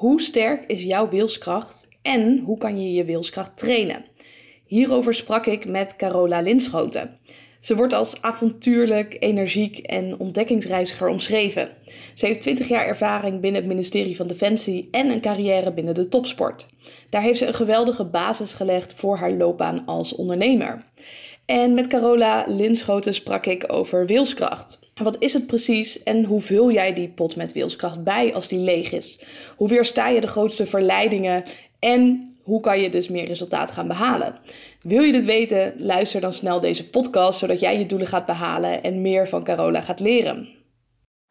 Hoe 0.00 0.20
sterk 0.20 0.64
is 0.66 0.82
jouw 0.82 1.08
wilskracht 1.08 1.88
en 2.02 2.38
hoe 2.38 2.58
kan 2.58 2.82
je 2.82 2.92
je 2.92 3.04
wilskracht 3.04 3.56
trainen? 3.56 4.04
Hierover 4.66 5.14
sprak 5.14 5.46
ik 5.46 5.68
met 5.68 5.96
Carola 5.96 6.40
Linschoten. 6.40 7.18
Ze 7.60 7.76
wordt 7.76 7.92
als 7.92 8.22
avontuurlijk, 8.22 9.16
energiek 9.18 9.78
en 9.78 10.18
ontdekkingsreiziger 10.18 11.08
omschreven. 11.08 11.68
Ze 12.14 12.26
heeft 12.26 12.40
20 12.40 12.68
jaar 12.68 12.86
ervaring 12.86 13.40
binnen 13.40 13.60
het 13.60 13.70
ministerie 13.70 14.16
van 14.16 14.26
Defensie 14.26 14.88
en 14.90 15.10
een 15.10 15.20
carrière 15.20 15.72
binnen 15.72 15.94
de 15.94 16.08
topsport. 16.08 16.66
Daar 17.10 17.22
heeft 17.22 17.38
ze 17.38 17.46
een 17.46 17.54
geweldige 17.54 18.04
basis 18.04 18.54
gelegd 18.54 18.94
voor 18.94 19.16
haar 19.16 19.32
loopbaan 19.32 19.86
als 19.86 20.14
ondernemer. 20.14 20.84
En 21.44 21.74
met 21.74 21.86
Carola 21.86 22.44
Linschoten 22.48 23.14
sprak 23.14 23.46
ik 23.46 23.64
over 23.72 24.06
wilskracht. 24.06 24.78
Wat 25.02 25.16
is 25.18 25.32
het 25.32 25.46
precies 25.46 26.02
en 26.02 26.24
hoe 26.24 26.40
vul 26.40 26.70
jij 26.70 26.94
die 26.94 27.08
pot 27.08 27.36
met 27.36 27.52
wilskracht 27.52 28.04
bij 28.04 28.34
als 28.34 28.48
die 28.48 28.58
leeg 28.58 28.92
is? 28.92 29.20
Hoe 29.56 29.68
weersta 29.68 30.08
je 30.08 30.20
de 30.20 30.26
grootste 30.26 30.66
verleidingen 30.66 31.42
en 31.78 32.34
hoe 32.42 32.60
kan 32.60 32.80
je 32.80 32.90
dus 32.90 33.08
meer 33.08 33.26
resultaat 33.26 33.70
gaan 33.70 33.88
behalen? 33.88 34.34
Wil 34.82 35.02
je 35.02 35.12
dit 35.12 35.24
weten? 35.24 35.74
Luister 35.76 36.20
dan 36.20 36.32
snel 36.32 36.60
deze 36.60 36.88
podcast 36.88 37.38
zodat 37.38 37.60
jij 37.60 37.78
je 37.78 37.86
doelen 37.86 38.06
gaat 38.06 38.26
behalen 38.26 38.82
en 38.82 39.00
meer 39.00 39.28
van 39.28 39.44
Carola 39.44 39.80
gaat 39.80 40.00
leren. 40.00 40.48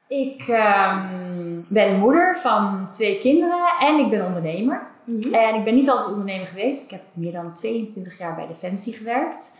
Ik 0.08 0.48
ehm, 0.48 1.62
ben 1.68 2.00
moeder 2.00 2.38
van 2.38 2.88
twee 2.92 3.20
kinderen 3.20 3.74
en 3.80 4.00
ik 4.00 4.10
ben 4.10 4.26
ondernemer. 4.26 4.88
Mhm. 5.06 5.34
En 5.34 5.56
ik 5.56 5.64
ben 5.64 5.76
niet 5.76 5.90
altijd 5.90 6.10
ondernemer 6.10 6.48
geweest. 6.48 6.84
Ik 6.84 6.92
heb 6.92 7.02
meer 7.14 7.32
dan 7.32 7.54
22 7.54 8.18
jaar 8.18 8.36
bij 8.36 8.48
Defensie 8.48 8.94
gewerkt. 8.94 9.58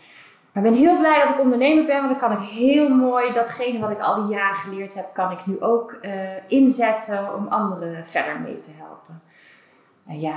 Maar 0.52 0.64
ik 0.64 0.70
ben 0.70 0.80
heel 0.80 0.98
blij 0.98 1.22
dat 1.22 1.34
ik 1.34 1.40
ondernemer 1.40 1.84
ben, 1.84 1.96
want 1.96 2.20
dan 2.20 2.28
kan 2.28 2.42
ik 2.42 2.48
heel 2.48 2.88
mooi 2.88 3.32
datgene 3.32 3.78
wat 3.78 3.90
ik 3.90 4.00
al 4.00 4.14
die 4.14 4.36
jaren 4.36 4.56
geleerd 4.56 4.94
heb, 4.94 5.06
kan 5.12 5.30
ik 5.30 5.46
nu 5.46 5.60
ook 5.60 5.98
uh, 6.02 6.10
inzetten 6.48 7.34
om 7.34 7.48
anderen 7.48 8.06
verder 8.06 8.40
mee 8.40 8.60
te 8.60 8.70
helpen. 8.76 9.22
En 10.06 10.20
ja, 10.20 10.34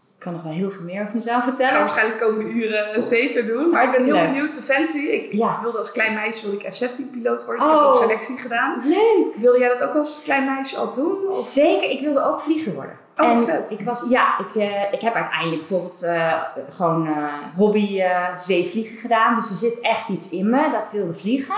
ik 0.00 0.24
kan 0.24 0.32
nog 0.32 0.42
wel 0.42 0.52
heel 0.52 0.70
veel 0.70 0.84
meer 0.84 1.00
over 1.02 1.14
mezelf 1.14 1.44
vertellen. 1.44 1.70
Ik 1.70 1.76
ga 1.76 1.80
waarschijnlijk 1.80 2.18
de 2.18 2.24
komende 2.24 2.50
uren 2.50 3.02
zeker 3.02 3.46
doen. 3.46 3.70
Maar 3.70 3.84
ik 3.84 3.90
ben 3.90 4.04
heel 4.04 4.20
benieuwd. 4.20 4.54
Defensie. 4.54 5.12
Ik 5.12 5.32
wilde 5.62 5.78
als 5.78 5.92
klein 5.92 6.14
meisje 6.14 6.50
wilde 6.50 6.64
ik 6.64 6.74
F-16-piloot 6.74 7.44
worden. 7.44 7.64
Dus 7.64 7.74
ik 7.74 7.80
heb 7.80 7.88
ook 7.88 7.94
oh, 7.94 8.00
selectie 8.00 8.38
gedaan. 8.38 8.80
Leuk. 8.84 9.34
Wilde 9.36 9.58
jij 9.58 9.68
dat 9.68 9.82
ook 9.82 9.94
als 9.94 10.20
klein 10.22 10.44
meisje 10.44 10.76
al 10.76 10.92
doen? 10.92 11.26
Of? 11.26 11.34
Zeker. 11.34 11.90
Ik 11.90 12.00
wilde 12.00 12.24
ook 12.24 12.40
vlieger 12.40 12.74
worden. 12.74 12.98
Oh, 13.18 13.28
en 13.28 13.38
vet. 13.38 13.70
Ik 13.70 13.80
was, 13.80 14.06
ja, 14.08 14.38
ik, 14.38 14.54
uh, 14.54 14.92
ik 14.92 15.00
heb 15.00 15.14
uiteindelijk 15.14 15.58
bijvoorbeeld 15.58 16.02
uh, 16.04 16.42
gewoon 16.68 17.06
uh, 17.06 17.14
hobby 17.56 18.02
zweefvliegen 18.34 18.96
gedaan. 18.96 19.34
Dus 19.34 19.50
er 19.50 19.56
zit 19.56 19.80
echt 19.80 20.08
iets 20.08 20.30
in 20.30 20.50
me. 20.50 20.70
Dat 20.70 20.90
wilde 20.90 21.14
vliegen. 21.14 21.56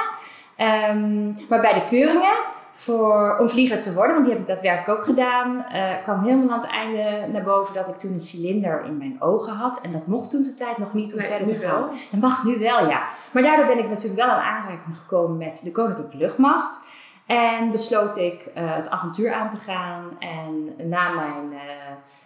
Um, 0.91 1.35
maar 1.49 1.61
bij 1.61 1.73
de 1.73 1.85
keuringen 1.85 2.39
voor, 2.73 3.37
om 3.39 3.49
vlieger 3.49 3.81
te 3.81 3.95
worden, 3.95 4.15
want 4.15 4.27
die 4.27 4.35
heb 4.35 4.43
ik 4.43 4.49
daadwerkelijk 4.49 4.99
ook 4.99 5.05
gedaan, 5.05 5.65
kwam 6.03 6.23
helemaal 6.23 6.51
aan 6.51 6.61
het 6.61 6.71
einde 6.71 7.27
naar 7.33 7.43
boven 7.43 7.75
dat 7.75 7.89
ik 7.89 7.99
toen 7.99 8.13
een 8.13 8.21
cilinder 8.21 8.85
in 8.85 8.97
mijn 8.97 9.17
ogen 9.23 9.53
had. 9.53 9.81
En 9.83 9.93
dat 9.93 10.07
mocht 10.07 10.31
toen 10.31 10.43
de 10.43 10.55
tijd 10.55 10.79
nog 10.79 10.93
niet 10.93 11.15
om 11.15 11.21
verder 11.21 11.49
te 11.49 11.55
gaan. 11.55 11.81
Wel. 11.81 11.91
Dat 12.11 12.21
mag 12.21 12.45
nu 12.45 12.59
wel, 12.59 12.89
ja. 12.89 13.03
Maar 13.33 13.43
daardoor 13.43 13.67
ben 13.67 13.79
ik 13.79 13.89
natuurlijk 13.89 14.21
wel 14.21 14.31
aan 14.31 14.43
aanraking 14.43 14.97
gekomen 14.97 15.37
met 15.37 15.61
de 15.65 15.73
Koninklijke 15.73 16.17
Luchtmacht. 16.17 16.89
En 17.31 17.71
besloot 17.71 18.17
ik 18.17 18.47
uh, 18.57 18.75
het 18.77 18.91
avontuur 18.91 19.33
aan 19.33 19.51
te 19.51 19.57
gaan. 19.57 20.17
En 20.19 20.75
na 20.89 21.09
mijn 21.09 21.53
uh, 21.53 21.61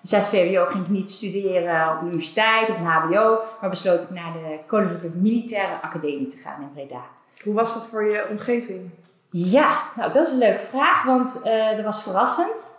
6 0.03 0.29
VWO 0.29 0.67
ging 0.67 0.85
ik 0.85 0.91
niet 0.91 1.11
studeren 1.11 1.93
op 1.93 2.01
de 2.01 2.07
universiteit 2.07 2.71
of 2.71 2.79
een 2.79 2.87
HBO, 2.87 3.43
maar 3.61 3.71
besloot 3.71 4.03
ik 4.03 4.11
naar 4.11 4.33
de 4.33 4.59
Koninklijke 4.67 5.17
Militaire 5.17 5.83
Academie 5.83 6.27
te 6.27 6.37
gaan 6.37 6.61
in 6.61 6.73
Breda. 6.73 7.01
Hoe 7.43 7.55
was 7.55 7.75
dat 7.75 7.87
voor 7.87 8.05
je 8.05 8.27
omgeving? 8.31 8.91
Ja, 9.31 9.83
nou 9.97 10.13
dat 10.13 10.27
is 10.27 10.33
een 10.33 10.39
leuke 10.39 10.65
vraag, 10.65 11.03
want 11.03 11.43
uh, 11.45 11.77
dat 11.77 11.85
was 11.85 12.03
verrassend. 12.03 12.71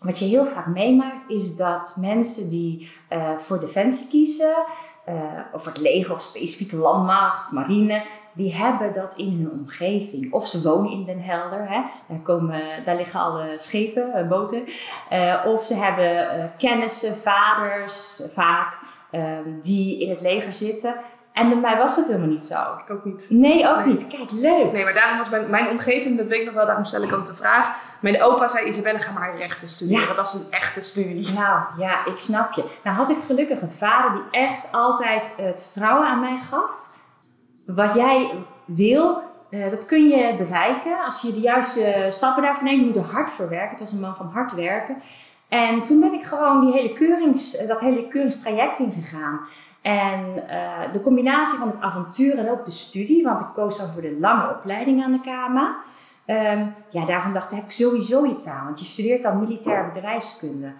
Wat 0.00 0.18
je 0.18 0.24
heel 0.24 0.46
vaak 0.46 0.66
meemaakt 0.66 1.30
is 1.30 1.56
dat 1.56 1.96
mensen 2.00 2.48
die 2.48 2.90
voor 3.36 3.60
defensie 3.60 4.08
kiezen, 4.08 4.54
of 5.52 5.64
het 5.64 5.78
leger 5.78 6.12
of 6.12 6.20
specifieke 6.20 6.76
landmacht, 6.76 7.52
marine, 7.52 8.04
die 8.36 8.54
hebben 8.54 8.92
dat 8.92 9.14
in 9.14 9.32
hun 9.32 9.50
omgeving. 9.60 10.32
Of 10.32 10.46
ze 10.46 10.62
wonen 10.62 10.90
in 10.90 11.04
Den 11.04 11.20
Helder, 11.20 11.68
hè? 11.68 11.82
Daar, 12.08 12.20
komen, 12.22 12.60
daar 12.84 12.96
liggen 12.96 13.20
alle 13.20 13.52
schepen, 13.56 14.28
boten. 14.28 14.64
of 15.44 15.62
ze 15.62 15.74
hebben 15.74 16.50
kennissen, 16.58 17.16
vaders 17.16 18.22
vaak, 18.34 18.78
die 19.60 20.00
in 20.00 20.10
het 20.10 20.20
leger 20.20 20.52
zitten. 20.52 20.94
En 21.32 21.48
bij 21.48 21.58
mij 21.58 21.76
was 21.76 21.96
dat 21.96 22.06
helemaal 22.06 22.28
niet 22.28 22.44
zo. 22.44 22.54
Ik 22.54 22.90
ook 22.90 23.04
niet. 23.04 23.26
Nee, 23.30 23.68
ook 23.68 23.84
niet. 23.84 24.06
Kijk, 24.06 24.30
leuk. 24.30 24.72
Nee, 24.72 24.84
maar 24.84 24.94
daarom 24.94 25.18
was 25.18 25.28
mijn, 25.28 25.50
mijn 25.50 25.68
omgeving, 25.68 26.16
dat 26.16 26.26
weet 26.26 26.40
ik 26.40 26.46
nog 26.46 26.54
wel, 26.54 26.66
daarom 26.66 26.84
stel 26.84 27.02
ik 27.02 27.12
ook 27.12 27.26
de 27.26 27.34
vraag. 27.34 27.76
Mijn 28.00 28.22
opa 28.22 28.48
zei, 28.48 28.66
Isabelle, 28.66 28.98
ga 28.98 29.12
maar 29.12 29.36
rechten 29.36 29.68
studeren. 29.68 30.08
Ja. 30.08 30.14
Dat 30.14 30.26
is 30.26 30.34
een 30.34 30.50
echte 30.50 30.80
studie. 30.80 31.32
Nou, 31.32 31.60
ja, 31.78 32.06
ik 32.06 32.18
snap 32.18 32.52
je. 32.52 32.64
Nou 32.84 32.96
had 32.96 33.10
ik 33.10 33.18
gelukkig 33.26 33.60
een 33.60 33.72
vader 33.72 34.12
die 34.12 34.40
echt 34.40 34.68
altijd 34.72 35.32
het 35.36 35.62
vertrouwen 35.62 36.06
aan 36.06 36.20
mij 36.20 36.36
gaf. 36.36 36.88
Wat 37.66 37.94
jij 37.94 38.30
wil, 38.64 39.22
uh, 39.50 39.70
dat 39.70 39.86
kun 39.86 40.08
je 40.08 40.34
bereiken 40.36 41.04
als 41.04 41.22
je 41.22 41.32
de 41.32 41.40
juiste 41.40 42.06
stappen 42.08 42.42
daarvoor 42.42 42.64
neemt. 42.64 42.80
Je 42.80 42.86
moet 42.86 42.96
er 42.96 43.14
hard 43.14 43.30
voor 43.30 43.48
werken. 43.48 43.70
Het 43.70 43.80
was 43.80 43.92
een 43.92 44.00
man 44.00 44.16
van 44.16 44.26
hard 44.26 44.54
werken. 44.54 44.96
En 45.48 45.82
toen 45.82 46.00
ben 46.00 46.12
ik 46.12 46.24
gewoon 46.24 46.64
die 46.64 46.74
hele 46.74 46.92
keurings, 46.92 47.66
dat 47.66 47.80
hele 47.80 48.08
keuringstraject 48.08 48.78
ingegaan. 48.78 49.40
En 49.82 50.20
uh, 50.36 50.92
de 50.92 51.00
combinatie 51.00 51.58
van 51.58 51.68
het 51.68 51.80
avontuur 51.80 52.38
en 52.38 52.50
ook 52.50 52.64
de 52.64 52.70
studie, 52.70 53.22
want 53.22 53.40
ik 53.40 53.46
koos 53.54 53.78
dan 53.78 53.88
voor 53.88 54.02
de 54.02 54.16
lange 54.20 54.50
opleiding 54.50 55.04
aan 55.04 55.12
de 55.12 55.20
KMA. 55.20 55.76
Um, 56.26 56.74
ja, 56.90 57.04
daarvan 57.04 57.32
dacht 57.32 57.50
ik, 57.50 57.56
heb 57.56 57.64
ik 57.64 57.72
sowieso 57.72 58.24
iets 58.24 58.46
aan, 58.46 58.64
want 58.64 58.78
je 58.78 58.84
studeert 58.84 59.22
dan 59.22 59.38
militair 59.38 59.90
bedrijfskunde. 59.92 60.72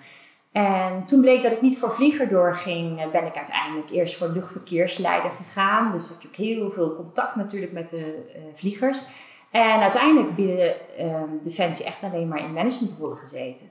En 0.56 1.04
toen 1.04 1.20
bleek 1.20 1.42
dat 1.42 1.52
ik 1.52 1.60
niet 1.60 1.78
voor 1.78 1.90
vlieger 1.90 2.28
doorging, 2.28 3.00
eh, 3.00 3.10
ben 3.10 3.26
ik 3.26 3.36
uiteindelijk 3.36 3.90
eerst 3.90 4.16
voor 4.16 4.28
luchtverkeersleider 4.28 5.30
gegaan. 5.30 5.92
Dus 5.92 6.08
heb 6.08 6.18
ik 6.22 6.36
heel 6.36 6.70
veel 6.70 6.94
contact 6.94 7.36
natuurlijk 7.36 7.72
met 7.72 7.90
de 7.90 8.26
uh, 8.36 8.42
vliegers. 8.52 9.02
En 9.50 9.80
uiteindelijk 9.80 10.34
binnen 10.34 10.76
uh, 11.00 11.22
Defensie 11.42 11.86
echt 11.86 12.02
alleen 12.02 12.28
maar 12.28 12.38
in 12.38 12.52
managementrollen 12.52 13.16
gezeten. 13.16 13.66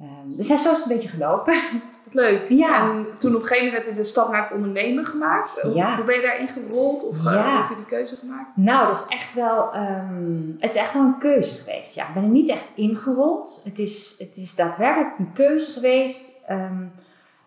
Um, 0.00 0.36
dus 0.36 0.46
zo 0.46 0.54
is 0.54 0.64
het 0.64 0.82
een 0.82 0.96
beetje 0.96 1.08
gelopen. 1.08 1.54
leuk. 2.14 2.48
Ja. 2.48 2.80
En 2.80 3.06
toen 3.18 3.34
op 3.34 3.40
een 3.40 3.46
gegeven 3.46 3.66
moment 3.66 3.84
heb 3.84 3.94
je 3.94 4.00
de 4.00 4.08
stap 4.08 4.30
naar 4.30 4.42
het 4.42 4.52
ondernemen 4.52 5.04
gemaakt. 5.04 5.68
Ja. 5.74 5.96
Hoe 5.96 6.04
ben 6.04 6.14
je 6.14 6.22
daarin 6.22 6.48
gerold? 6.48 7.04
Of 7.04 7.16
ja. 7.16 7.22
hoe 7.22 7.58
heb 7.60 7.68
je 7.68 7.74
die 7.74 7.84
keuze 7.84 8.16
gemaakt? 8.16 8.56
Nou, 8.56 8.86
dat 8.86 8.96
is 8.96 9.16
echt 9.16 9.34
wel, 9.34 9.74
um, 9.74 10.56
het 10.58 10.70
is 10.70 10.76
echt 10.76 10.92
wel 10.92 11.02
een 11.02 11.18
keuze 11.18 11.54
geweest. 11.54 11.94
Ja, 11.94 12.08
ik 12.08 12.14
ben 12.14 12.22
er 12.22 12.28
niet 12.28 12.48
echt 12.48 12.70
ingerold. 12.74 13.60
Het 13.64 13.78
is, 13.78 14.14
het 14.18 14.36
is 14.36 14.54
daadwerkelijk 14.54 15.18
een 15.18 15.32
keuze 15.32 15.72
geweest 15.72 16.42
um, 16.50 16.92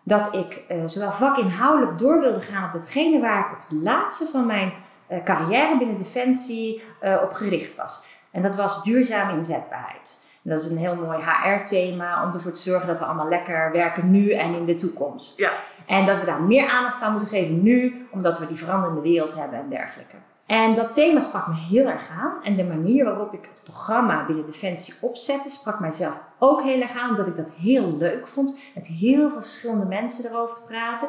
dat 0.02 0.34
ik 0.34 0.62
uh, 0.70 0.82
zowel 0.86 1.12
vakinhoudelijk 1.12 1.98
door 1.98 2.20
wilde 2.20 2.40
gaan 2.40 2.64
op 2.64 2.72
datgene 2.72 3.20
waar 3.20 3.38
ik 3.38 3.52
op 3.52 3.68
het 3.68 3.82
laatste 3.82 4.26
van 4.26 4.46
mijn 4.46 4.72
uh, 5.10 5.22
carrière 5.24 5.78
binnen 5.78 5.96
Defensie 5.96 6.82
uh, 7.02 7.16
op 7.22 7.32
gericht 7.32 7.76
was. 7.76 8.06
En 8.30 8.42
dat 8.42 8.56
was 8.56 8.82
duurzame 8.82 9.32
inzetbaarheid 9.32 10.20
dat 10.42 10.60
is 10.60 10.70
een 10.70 10.76
heel 10.76 10.94
mooi 10.96 11.18
HR-thema 11.18 12.24
om 12.24 12.32
ervoor 12.32 12.52
te 12.52 12.60
zorgen 12.60 12.86
dat 12.86 12.98
we 12.98 13.04
allemaal 13.04 13.28
lekker 13.28 13.72
werken 13.72 14.10
nu 14.10 14.30
en 14.30 14.54
in 14.54 14.64
de 14.64 14.76
toekomst. 14.76 15.38
Ja. 15.38 15.50
En 15.86 16.06
dat 16.06 16.20
we 16.20 16.26
daar 16.26 16.42
meer 16.42 16.68
aandacht 16.68 17.02
aan 17.02 17.10
moeten 17.10 17.28
geven 17.28 17.62
nu, 17.62 18.06
omdat 18.10 18.38
we 18.38 18.46
die 18.46 18.56
veranderende 18.56 19.00
wereld 19.00 19.34
hebben 19.34 19.58
en 19.58 19.68
dergelijke. 19.68 20.16
En 20.46 20.74
dat 20.74 20.92
thema 20.92 21.20
sprak 21.20 21.46
me 21.46 21.54
heel 21.54 21.86
erg 21.86 22.08
aan. 22.20 22.42
En 22.42 22.56
de 22.56 22.64
manier 22.64 23.04
waarop 23.04 23.32
ik 23.32 23.48
het 23.50 23.62
programma 23.64 24.26
binnen 24.26 24.46
Defensie 24.46 24.94
opzette, 25.00 25.50
sprak 25.50 25.80
mijzelf 25.80 26.20
ook 26.38 26.62
heel 26.62 26.80
erg 26.80 26.98
aan. 26.98 27.08
Omdat 27.08 27.26
ik 27.26 27.36
dat 27.36 27.50
heel 27.50 27.96
leuk 27.96 28.26
vond. 28.26 28.60
Met 28.74 28.86
heel 28.86 29.30
veel 29.30 29.40
verschillende 29.40 29.84
mensen 29.84 30.30
erover 30.30 30.54
te 30.54 30.62
praten. 30.66 31.08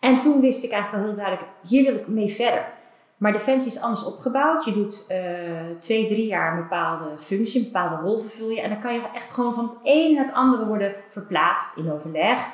En 0.00 0.20
toen 0.20 0.40
wist 0.40 0.64
ik 0.64 0.70
eigenlijk 0.70 1.04
wel 1.04 1.14
heel 1.14 1.24
duidelijk, 1.24 1.52
hier 1.68 1.84
wil 1.84 1.94
ik 1.94 2.08
mee 2.08 2.34
verder. 2.34 2.64
Maar 3.18 3.32
Defensie 3.32 3.72
is 3.72 3.80
anders 3.80 4.04
opgebouwd. 4.04 4.64
Je 4.64 4.72
doet 4.72 5.06
uh, 5.10 5.18
twee, 5.78 6.06
drie 6.06 6.26
jaar 6.26 6.52
een 6.52 6.62
bepaalde 6.62 7.18
functie, 7.18 7.60
een 7.60 7.72
bepaalde 7.72 8.02
rol 8.02 8.18
vervul 8.18 8.50
je. 8.50 8.60
En 8.60 8.70
dan 8.70 8.80
kan 8.80 8.94
je 8.94 9.02
echt 9.14 9.30
gewoon 9.30 9.54
van 9.54 9.64
het 9.64 9.78
een 9.82 10.14
naar 10.14 10.24
het 10.24 10.34
andere 10.34 10.66
worden 10.66 10.94
verplaatst 11.08 11.76
in 11.76 11.92
overleg. 11.92 12.48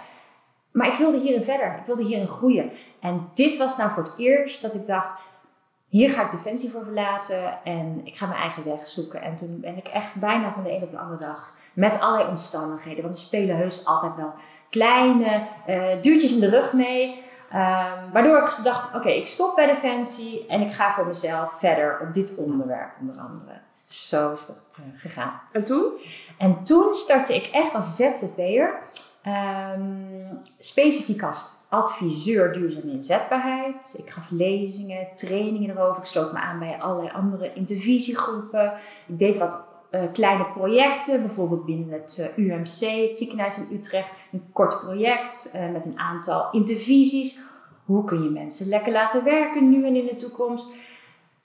Maar 0.73 0.87
ik 0.87 0.95
wilde 0.95 1.19
hierin 1.19 1.45
verder. 1.45 1.77
Ik 1.79 1.87
wilde 1.87 2.05
hierin 2.05 2.29
groeien. 2.29 2.71
En 3.01 3.31
dit 3.35 3.57
was 3.57 3.77
nou 3.77 3.91
voor 3.91 4.03
het 4.03 4.13
eerst 4.17 4.63
dat 4.63 4.75
ik 4.75 4.87
dacht, 4.87 5.21
hier 5.89 6.11
ga 6.11 6.25
ik 6.25 6.31
Defensie 6.31 6.71
voor 6.71 6.85
verlaten. 6.85 7.65
En 7.65 8.01
ik 8.05 8.17
ga 8.17 8.27
mijn 8.27 8.41
eigen 8.41 8.65
weg 8.65 8.87
zoeken. 8.87 9.23
En 9.23 9.37
toen 9.37 9.61
ben 9.61 9.77
ik 9.77 9.89
echt 9.89 10.15
bijna 10.15 10.53
van 10.53 10.63
de 10.63 10.71
een 10.71 10.83
op 10.83 10.91
de 10.91 10.99
andere 10.99 11.21
dag 11.21 11.55
met 11.73 12.01
allerlei 12.01 12.29
omstandigheden. 12.29 13.03
Want 13.03 13.15
er 13.15 13.21
spelen 13.21 13.57
heus 13.57 13.87
altijd 13.87 14.17
wel 14.17 14.35
kleine 14.71 15.47
uh, 15.69 15.85
duurtjes 16.01 16.35
in 16.35 16.41
de 16.41 16.49
rug 16.49 16.73
mee. 16.73 17.23
Um, 17.55 18.13
waardoor 18.13 18.39
ik 18.39 18.61
dacht, 18.65 18.95
oké, 18.95 19.09
ik 19.09 19.27
stop 19.27 19.57
bij 19.57 19.67
Defensie 19.67 20.47
en 20.47 20.61
ik 20.61 20.73
ga 20.73 20.95
voor 20.95 21.07
mezelf 21.07 21.59
verder 21.59 22.01
op 22.01 22.15
dit 22.15 22.35
onderwerp 22.37 22.91
onder 23.01 23.15
andere. 23.19 23.53
Zo 23.87 24.33
is 24.33 24.47
dat 24.47 24.79
uh, 24.81 25.01
gegaan. 25.01 25.41
En 25.53 25.65
toen? 25.65 25.93
En 26.39 26.63
toen 26.63 26.95
startte 26.95 27.35
ik 27.35 27.47
echt 27.47 27.75
als 27.75 27.97
ZZP'er, 27.97 28.79
um, 29.27 30.39
specifiek 30.59 31.23
als 31.23 31.53
adviseur 31.69 32.53
duurzame 32.53 32.93
inzetbaarheid. 32.93 33.95
Ik 33.99 34.11
gaf 34.11 34.31
lezingen, 34.31 35.09
trainingen 35.15 35.71
erover. 35.71 36.03
Ik 36.03 36.09
sloot 36.09 36.33
me 36.33 36.39
aan 36.39 36.59
bij 36.59 36.81
allerlei 36.81 37.11
andere 37.15 37.53
intervisiegroepen. 37.53 38.73
Ik 39.07 39.19
deed 39.19 39.39
wat 39.39 39.59
eh, 39.95 40.03
kleine 40.13 40.45
projecten, 40.45 41.21
bijvoorbeeld 41.21 41.65
binnen 41.65 41.91
het 41.91 42.33
eh, 42.37 42.45
UMC, 42.45 43.09
het 43.09 43.17
ziekenhuis 43.17 43.59
in 43.59 43.77
Utrecht, 43.77 44.09
een 44.33 44.45
kort 44.53 44.81
project 44.81 45.51
eh, 45.53 45.71
met 45.73 45.85
een 45.85 45.99
aantal 45.99 46.49
intervisies. 46.51 47.41
Hoe 47.85 48.05
kun 48.05 48.23
je 48.23 48.29
mensen 48.29 48.69
lekker 48.69 48.93
laten 48.93 49.25
werken 49.25 49.71
nu 49.71 49.87
en 49.87 49.97
in 49.97 50.07
de 50.07 50.17
toekomst? 50.17 50.77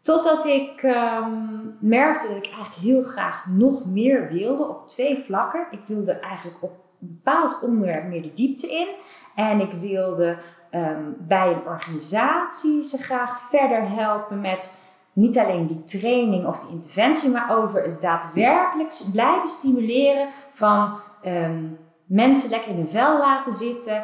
Totdat 0.02 0.46
ik 0.46 0.84
ehm, 0.84 1.32
merkte 1.80 2.28
dat 2.28 2.38
ik 2.38 2.46
eigenlijk 2.46 2.76
heel 2.76 3.04
graag 3.04 3.46
nog 3.48 3.86
meer 3.86 4.28
wilde 4.28 4.68
op 4.68 4.88
twee 4.88 5.24
vlakken. 5.26 5.68
Ik 5.72 5.82
wilde 5.86 6.12
eigenlijk 6.12 6.58
op 6.64 6.72
een 7.02 7.22
bepaald 7.24 7.62
onderwerp 7.62 8.08
meer 8.08 8.22
de 8.22 8.34
diepte 8.34 8.68
in. 8.68 8.88
En 9.36 9.60
ik 9.60 9.72
wilde 9.72 10.38
ehm, 10.70 11.04
bij 11.18 11.52
een 11.52 11.66
organisatie 11.66 12.84
ze 12.84 12.98
graag 12.98 13.50
verder 13.50 13.90
helpen 13.90 14.42
met 14.42 14.82
niet 15.20 15.38
alleen 15.38 15.68
die 15.68 15.84
training 15.84 16.46
of 16.46 16.60
die 16.60 16.72
interventie, 16.72 17.32
maar 17.32 17.58
over 17.58 17.84
het 17.84 18.02
daadwerkelijk 18.02 18.94
blijven 19.12 19.48
stimuleren 19.48 20.30
van 20.52 21.00
ehm, 21.24 21.64
mensen 22.06 22.50
lekker 22.50 22.72
in 22.72 22.78
hun 22.78 22.90
vel 22.90 23.18
laten 23.18 23.54
zitten 23.54 24.04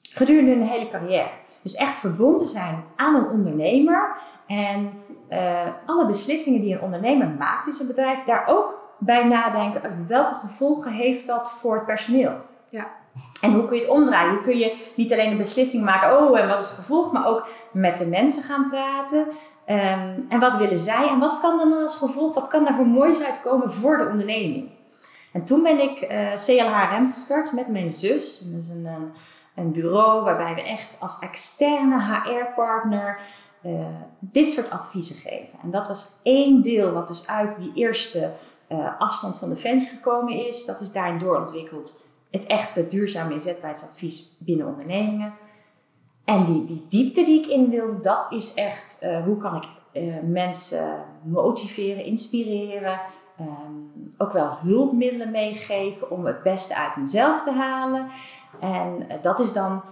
gedurende 0.00 0.50
hun 0.50 0.62
hele 0.62 0.88
carrière. 0.88 1.30
Dus 1.62 1.74
echt 1.74 1.96
verbonden 1.96 2.46
zijn 2.46 2.84
aan 2.96 3.14
een 3.14 3.28
ondernemer 3.28 4.16
en 4.46 4.92
uh, 5.30 5.66
alle 5.86 6.06
beslissingen 6.06 6.60
die 6.60 6.74
een 6.74 6.80
ondernemer 6.80 7.28
maakt 7.28 7.66
in 7.66 7.72
zijn 7.72 7.88
bedrijf, 7.88 8.24
daar 8.24 8.46
ook 8.46 8.96
bij 8.98 9.24
nadenken. 9.24 10.06
Welke 10.06 10.34
gevolgen 10.34 10.92
heeft 10.92 11.26
dat 11.26 11.50
voor 11.50 11.74
het 11.74 11.86
personeel? 11.86 12.32
Ja. 12.68 12.86
En 13.40 13.52
hoe 13.52 13.64
kun 13.64 13.76
je 13.76 13.82
het 13.82 13.90
omdraaien? 13.90 14.30
Hoe 14.30 14.42
kun 14.42 14.58
je 14.58 14.92
niet 14.96 15.12
alleen 15.12 15.30
een 15.30 15.36
beslissing 15.36 15.84
maken, 15.84 16.18
oh 16.18 16.38
en 16.38 16.48
wat 16.48 16.60
is 16.60 16.68
het 16.68 16.78
gevolg, 16.78 17.12
maar 17.12 17.26
ook 17.26 17.46
met 17.72 17.98
de 17.98 18.06
mensen 18.06 18.42
gaan 18.42 18.68
praten. 18.70 19.26
Um, 19.70 20.26
en 20.28 20.40
wat 20.40 20.56
willen 20.56 20.78
zij? 20.78 21.08
En 21.08 21.18
wat 21.18 21.40
kan 21.40 21.56
dan 21.56 21.72
als 21.72 21.96
gevolg, 21.96 22.34
wat 22.34 22.48
kan 22.48 22.64
daar 22.64 22.74
voor 22.74 22.86
moois 22.86 23.22
uitkomen 23.22 23.72
voor 23.72 23.96
de 23.96 24.08
onderneming? 24.08 24.70
En 25.32 25.44
toen 25.44 25.62
ben 25.62 25.80
ik 25.80 26.00
eh, 26.00 26.32
CLHRM 26.34 27.08
gestart 27.08 27.52
met 27.52 27.68
mijn 27.68 27.90
zus. 27.90 28.38
Dat 28.38 28.62
is 28.62 28.68
een, 29.54 29.72
bureau 29.72 30.24
waarbij 30.24 30.54
we 30.54 30.62
echt 30.62 30.96
als 31.00 31.18
externe 31.18 32.02
HR-partner 32.02 33.20
uh, 33.64 33.86
dit 34.20 34.52
soort 34.52 34.70
adviezen 34.70 35.16
geven. 35.16 35.58
En 35.62 35.70
dat 35.70 35.88
was 35.88 36.20
één 36.22 36.62
deel 36.62 36.92
wat 36.92 37.08
dus 37.08 37.26
uit 37.26 37.58
die 37.58 37.72
eerste 37.74 38.32
uh, 38.68 39.00
afstand 39.00 39.36
van 39.36 39.48
Defensie 39.48 39.88
gekomen 39.88 40.46
is. 40.46 40.64
Dat 40.64 40.80
is 40.80 40.92
daarin 40.92 41.18
doorontwikkeld. 41.18 42.04
Het 42.30 42.46
echte 42.46 42.86
duurzame 42.88 43.32
inzetbaarheidsadvies 43.32 44.36
binnen 44.38 44.66
ondernemingen. 44.66 45.34
En 46.28 46.44
die, 46.44 46.64
die 46.64 46.86
diepte 46.88 47.24
die 47.24 47.38
ik 47.38 47.46
in 47.46 47.70
wilde, 47.70 48.00
dat 48.00 48.26
is 48.30 48.54
echt 48.54 48.98
uh, 49.02 49.24
hoe 49.24 49.36
kan 49.36 49.56
ik 49.56 49.68
mensen 50.22 51.04
motiveren, 51.22 52.04
inspireren. 52.04 53.00
Um, 53.40 54.12
ook 54.18 54.32
wel 54.32 54.58
hulpmiddelen 54.62 55.30
meegeven 55.30 56.10
om 56.10 56.26
het 56.26 56.42
beste 56.42 56.76
uit 56.76 56.94
hunzelf 56.94 57.42
te 57.42 57.52
halen. 57.52 58.06
En 58.60 59.06
dat 59.22 59.40
is 59.40 59.52
dan 59.52 59.82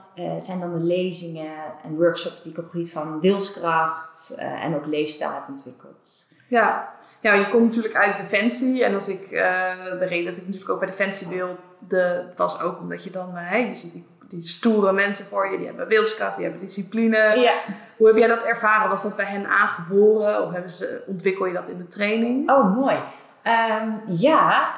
zijn 0.40 0.60
dan 0.60 0.72
de 0.72 0.84
lezingen 0.84 1.52
en 1.84 1.96
workshops 1.96 2.42
die 2.42 2.52
ik 2.52 2.58
op 2.58 2.64
het 2.64 2.72
gebied 2.72 2.92
van 2.92 3.20
wilskracht 3.20 4.34
en 4.36 4.74
ook 4.74 4.86
leefstijl 4.86 5.32
heb 5.32 5.48
ontwikkeld. 5.48 6.32
Ja. 6.48 6.94
ja, 7.20 7.34
je 7.34 7.48
komt 7.48 7.66
natuurlijk 7.66 7.94
uit 7.94 8.16
Defensie. 8.16 8.84
En 8.84 8.94
als 8.94 9.08
ik, 9.08 9.28
de 9.30 10.06
reden 10.08 10.24
dat 10.24 10.36
ik 10.36 10.44
natuurlijk 10.44 10.70
ook 10.70 10.78
bij 10.78 10.88
Defensie 10.88 11.28
wilde, 11.28 12.32
was 12.36 12.60
ook 12.60 12.78
omdat 12.78 13.04
je 13.04 13.10
dan, 13.10 13.30
hey, 13.34 13.68
je 13.68 13.74
ziet 13.74 13.92
die, 13.92 14.06
die 14.28 14.42
stoere 14.42 14.92
mensen 14.92 15.24
voor 15.24 15.50
je, 15.50 15.56
die 15.56 15.66
hebben 15.66 15.88
wilskracht, 15.88 16.36
die 16.36 16.44
hebben 16.44 16.62
discipline. 16.62 17.16
Ja. 17.16 17.52
Hoe 17.96 18.06
heb 18.06 18.16
jij 18.16 18.28
dat 18.28 18.42
ervaren? 18.42 18.88
Was 18.88 19.02
dat 19.02 19.16
bij 19.16 19.24
hen 19.24 19.46
aangeboren 19.46 20.46
of 20.46 20.52
hebben 20.52 20.70
ze, 20.70 21.02
ontwikkel 21.06 21.46
je 21.46 21.52
dat 21.52 21.68
in 21.68 21.76
de 21.76 21.88
training? 21.88 22.50
Oh, 22.50 22.76
mooi. 22.76 22.96
Um, 23.44 24.00
ja, 24.06 24.74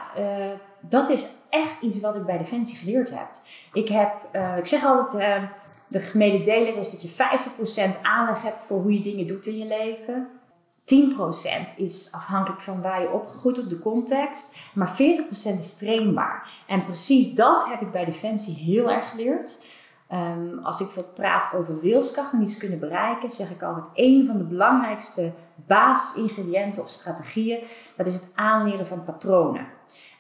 dat 0.80 1.08
is 1.08 1.28
echt 1.48 1.82
iets 1.82 2.00
wat 2.00 2.14
ik 2.14 2.24
bij 2.24 2.38
Defensie 2.38 2.78
geleerd 2.78 3.10
heb. 3.10 3.28
Ik, 3.72 3.88
heb, 3.88 4.12
uh, 4.32 4.56
ik 4.56 4.66
zeg 4.66 4.84
altijd, 4.84 5.42
uh, 5.42 5.48
de 5.88 6.00
gemene 6.00 6.44
deler 6.44 6.76
is 6.76 6.90
dat 6.90 7.02
je 7.02 7.08
50% 7.96 8.00
aanleg 8.02 8.42
hebt 8.42 8.62
voor 8.62 8.80
hoe 8.80 8.92
je 8.92 9.00
dingen 9.00 9.26
doet 9.26 9.46
in 9.46 9.58
je 9.58 9.66
leven. 9.66 10.28
10% 10.94 11.76
is 11.76 12.08
afhankelijk 12.12 12.60
van 12.60 12.82
waar 12.82 13.00
je 13.00 13.12
opgegroeid 13.12 13.58
op 13.58 13.68
de 13.68 13.78
context. 13.78 14.56
Maar 14.74 14.96
40% 14.96 15.58
is 15.58 15.76
trainbaar. 15.76 16.48
En 16.66 16.84
precies 16.84 17.34
dat 17.34 17.68
heb 17.68 17.80
ik 17.80 17.92
bij 17.92 18.04
Defensie 18.04 18.54
heel 18.54 18.90
erg 18.90 19.10
geleerd. 19.10 19.64
Um, 20.12 20.58
als 20.62 20.80
ik 20.80 20.88
wat 20.88 21.14
praat 21.14 21.54
over 21.54 21.80
wilskracht 21.80 22.32
en 22.32 22.42
iets 22.42 22.56
kunnen 22.56 22.78
bereiken, 22.78 23.30
zeg 23.30 23.50
ik 23.50 23.62
altijd: 23.62 23.86
een 23.94 24.26
van 24.26 24.38
de 24.38 24.44
belangrijkste 24.44 25.32
basisingrediënten 25.66 26.82
of 26.82 26.88
strategieën, 26.88 27.58
dat 27.96 28.06
is 28.06 28.14
het 28.14 28.32
aanleren 28.34 28.86
van 28.86 29.04
patronen. 29.04 29.66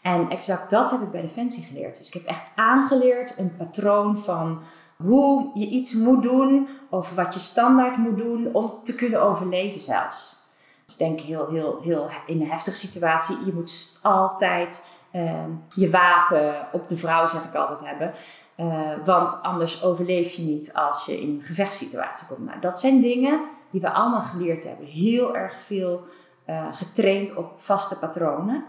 En 0.02 0.30
exact 0.30 0.70
dat 0.70 0.90
heb 0.90 1.00
ik 1.00 1.10
bij 1.10 1.20
Defensie 1.20 1.64
geleerd. 1.64 1.96
Dus 1.96 2.06
ik 2.06 2.14
heb 2.14 2.24
echt 2.24 2.42
aangeleerd 2.54 3.38
een 3.38 3.56
patroon 3.56 4.18
van 4.18 4.60
hoe 4.96 5.50
je 5.54 5.66
iets 5.66 5.94
moet 5.94 6.22
doen 6.22 6.68
of 6.90 7.14
wat 7.14 7.34
je 7.34 7.40
standaard 7.40 7.96
moet 7.96 8.18
doen 8.18 8.54
om 8.54 8.72
te 8.84 8.94
kunnen 8.94 9.22
overleven 9.22 9.80
zelfs. 9.80 10.47
Dus 10.88 10.96
denk 10.96 11.20
heel, 11.20 11.48
heel, 11.48 11.78
heel 11.82 12.10
in 12.26 12.40
een 12.40 12.50
heftige 12.50 12.76
situatie. 12.76 13.36
Je 13.44 13.52
moet 13.54 13.98
altijd 14.02 14.88
uh, 15.12 15.44
je 15.68 15.90
wapen 15.90 16.54
op 16.72 16.88
de 16.88 16.96
vrouw, 16.96 17.26
zeg 17.26 17.44
ik 17.44 17.54
altijd, 17.54 17.80
hebben. 17.80 18.12
Uh, 18.56 19.04
want 19.04 19.42
anders 19.42 19.82
overleef 19.82 20.32
je 20.32 20.42
niet 20.42 20.74
als 20.74 21.06
je 21.06 21.20
in 21.20 21.28
een 21.28 21.44
gevechtssituatie 21.44 22.26
komt. 22.26 22.46
Nou, 22.46 22.60
dat 22.60 22.80
zijn 22.80 23.00
dingen 23.00 23.40
die 23.70 23.80
we 23.80 23.90
allemaal 23.90 24.20
geleerd 24.20 24.64
hebben. 24.64 24.86
Heel 24.86 25.36
erg 25.36 25.54
veel 25.56 26.04
uh, 26.46 26.66
getraind 26.72 27.34
op 27.34 27.52
vaste 27.56 27.98
patronen 27.98 28.64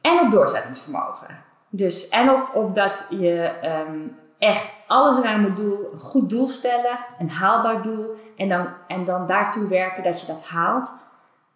en 0.00 0.20
op 0.20 0.30
doorzettingsvermogen. 0.30 1.44
Dus 1.68 2.08
en 2.08 2.30
op, 2.30 2.54
op 2.54 2.74
dat 2.74 3.06
je 3.10 3.52
um, 3.88 4.16
echt 4.38 4.72
alles 4.86 5.16
eraan 5.16 5.40
moet 5.40 5.56
doen, 5.56 5.78
een 5.92 5.98
goed 5.98 6.30
doel 6.30 6.46
stellen, 6.46 6.98
een 7.18 7.30
haalbaar 7.30 7.82
doel 7.82 8.16
en 8.36 8.48
dan, 8.48 8.68
en 8.86 9.04
dan 9.04 9.26
daartoe 9.26 9.68
werken 9.68 10.02
dat 10.02 10.20
je 10.20 10.26
dat 10.26 10.44
haalt. 10.44 11.04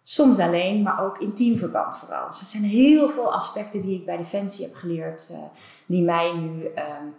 Soms 0.03 0.39
alleen, 0.39 0.81
maar 0.81 1.03
ook 1.05 1.17
in 1.17 1.33
teamverband 1.33 1.97
vooral. 1.97 2.27
Dus 2.27 2.39
er 2.39 2.45
zijn 2.45 2.63
heel 2.63 3.09
veel 3.09 3.33
aspecten 3.33 3.81
die 3.81 3.99
ik 3.99 4.05
bij 4.05 4.17
Defensie 4.17 4.65
heb 4.65 4.75
geleerd, 4.75 5.29
uh, 5.31 5.37
die 5.85 6.03
mij 6.03 6.33
nu 6.33 6.65
um, 6.65 7.15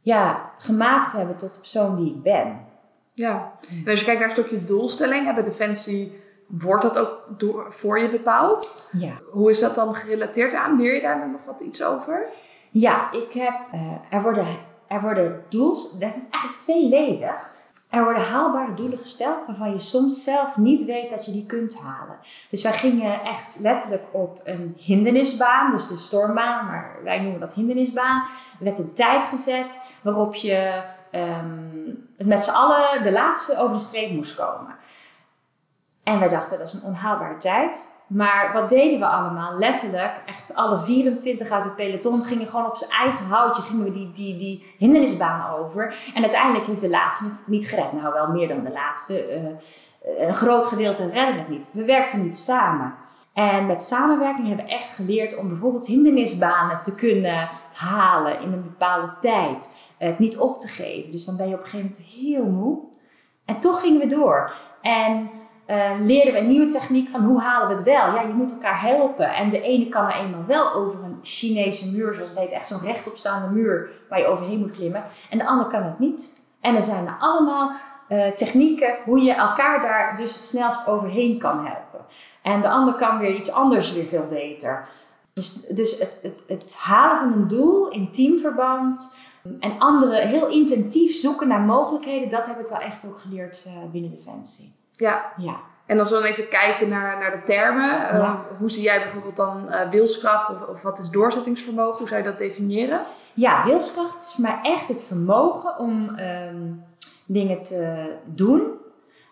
ja, 0.00 0.50
gemaakt 0.58 1.12
hebben 1.12 1.36
tot 1.36 1.54
de 1.54 1.60
persoon 1.60 1.96
die 1.96 2.14
ik 2.14 2.22
ben. 2.22 2.66
Ja, 3.14 3.52
en 3.84 3.90
als 3.90 3.98
je 3.98 4.04
kijkt 4.04 4.20
naar 4.20 4.28
een 4.28 4.36
stukje 4.36 4.64
doelstelling, 4.64 5.24
hebben 5.24 5.44
Defensie 5.44 6.22
Wordt 6.46 6.82
dat 6.82 6.98
ook 6.98 7.22
door, 7.28 7.72
voor 7.72 7.98
je 7.98 8.10
bepaald? 8.10 8.88
Ja. 8.92 9.20
Hoe 9.30 9.50
is 9.50 9.60
dat 9.60 9.74
dan 9.74 9.94
gerelateerd 9.94 10.54
aan? 10.54 10.80
Leer 10.80 10.94
je 10.94 11.00
daar 11.00 11.28
nog 11.30 11.44
wat 11.44 11.60
iets 11.60 11.82
over? 11.82 12.28
Ja, 12.70 13.12
ik 13.12 13.32
heb, 13.32 13.54
uh, 13.74 13.92
er 14.10 14.22
worden, 14.22 14.46
er 14.88 15.00
worden 15.00 15.44
doels, 15.48 15.98
dat 15.98 16.14
is 16.16 16.28
eigenlijk 16.30 16.56
tweeledig. 16.56 17.54
Er 17.94 18.04
worden 18.04 18.22
haalbare 18.22 18.74
doelen 18.74 18.98
gesteld 18.98 19.46
waarvan 19.46 19.70
je 19.70 19.80
soms 19.80 20.24
zelf 20.24 20.56
niet 20.56 20.84
weet 20.84 21.10
dat 21.10 21.24
je 21.24 21.32
die 21.32 21.46
kunt 21.46 21.78
halen. 21.78 22.16
Dus 22.50 22.62
wij 22.62 22.72
gingen 22.72 23.20
echt 23.22 23.58
letterlijk 23.60 24.04
op 24.10 24.40
een 24.44 24.74
hindernisbaan, 24.78 25.70
dus 25.70 25.88
de 25.88 25.96
stormbaan, 25.96 26.66
maar 26.66 26.96
wij 27.02 27.20
noemen 27.20 27.40
dat 27.40 27.54
hindernisbaan. 27.54 28.22
Er 28.58 28.64
werd 28.64 28.78
een 28.78 28.94
tijd 28.94 29.26
gezet 29.26 29.80
waarop 30.02 30.34
je 30.34 30.82
um, 31.12 32.08
met 32.16 32.42
z'n 32.42 32.50
allen 32.50 33.02
de 33.02 33.12
laatste 33.12 33.58
over 33.58 33.76
de 33.76 33.82
streep 33.82 34.10
moest 34.10 34.34
komen. 34.34 34.74
En 36.02 36.18
wij 36.18 36.28
dachten, 36.28 36.58
dat 36.58 36.66
is 36.66 36.72
een 36.72 36.88
onhaalbare 36.88 37.36
tijd. 37.36 37.93
Maar 38.06 38.52
wat 38.52 38.68
deden 38.68 38.98
we 38.98 39.06
allemaal? 39.06 39.58
Letterlijk, 39.58 40.22
echt 40.26 40.54
alle 40.54 40.80
24 40.80 41.50
uit 41.50 41.64
het 41.64 41.76
peloton 41.76 42.22
gingen 42.22 42.46
gewoon 42.46 42.66
op 42.66 42.76
zijn 42.76 42.90
eigen 42.90 43.24
houtje, 43.24 43.62
gingen 43.62 43.84
we 43.84 43.92
die, 43.92 44.12
die, 44.12 44.36
die 44.36 44.74
hindernisbaan 44.78 45.56
over. 45.56 45.96
En 46.14 46.22
uiteindelijk 46.22 46.66
heeft 46.66 46.80
de 46.80 46.90
laatste 46.90 47.24
niet 47.46 47.68
gered. 47.68 47.92
Nou, 47.92 48.12
wel 48.12 48.28
meer 48.28 48.48
dan 48.48 48.62
de 48.62 48.72
laatste. 48.72 49.36
Uh, 49.36 50.26
een 50.26 50.34
groot 50.34 50.66
gedeelte 50.66 51.10
redden 51.10 51.38
het 51.38 51.48
niet. 51.48 51.70
We 51.72 51.84
werkten 51.84 52.22
niet 52.22 52.38
samen. 52.38 52.94
En 53.34 53.66
met 53.66 53.82
samenwerking 53.82 54.46
hebben 54.46 54.66
we 54.66 54.72
echt 54.72 54.94
geleerd 54.94 55.36
om 55.36 55.48
bijvoorbeeld 55.48 55.86
hindernisbanen 55.86 56.80
te 56.80 56.94
kunnen 56.94 57.48
halen 57.72 58.40
in 58.40 58.52
een 58.52 58.62
bepaalde 58.62 59.12
tijd. 59.20 59.76
Het 59.98 60.18
niet 60.18 60.38
op 60.38 60.58
te 60.58 60.68
geven. 60.68 61.10
Dus 61.10 61.24
dan 61.24 61.36
ben 61.36 61.48
je 61.48 61.54
op 61.54 61.60
een 61.60 61.66
gegeven 61.66 61.90
moment 61.90 62.08
heel 62.14 62.44
moe. 62.44 62.78
En 63.44 63.60
toch 63.60 63.80
gingen 63.80 64.00
we 64.00 64.06
door. 64.06 64.52
En 64.82 65.30
uh, 65.66 65.90
leerden 66.00 66.32
we 66.32 66.38
een 66.38 66.48
nieuwe 66.48 66.68
techniek 66.68 67.10
van 67.10 67.24
hoe 67.24 67.40
halen 67.40 67.68
we 67.68 67.74
het 67.74 67.82
wel. 67.82 68.14
Ja, 68.14 68.20
je 68.20 68.34
moet 68.34 68.52
elkaar 68.52 68.80
helpen. 68.80 69.34
En 69.34 69.50
de 69.50 69.60
ene 69.60 69.88
kan 69.88 70.04
er 70.04 70.14
eenmaal 70.14 70.44
wel 70.46 70.72
over 70.72 71.04
een 71.04 71.18
Chinese 71.22 71.90
muur, 71.90 72.14
zoals 72.14 72.30
het 72.30 72.38
heet, 72.38 72.50
echt 72.50 72.66
zo'n 72.66 72.80
rechtopstaande 72.80 73.54
muur 73.54 73.90
waar 74.08 74.18
je 74.18 74.26
overheen 74.26 74.58
moet 74.58 74.70
klimmen. 74.70 75.04
En 75.30 75.38
de 75.38 75.46
ander 75.46 75.66
kan 75.66 75.82
het 75.82 75.98
niet. 75.98 76.42
En 76.60 76.74
er 76.74 76.82
zijn 76.82 77.08
allemaal 77.18 77.72
uh, 78.08 78.26
technieken 78.26 78.96
hoe 79.04 79.20
je 79.20 79.32
elkaar 79.32 79.82
daar 79.82 80.16
dus 80.16 80.34
het 80.34 80.44
snelst 80.44 80.88
overheen 80.88 81.38
kan 81.38 81.56
helpen. 81.56 82.00
En 82.42 82.60
de 82.60 82.68
ander 82.68 82.94
kan 82.94 83.18
weer 83.18 83.34
iets 83.34 83.52
anders 83.52 83.92
weer 83.92 84.06
veel 84.06 84.26
beter. 84.30 84.88
Dus, 85.32 85.66
dus 85.68 85.98
het, 85.98 86.18
het, 86.22 86.44
het 86.46 86.74
halen 86.74 87.18
van 87.18 87.40
een 87.40 87.48
doel 87.48 87.88
in 87.88 88.10
teamverband 88.12 89.18
en 89.60 89.78
anderen 89.78 90.28
heel 90.28 90.48
inventief 90.48 91.14
zoeken 91.14 91.48
naar 91.48 91.60
mogelijkheden, 91.60 92.28
dat 92.28 92.46
heb 92.46 92.58
ik 92.58 92.66
wel 92.66 92.78
echt 92.78 93.06
ook 93.06 93.18
geleerd 93.18 93.64
uh, 93.66 93.72
binnen 93.92 94.10
Defensie. 94.10 94.73
Ja. 94.96 95.32
ja. 95.36 95.56
En 95.86 95.98
als 95.98 96.10
we 96.10 96.14
dan 96.14 96.24
even 96.24 96.48
kijken 96.48 96.88
naar, 96.88 97.18
naar 97.18 97.30
de 97.30 97.42
termen, 97.42 98.08
eh, 98.08 98.18
Ja. 98.18 98.44
hoe 98.58 98.70
zie 98.70 98.82
jij 98.82 99.02
bijvoorbeeld 99.02 99.36
dan 99.36 99.70
eh, 99.70 99.90
wilskracht 99.90 100.50
of, 100.50 100.68
of 100.68 100.82
wat 100.82 100.98
is 100.98 101.08
doorzettingsvermogen? 101.08 101.98
Hoe 101.98 102.08
zou 102.08 102.22
je 102.22 102.26
dat 102.28 102.38
definiëren? 102.38 103.00
Ja, 103.34 103.64
wilskracht 103.64 104.24
is 104.24 104.36
mij 104.36 104.58
echt 104.62 104.88
het 104.88 105.02
vermogen 105.02 105.78
om 105.78 106.14
ehm, 106.14 106.72
dingen 107.26 107.62
te 107.62 108.12
doen 108.24 108.62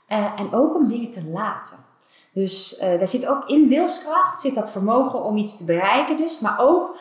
eh, 0.07 0.33
en 0.37 0.52
ook 0.52 0.75
om 0.75 0.88
dingen 0.88 1.11
te 1.11 1.25
laten. 1.25 1.76
Dus 2.35 2.78
eh, 2.78 2.99
daar 2.99 3.09
zit 3.09 3.26
ook 3.26 3.49
in 3.49 3.69
wilskracht 3.69 4.40
zit 4.40 4.54
dat 4.54 4.71
vermogen 4.71 5.23
om 5.23 5.37
iets 5.37 5.57
te 5.57 5.64
bereiken 5.64 6.16
dus, 6.16 6.40
maar 6.40 6.59
ook 6.59 6.97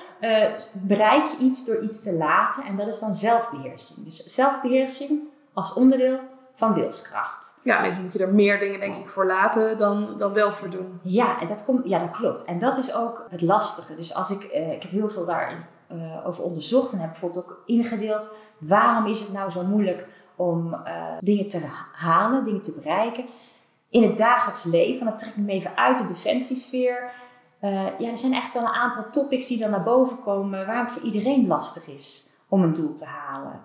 bereik 0.74 1.26
je 1.26 1.38
iets 1.40 1.66
door 1.66 1.82
iets 1.82 2.04
te 2.04 2.14
laten 2.14 2.64
en 2.64 2.76
dat 2.76 2.88
is 2.88 3.00
dan 3.00 3.14
zelfbeheersing. 3.14 4.06
Dus 4.06 4.26
zelfbeheersing 4.26 5.20
als 5.54 5.74
onderdeel 5.74 6.20
van 6.54 6.74
wilskracht. 6.74 7.60
Ja, 7.64 7.84
dan 7.84 8.02
moet 8.02 8.14
je 8.14 8.20
er 8.20 8.34
meer 8.34 8.60
dingen 8.60 8.80
denk 8.80 8.96
ik 8.96 9.10
voor 9.10 9.26
laten 9.26 9.80
dan, 9.80 10.16
dan 10.18 10.34
wel 10.34 10.52
voor 10.52 10.70
doen. 10.70 11.00
Ja, 11.04 11.42
en 11.42 11.48
dat 11.48 11.66
komt, 11.66 11.88
ja, 11.88 12.00
dat 12.00 12.12
klopt. 12.12 12.46
En 12.46 12.60
dat 12.60 12.78
is 12.78 12.94
ook 12.94 13.26
het 13.30 13.42
lastige. 13.42 13.96
Dus 13.96 14.14
als 14.14 14.30
ik, 14.30 14.44
eh, 14.44 14.72
ik 14.72 14.82
heb 14.82 14.92
heel 14.92 15.10
veel 15.10 15.26
daarin 15.26 15.66
eh, 15.88 16.28
over 16.28 16.44
onderzocht 16.44 16.92
en 16.92 17.00
heb 17.00 17.12
bijvoorbeeld 17.12 17.46
ook 17.46 17.62
ingedeeld. 17.66 18.30
Waarom 18.58 19.06
is 19.06 19.20
het 19.20 19.34
nou 19.34 19.52
zo 19.52 19.64
moeilijk 19.64 20.08
om 20.36 20.74
eh, 20.74 21.18
dingen 21.20 21.48
te 21.48 21.62
halen, 21.94 22.44
dingen 22.44 22.62
te 22.62 22.72
bereiken 22.72 23.26
in 23.90 24.04
het 24.04 24.18
dagelijks 24.18 24.64
leven? 24.64 25.06
Dat 25.06 25.18
trek 25.18 25.34
ik 25.36 25.44
me 25.44 25.52
even 25.52 25.78
uit 25.78 25.98
de 25.98 26.08
defensiesfeer. 26.08 27.12
Eh, 27.60 28.00
ja, 28.00 28.10
er 28.10 28.18
zijn 28.18 28.34
echt 28.34 28.54
wel 28.54 28.64
een 28.64 28.70
aantal 28.70 29.10
topics 29.12 29.48
die 29.48 29.58
dan 29.58 29.70
naar 29.70 29.84
boven 29.84 30.20
komen 30.20 30.66
waarom 30.66 30.86
het 30.86 30.94
voor 30.94 31.02
iedereen 31.02 31.48
lastig 31.48 31.88
is 31.88 32.30
om 32.48 32.64
een 32.64 32.74
doel 32.74 32.96
te 32.96 33.06
halen. 33.06 33.62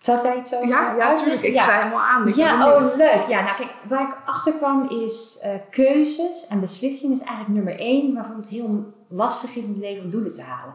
Zou 0.00 0.18
ik 0.18 0.24
daar 0.24 0.38
iets 0.38 0.54
over 0.54 0.68
Ja, 0.68 0.94
ja 0.94 1.10
natuurlijk. 1.10 1.42
Ik 1.42 1.54
Ja. 1.54 1.62
zei 1.62 1.76
helemaal 1.76 2.00
aan. 2.04 2.28
Ik 2.28 2.34
Ja, 2.34 2.76
oh 2.76 2.96
leuk. 2.96 3.22
Ja, 3.22 3.42
nou 3.42 3.56
kijk, 3.56 3.74
waar 3.88 4.08
ik 4.08 4.16
achter 4.26 4.52
kwam 4.52 4.88
is 4.88 5.38
eh, 5.42 5.50
keuzes 5.70 6.46
en 6.46 6.60
beslissingen 6.60 7.14
is 7.16 7.22
eigenlijk 7.22 7.54
nummer 7.54 7.78
één 7.78 8.14
waarvan 8.14 8.36
het 8.36 8.48
heel 8.48 8.92
lastig 9.08 9.56
is 9.56 9.64
in 9.64 9.70
het 9.70 9.78
leven 9.80 10.04
om 10.04 10.10
doelen 10.10 10.32
te 10.32 10.42
halen. 10.42 10.74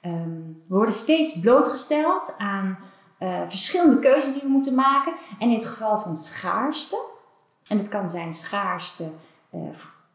Ehm, 0.00 0.36
we 0.68 0.74
worden 0.76 0.94
steeds 0.94 1.40
blootgesteld 1.40 2.34
aan 2.38 2.78
eh, 3.18 3.40
verschillende 3.46 3.98
keuzes 3.98 4.32
die 4.32 4.42
we 4.42 4.48
moeten 4.48 4.74
maken. 4.74 5.12
En 5.38 5.48
in 5.48 5.54
het 5.54 5.66
geval 5.66 5.98
van 5.98 6.16
schaarste, 6.16 6.96
en 7.68 7.78
het 7.78 7.88
kan 7.88 8.10
zijn 8.10 8.34
schaarste 8.34 9.10
eh, 9.50 9.60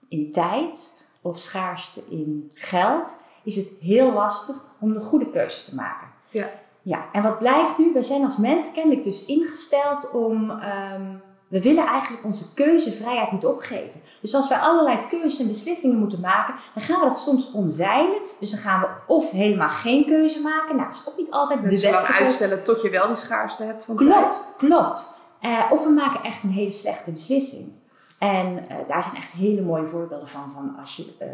in 0.09 0.31
tijd 0.31 1.03
of 1.21 1.39
schaarste 1.39 2.03
in 2.09 2.51
geld, 2.53 3.21
is 3.43 3.55
het 3.55 3.67
heel 3.81 4.11
lastig 4.13 4.55
om 4.79 4.93
de 4.93 4.99
goede 4.99 5.29
keuze 5.31 5.65
te 5.65 5.75
maken. 5.75 6.07
Ja. 6.29 6.49
Ja, 6.85 7.05
en 7.11 7.21
wat 7.21 7.39
blijkt 7.39 7.77
nu? 7.77 7.93
We 7.93 8.03
zijn 8.03 8.23
als 8.23 8.37
mens 8.37 8.71
kennelijk 8.71 9.03
dus 9.03 9.25
ingesteld 9.25 10.11
om. 10.11 10.49
ehm, 10.49 11.01
we 11.47 11.61
willen 11.61 11.85
eigenlijk 11.85 12.23
onze 12.23 12.53
keuzevrijheid 12.53 13.31
niet 13.31 13.45
opgeven. 13.45 14.01
Dus 14.21 14.35
als 14.35 14.47
wij 14.49 14.57
allerlei 14.57 15.07
keuzes 15.09 15.39
en 15.39 15.47
beslissingen 15.47 15.97
moeten 15.97 16.19
maken, 16.19 16.55
dan 16.73 16.83
gaan 16.83 16.99
we 16.99 17.05
dat 17.05 17.19
soms 17.19 17.51
omzeilen. 17.51 18.17
Dus 18.39 18.51
dan 18.51 18.59
gaan 18.59 18.79
we 18.81 18.87
of 19.07 19.31
helemaal 19.31 19.69
geen 19.69 20.05
keuze 20.05 20.41
maken. 20.41 20.75
Nou, 20.75 20.89
dat 20.89 20.97
is 20.97 21.09
ook 21.09 21.17
niet 21.17 21.31
altijd 21.31 21.61
de 21.61 21.67
beste 21.69 21.89
keuze. 21.89 22.13
uitstellen 22.13 22.63
tot 22.63 22.81
je 22.81 22.89
wel 22.89 23.07
die 23.07 23.15
schaarste 23.15 23.63
hebt 23.63 23.83
van 23.83 23.95
tijd. 23.95 24.09
Klopt, 24.09 24.55
klopt. 24.57 25.21
Eh, 25.41 25.71
of 25.71 25.85
we 25.85 25.91
maken 25.91 26.23
echt 26.23 26.43
een 26.43 26.49
hele 26.49 26.71
slechte 26.71 27.11
beslissing. 27.11 27.71
En 28.19 28.69
eh, 28.69 28.77
daar 28.87 29.03
zijn 29.03 29.15
echt 29.15 29.31
hele 29.31 29.61
mooie 29.61 29.87
voorbeelden 29.87 30.27
van. 30.27 30.51
Van 30.53 30.75
als 30.79 30.95
je 30.95 31.15
eh, 31.19 31.27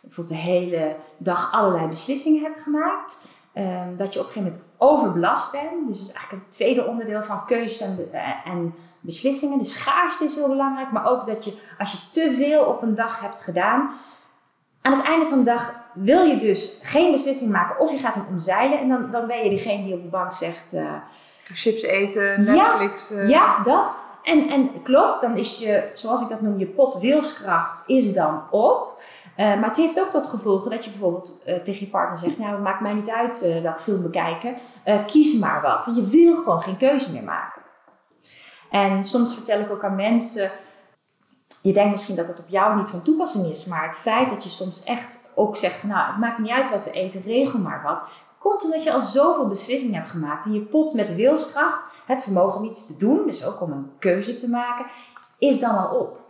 bijvoorbeeld 0.00 0.36
de 0.38 0.42
hele 0.42 0.96
dag 1.18 1.52
allerlei 1.52 1.86
beslissingen 1.86 2.42
hebt 2.42 2.58
gemaakt. 2.58 3.26
Ehm, 3.52 3.96
dat 3.96 4.12
je 4.14 4.20
op 4.20 4.26
een 4.26 4.32
gegeven 4.32 4.50
moment 4.52 4.70
overbelast 4.78 5.52
bent. 5.52 5.88
Dus 5.88 5.98
dat 5.98 6.08
is 6.08 6.12
eigenlijk 6.14 6.44
een 6.44 6.50
tweede 6.50 6.86
onderdeel 6.86 7.22
van 7.22 7.44
keuzes 7.46 7.80
en, 7.88 7.96
be- 7.96 8.16
eh, 8.16 8.52
en 8.52 8.74
beslissingen. 9.00 9.58
De 9.58 9.64
schaarste 9.64 10.24
is 10.24 10.34
heel 10.34 10.48
belangrijk. 10.48 10.90
Maar 10.92 11.06
ook 11.06 11.26
dat 11.26 11.44
je 11.44 11.58
als 11.78 11.92
je 11.92 11.98
te 12.12 12.34
veel 12.36 12.64
op 12.64 12.82
een 12.82 12.94
dag 12.94 13.20
hebt 13.20 13.42
gedaan. 13.42 13.90
Aan 14.82 14.92
het 14.92 15.04
einde 15.04 15.26
van 15.26 15.38
de 15.38 15.44
dag 15.44 15.74
wil 15.94 16.22
je 16.24 16.36
dus 16.36 16.78
geen 16.82 17.10
beslissing 17.12 17.50
maken. 17.50 17.80
Of 17.80 17.90
je 17.90 17.98
gaat 17.98 18.14
hem 18.14 18.26
omzeilen. 18.30 18.78
En 18.78 18.88
dan, 18.88 19.10
dan 19.10 19.26
ben 19.26 19.44
je 19.44 19.50
degene 19.50 19.84
die 19.84 19.94
op 19.94 20.02
de 20.02 20.08
bank 20.08 20.32
zegt... 20.32 20.72
eh, 20.72 20.92
Chips 21.52 21.82
eten, 21.82 22.44
Ja, 22.44 22.52
Netflix. 22.52 23.10
eh, 23.10 23.28
ja, 23.28 23.62
dat. 23.62 24.04
En, 24.22 24.48
en 24.48 24.82
klopt, 24.82 25.20
dan 25.20 25.36
is 25.36 25.58
je, 25.58 25.90
zoals 25.94 26.20
ik 26.22 26.28
dat 26.28 26.40
noem, 26.40 26.58
je 26.58 26.66
pot 26.66 26.98
wilskracht 26.98 27.82
is 27.86 28.12
dan 28.14 28.42
op. 28.50 29.02
Eh, 29.36 29.46
maar 29.46 29.68
het 29.68 29.76
heeft 29.76 30.00
ook 30.00 30.10
tot 30.10 30.26
gevolgen 30.26 30.70
dat 30.70 30.84
je 30.84 30.90
bijvoorbeeld 30.90 31.42
eh, 31.44 31.56
tegen 31.56 31.84
je 31.84 31.90
partner 31.90 32.18
zegt: 32.18 32.38
Nou, 32.38 32.52
het 32.52 32.62
maakt 32.62 32.80
mij 32.80 32.92
niet 32.92 33.10
uit 33.10 33.42
eh 33.42 33.62
welke 33.62 33.80
film 33.80 34.02
bekijken, 34.02 34.56
Eh, 34.84 35.06
kies 35.06 35.38
maar 35.38 35.62
wat. 35.62 35.84
Want 35.84 35.96
je 35.96 36.06
wil 36.06 36.34
gewoon 36.34 36.60
geen 36.60 36.76
keuze 36.76 37.12
meer 37.12 37.24
maken. 37.24 37.62
En 38.70 39.04
soms 39.04 39.34
vertel 39.34 39.60
ik 39.60 39.70
ook 39.70 39.84
aan 39.84 39.94
mensen: 39.94 40.50
Je 41.62 41.72
denkt 41.72 41.90
misschien 41.90 42.16
dat 42.16 42.26
het 42.26 42.38
op 42.38 42.48
jou 42.48 42.76
niet 42.76 42.88
van 42.88 43.02
toepassing 43.02 43.46
is, 43.46 43.64
maar 43.64 43.86
het 43.86 43.96
feit 43.96 44.30
dat 44.30 44.44
je 44.44 44.50
soms 44.50 44.82
echt 44.84 45.28
ook 45.34 45.56
zegt: 45.56 45.82
Nou, 45.82 46.06
het 46.06 46.18
maakt 46.18 46.38
niet 46.38 46.50
uit 46.50 46.70
wat 46.70 46.84
we 46.84 46.90
eten, 46.90 47.22
regel 47.22 47.58
maar 47.58 47.82
wat. 47.82 48.04
Komt 48.38 48.64
omdat 48.64 48.82
je 48.82 48.92
al 48.92 49.00
zoveel 49.00 49.48
beslissingen 49.48 49.94
hebt 49.94 50.10
gemaakt 50.10 50.46
in 50.46 50.52
je 50.52 50.60
pot 50.60 50.94
met 50.94 51.14
wilskracht 51.14 51.84
het 52.10 52.22
vermogen 52.22 52.60
om 52.60 52.66
iets 52.68 52.86
te 52.86 52.96
doen, 52.96 53.26
dus 53.26 53.46
ook 53.46 53.60
om 53.60 53.72
een 53.72 53.90
keuze 53.98 54.36
te 54.36 54.48
maken, 54.48 54.86
is 55.38 55.60
dan 55.60 55.76
al 55.76 55.98
op. 55.98 56.20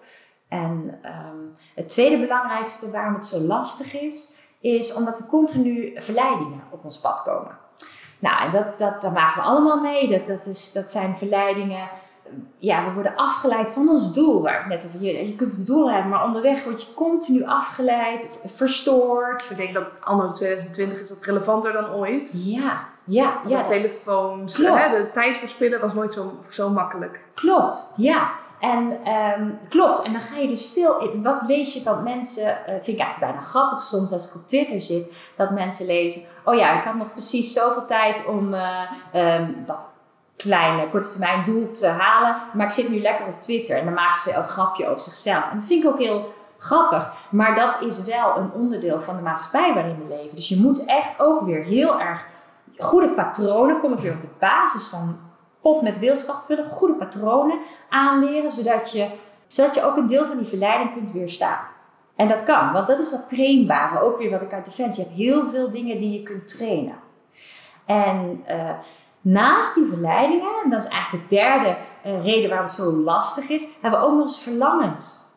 En 0.51 0.99
ehm, 1.03 1.37
het 1.75 1.89
tweede 1.89 2.19
belangrijkste 2.21 2.91
waarom 2.91 3.15
het 3.15 3.27
zo 3.27 3.39
lastig 3.39 4.01
is, 4.01 4.35
is 4.61 4.95
omdat 4.95 5.19
we 5.19 5.27
continu 5.27 5.93
verleidingen 6.03 6.63
op 6.71 6.85
ons 6.85 6.99
pad 6.99 7.23
komen. 7.23 7.59
Nou, 8.19 8.43
en 8.45 8.51
dat, 8.51 8.79
dat, 8.79 9.01
daar 9.01 9.13
maken 9.13 9.43
we 9.43 9.49
allemaal 9.49 9.81
mee. 9.81 10.09
Dat, 10.09 10.27
dat, 10.27 10.47
is, 10.47 10.73
dat 10.73 10.91
zijn 10.91 11.17
verleidingen. 11.19 11.89
Ja, 12.59 12.85
we 12.85 12.93
worden 12.93 13.17
afgeleid 13.17 13.71
van 13.71 13.89
ons 13.89 14.15
doel. 14.15 14.43
Waar 14.43 14.61
ik 14.61 14.67
net 14.67 14.87
over 14.87 15.03
je, 15.03 15.27
je 15.29 15.37
kunt 15.37 15.57
een 15.57 15.65
doel 15.65 15.91
hebben, 15.91 16.11
maar 16.11 16.25
onderweg 16.25 16.65
word 16.65 16.83
je 16.83 16.95
continu 16.95 17.45
afgeleid, 17.45 18.39
verstoord. 18.45 19.51
Ik 19.51 19.57
denk 19.57 19.75
dat 19.75 19.85
anno 20.01 20.29
2020 20.29 21.01
is 21.01 21.09
dat 21.09 21.25
relevanter 21.25 21.73
dan 21.73 21.91
ooit. 21.91 22.31
Ja, 22.33 22.89
ja, 23.05 23.41
Ja, 23.47 23.63
de 23.63 23.69
telefoons, 23.69 24.55
Klopt. 24.55 24.81
hè, 24.81 24.89
de 24.89 25.11
tijd 25.13 25.37
verspillen 25.37 25.81
was 25.81 25.95
nooit 25.95 26.13
zo, 26.13 26.33
zo 26.49 26.71
makkelijk. 26.71 27.21
Klopt, 27.35 27.93
ja. 27.97 28.31
En 28.61 29.05
ehm, 29.05 29.51
klopt. 29.69 30.03
En 30.03 30.13
dan 30.13 30.21
ga 30.21 30.39
je 30.39 30.49
dus 30.49 30.71
veel 30.73 30.99
in. 31.01 31.23
Wat 31.23 31.43
lees 31.47 31.75
je 31.75 31.83
van 31.83 32.03
mensen? 32.03 32.67
eh, 32.67 32.73
vind 32.73 32.87
ik 32.87 32.99
eigenlijk 32.99 33.19
bijna 33.19 33.41
grappig 33.41 33.83
soms 33.83 34.13
als 34.13 34.29
ik 34.29 34.35
op 34.35 34.49
Twitter 34.49 34.83
zit. 34.83 35.13
Dat 35.37 35.51
mensen 35.51 35.87
lezen. 35.87 36.23
Oh 36.45 36.55
ja, 36.55 36.79
ik 36.79 36.85
had 36.85 36.95
nog 36.95 37.13
precies 37.13 37.53
zoveel 37.53 37.87
tijd 37.87 38.27
om 38.27 38.55
eh, 38.55 38.81
ehm, 39.13 39.53
dat 39.67 39.89
kleine 40.37 40.89
korte 40.89 41.11
termijn 41.11 41.45
doel 41.45 41.71
te 41.73 41.87
halen. 41.87 42.37
Maar 42.53 42.67
ik 42.67 42.73
zit 42.73 42.89
nu 42.89 43.01
lekker 43.01 43.27
op 43.27 43.41
Twitter. 43.41 43.79
En 43.79 43.85
dan 43.85 43.95
maken 43.95 44.21
ze 44.21 44.35
een 44.35 44.49
grapje 44.49 44.89
over 44.89 45.03
zichzelf. 45.03 45.51
En 45.51 45.57
dat 45.57 45.67
vind 45.67 45.85
ik 45.85 45.91
ook 45.91 45.99
heel 45.99 46.33
grappig. 46.59 47.13
Maar 47.31 47.55
dat 47.55 47.81
is 47.81 48.05
wel 48.05 48.37
een 48.37 48.53
onderdeel 48.53 49.01
van 49.01 49.17
de 49.17 49.23
maatschappij 49.23 49.75
waarin 49.75 49.99
we 50.09 50.15
leven. 50.15 50.37
Dus 50.37 50.49
je 50.49 50.61
moet 50.61 50.85
echt 50.85 51.21
ook 51.21 51.43
weer 51.43 51.65
heel 51.65 52.01
erg 52.01 52.27
goede 52.79 53.09
patronen. 53.09 53.79
Kom 53.79 53.93
ik 53.93 53.99
weer 53.99 54.13
op 54.13 54.21
de 54.21 54.29
basis 54.39 54.87
van 54.87 55.19
pot 55.61 55.83
met 55.83 55.99
wilskracht 55.99 56.47
vullen, 56.47 56.69
goede 56.69 56.95
patronen 56.95 57.59
aanleren, 57.89 58.51
zodat 58.51 58.93
je, 58.93 59.11
zodat 59.47 59.75
je 59.75 59.85
ook 59.85 59.97
een 59.97 60.07
deel 60.07 60.27
van 60.27 60.39
die 60.39 60.47
verleiding 60.47 60.93
kunt 60.93 61.13
weerstaan. 61.13 61.67
En 62.17 62.29
dat 62.29 62.45
kan, 62.45 62.73
want 62.73 62.87
dat 62.87 62.99
is 62.99 63.11
dat 63.11 63.29
trainbare, 63.29 64.01
ook 64.01 64.19
weer 64.19 64.31
wat 64.31 64.43
ik 64.43 64.53
uit 64.53 64.65
Defensie 64.65 65.05
heb. 65.05 65.13
Heel 65.13 65.47
veel 65.47 65.71
dingen 65.71 65.99
die 65.99 66.13
je 66.13 66.23
kunt 66.23 66.49
trainen. 66.49 66.95
En 67.87 68.43
eh, 68.47 68.71
naast 69.21 69.75
die 69.75 69.87
verleidingen, 69.87 70.51
en 70.65 70.71
dat 70.71 70.85
is 70.85 70.89
eigenlijk 70.89 71.29
de 71.29 71.37
derde 71.37 71.77
eh, 72.03 72.25
reden 72.25 72.49
waarom 72.49 72.67
het 72.67 72.77
zo 72.77 72.93
lastig 72.93 73.49
is, 73.49 73.69
hebben 73.81 74.01
we 74.01 74.07
ook 74.07 74.13
nog 74.15 74.23
eens 74.23 74.43
verlangens. 74.43 75.29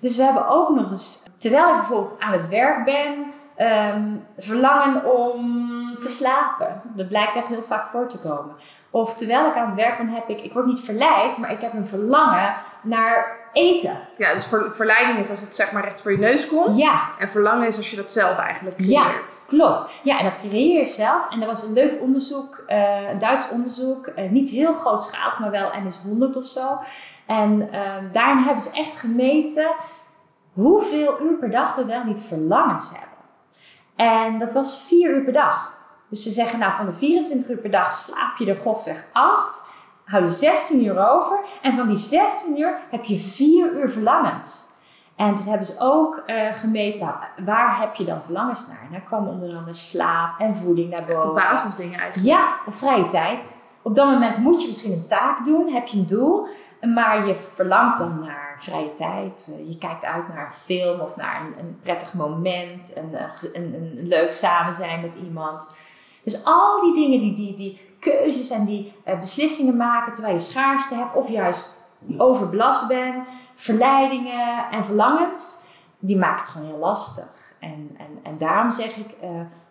Dus 0.00 0.16
we 0.16 0.22
hebben 0.22 0.48
ook 0.48 0.68
nog 0.68 0.90
eens, 0.90 1.24
terwijl 1.38 1.68
ik 1.68 1.76
bijvoorbeeld 1.76 2.20
aan 2.20 2.32
het 2.32 2.48
werk 2.48 2.84
ben, 2.84 3.32
ehm, 3.58 4.02
verlangen 4.36 5.04
om 5.04 5.66
te 6.00 6.08
slapen. 6.08 6.80
Dat 6.84 7.08
blijkt 7.08 7.36
echt 7.36 7.46
heel 7.48 7.62
vaak 7.62 7.90
voor 7.90 8.08
te 8.08 8.18
komen. 8.20 8.54
Of 8.90 9.14
terwijl 9.14 9.46
ik 9.48 9.56
aan 9.56 9.66
het 9.66 9.74
werk 9.74 9.96
ben, 9.96 10.08
heb 10.08 10.28
ik, 10.28 10.40
ik 10.40 10.52
word 10.52 10.66
niet 10.66 10.80
verleid, 10.80 11.38
maar 11.38 11.52
ik 11.52 11.60
heb 11.60 11.72
een 11.72 11.86
verlangen 11.86 12.54
naar 12.82 13.36
eten. 13.52 14.00
Ja, 14.18 14.34
dus 14.34 14.46
ver- 14.46 14.74
verleiding 14.74 15.18
is 15.18 15.30
als 15.30 15.40
het 15.40 15.54
zeg 15.54 15.72
maar 15.72 15.84
recht 15.84 16.02
voor 16.02 16.10
je 16.12 16.18
neus 16.18 16.46
komt. 16.48 16.78
Ja, 16.78 17.00
En 17.18 17.30
verlangen 17.30 17.66
is 17.66 17.76
als 17.76 17.90
je 17.90 17.96
dat 17.96 18.12
zelf 18.12 18.36
eigenlijk 18.38 18.76
Ja. 18.78 19.02
creëert. 19.02 19.44
klopt. 19.46 20.00
Ja, 20.02 20.18
en 20.18 20.24
dat 20.24 20.38
creëer 20.38 20.78
je 20.78 20.86
zelf. 20.86 21.30
En 21.30 21.40
er 21.40 21.46
was 21.46 21.62
een 21.62 21.72
leuk 21.72 22.00
onderzoek, 22.00 22.62
eh, 22.66 23.08
een 23.10 23.18
Duits 23.18 23.50
onderzoek, 23.50 24.06
eh, 24.06 24.30
niet 24.30 24.50
heel 24.50 24.72
grootschalig, 24.72 25.38
maar 25.38 25.50
wel 25.50 25.70
NS100 25.72 26.36
of 26.36 26.44
zo. 26.44 26.78
En 27.26 27.68
ehm, 27.72 28.04
daarin 28.12 28.38
hebben 28.38 28.62
ze 28.62 28.70
echt 28.78 28.98
gemeten 29.00 29.70
hoeveel 30.52 31.20
uur 31.22 31.34
per 31.38 31.50
dag 31.50 31.74
we 31.74 31.84
wel 31.84 32.04
niet 32.04 32.20
verlangens 32.20 32.90
hebben. 32.90 33.07
En 33.98 34.38
dat 34.38 34.52
was 34.52 34.84
vier 34.88 35.10
uur 35.10 35.24
per 35.24 35.32
dag. 35.32 35.76
Dus 36.08 36.22
ze 36.22 36.30
zeggen, 36.30 36.58
nou 36.58 36.72
van 36.76 36.86
de 36.86 36.92
24 36.92 37.48
uur 37.50 37.56
per 37.56 37.70
dag 37.70 37.92
slaap 37.92 38.36
je 38.36 38.46
er 38.46 38.56
grofweg 38.56 39.04
8, 39.12 39.68
hou 40.04 40.24
je 40.24 40.30
16 40.30 40.84
uur 40.84 41.08
over. 41.10 41.38
En 41.62 41.74
van 41.74 41.88
die 41.88 41.96
16 41.96 42.58
uur 42.58 42.78
heb 42.90 43.04
je 43.04 43.16
4 43.16 43.72
uur 43.72 43.90
verlangens. 43.90 44.66
En 45.16 45.34
toen 45.34 45.46
hebben 45.46 45.66
ze 45.66 45.74
ook 45.78 46.22
eh, 46.26 46.52
gemeten, 46.52 46.98
nou, 46.98 47.14
waar 47.44 47.80
heb 47.80 47.94
je 47.94 48.04
dan 48.04 48.22
verlangens 48.24 48.66
naar? 48.66 48.80
En 48.86 48.92
daar 48.92 49.00
kwam 49.00 49.28
onder 49.28 49.56
andere 49.56 49.74
slaap 49.74 50.40
en 50.40 50.56
voeding 50.56 50.90
naar 50.90 51.06
De 51.06 51.12
boven. 51.12 51.34
basisdingen 51.34 51.98
eigenlijk. 52.00 52.38
Ja, 52.38 52.54
of 52.66 52.74
vrije 52.74 53.06
tijd. 53.06 53.64
Op 53.82 53.94
dat 53.94 54.06
moment 54.06 54.38
moet 54.38 54.62
je 54.62 54.68
misschien 54.68 54.92
een 54.92 55.06
taak 55.08 55.44
doen, 55.44 55.72
heb 55.72 55.86
je 55.86 55.98
een 55.98 56.06
doel, 56.06 56.46
maar 56.94 57.26
je 57.26 57.34
verlangt 57.34 57.98
dan 57.98 58.20
naar 58.20 58.47
vrije 58.64 58.94
tijd. 58.94 59.54
Eh, 59.58 59.68
je 59.68 59.78
kijkt 59.78 60.04
uit 60.04 60.28
naar 60.28 60.46
een 60.46 60.52
film 60.52 61.00
of 61.00 61.16
naar 61.16 61.40
een, 61.40 61.58
een 61.58 61.78
prettig 61.82 62.14
moment. 62.14 62.96
Een, 62.96 63.14
eh, 63.14 63.24
een, 63.52 63.74
een, 63.74 63.74
een, 63.74 64.06
leuk 64.06 64.32
samen 64.32 64.74
zijn 64.74 65.00
met 65.00 65.14
iemand. 65.14 65.76
Dus 66.22 66.44
al 66.44 66.80
die 66.80 66.94
dingen, 66.94 67.20
die, 67.20 67.34
die, 67.34 67.56
die 67.56 67.80
keuzes 68.00 68.50
en 68.50 68.64
die 68.64 68.92
beslissingen 69.04 69.76
maken 69.76 70.12
terwijl 70.12 70.34
je 70.34 70.40
schaarste 70.40 70.94
hebt. 70.94 71.14
Of 71.14 71.28
juist 71.28 71.88
overbelast 72.16 72.88
bent. 72.88 73.26
Verleidingen 73.54 74.70
en 74.70 74.84
verlangens. 74.84 75.64
Die 75.98 76.16
maken 76.16 76.40
het 76.40 76.48
gewoon 76.48 76.66
heel 76.66 76.78
lastig. 76.78 77.28
En, 77.58 77.96
en, 77.98 78.18
en 78.22 78.38
daarom 78.38 78.70
zeg 78.70 78.96
ik, 78.96 79.06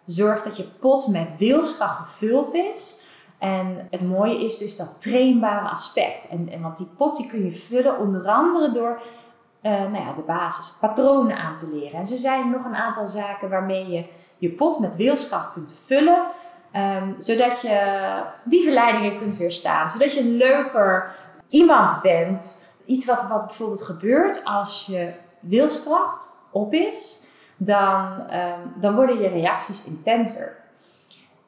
zorg 0.06 0.44
dat 0.44 0.58
je 0.58 0.64
pot 0.64 1.08
met 1.08 1.34
wilskracht 1.38 1.98
gevuld 1.98 2.54
is 2.54 3.07
en 3.40 3.88
het 3.92 4.02
mooie 4.02 4.44
is 4.44 4.58
dus 4.58 4.78
dat 4.78 5.02
trainbare 5.02 5.70
aspect. 5.70 6.28
En, 6.28 6.50
en 6.52 6.62
want 6.62 6.78
die 6.78 6.90
pot 6.98 7.18
die 7.18 7.28
kun 7.28 7.46
je 7.46 7.52
vullen 7.52 8.00
onder 8.00 8.28
andere 8.28 8.72
door 8.72 9.02
uh, 9.62 9.72
nou 9.72 9.98
ja, 9.98 10.14
de 10.14 10.22
basis, 10.22 10.78
patronen 10.80 11.38
aan 11.38 11.58
te 11.58 11.70
leren. 11.74 12.00
En 12.00 12.08
zo 12.08 12.16
zijn 12.16 12.50
nog 12.50 12.66
een 12.66 12.76
aantal 12.76 13.06
zaken 13.06 13.50
waarmee 13.50 13.90
je 13.90 14.06
je 14.38 14.50
pot 14.50 14.80
met 14.80 14.96
wilskracht 14.96 15.54
kunt 15.54 15.74
vullen. 15.86 16.26
Um, 16.74 17.16
zodat 17.18 17.62
je 17.62 18.22
die 18.44 18.64
verleidingen 18.64 19.18
kunt 19.18 19.38
weerstaan. 19.38 19.90
Zodat 19.90 20.14
je 20.14 20.20
een 20.20 20.38
leuker 20.38 21.16
iemand 21.48 22.00
bent. 22.02 22.68
Iets 22.86 23.06
wat, 23.06 23.28
wat 23.28 23.46
bijvoorbeeld 23.46 23.84
gebeurt 23.84 24.42
als 24.44 24.86
je 24.86 25.14
wilskracht 25.40 26.44
op 26.52 26.74
is. 26.74 27.24
Dan, 27.58 28.32
um, 28.34 28.74
dan 28.76 28.96
worden 28.96 29.20
je 29.20 29.28
reacties 29.28 29.86
intenser. 29.86 30.58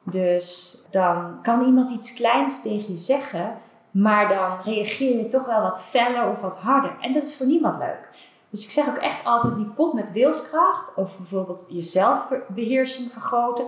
Dus 0.02 0.78
dan 0.90 1.38
kan 1.42 1.64
iemand 1.64 1.90
iets 1.90 2.14
kleins 2.14 2.62
tegen 2.62 2.90
je 2.90 2.96
zeggen, 2.96 3.58
maar 3.90 4.28
dan 4.28 4.58
reageer 4.62 5.16
je 5.16 5.28
toch 5.28 5.46
wel 5.46 5.62
wat 5.62 5.82
feller 5.82 6.30
of 6.30 6.40
wat 6.40 6.56
harder. 6.56 6.96
En 7.00 7.12
dat 7.12 7.22
is 7.22 7.36
voor 7.36 7.46
niemand 7.46 7.78
leuk. 7.78 8.08
Dus 8.50 8.64
ik 8.64 8.70
zeg 8.70 8.88
ook 8.88 8.96
echt 8.96 9.24
altijd 9.24 9.56
die 9.56 9.70
pot 9.70 9.92
met 9.92 10.12
wilskracht, 10.12 10.94
of 10.94 11.16
bijvoorbeeld 11.16 11.66
je 11.68 11.82
zelfbeheersing 11.82 13.10
vergroten, 13.12 13.64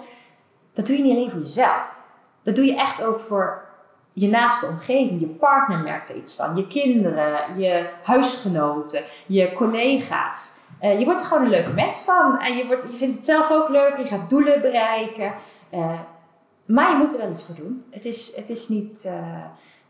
dat 0.73 0.87
doe 0.87 0.97
je 0.97 1.03
niet 1.03 1.12
alleen 1.12 1.31
voor 1.31 1.41
jezelf. 1.41 1.97
Dat 2.43 2.57
doe 2.57 2.65
je 2.65 2.77
echt 2.77 3.05
ook 3.05 3.21
voor 3.21 3.71
je 4.12 4.29
naaste 4.29 4.67
omgeving. 4.67 5.21
Je 5.21 5.27
partner 5.27 5.79
merkt 5.79 6.09
er 6.09 6.17
iets 6.17 6.35
van, 6.35 6.57
je 6.57 6.67
kinderen, 6.67 7.61
je 7.61 7.89
huisgenoten, 8.03 9.03
je 9.27 9.53
collega's. 9.53 10.61
Uh, 10.83 10.99
je 10.99 11.05
wordt 11.05 11.21
er 11.21 11.27
gewoon 11.27 11.43
een 11.43 11.51
leuke 11.51 11.73
mens 11.73 12.01
van 12.01 12.41
en 12.41 12.57
je, 12.57 12.67
wordt, 12.67 12.83
je 12.83 12.97
vindt 12.97 13.17
het 13.17 13.25
zelf 13.25 13.51
ook 13.51 13.69
leuk, 13.69 13.97
je 13.97 14.05
gaat 14.05 14.31
doelen 14.31 14.61
bereiken. 14.61 15.33
Uh, 15.75 16.01
maar 16.66 16.90
je 16.90 16.97
moet 16.97 17.12
er 17.12 17.19
wel 17.19 17.31
iets 17.31 17.45
voor 17.45 17.54
doen. 17.54 17.85
Het 17.90 18.04
is, 18.04 18.37
het 18.37 18.50
is 18.50 18.69
niet 18.69 19.04
uh, 19.07 19.12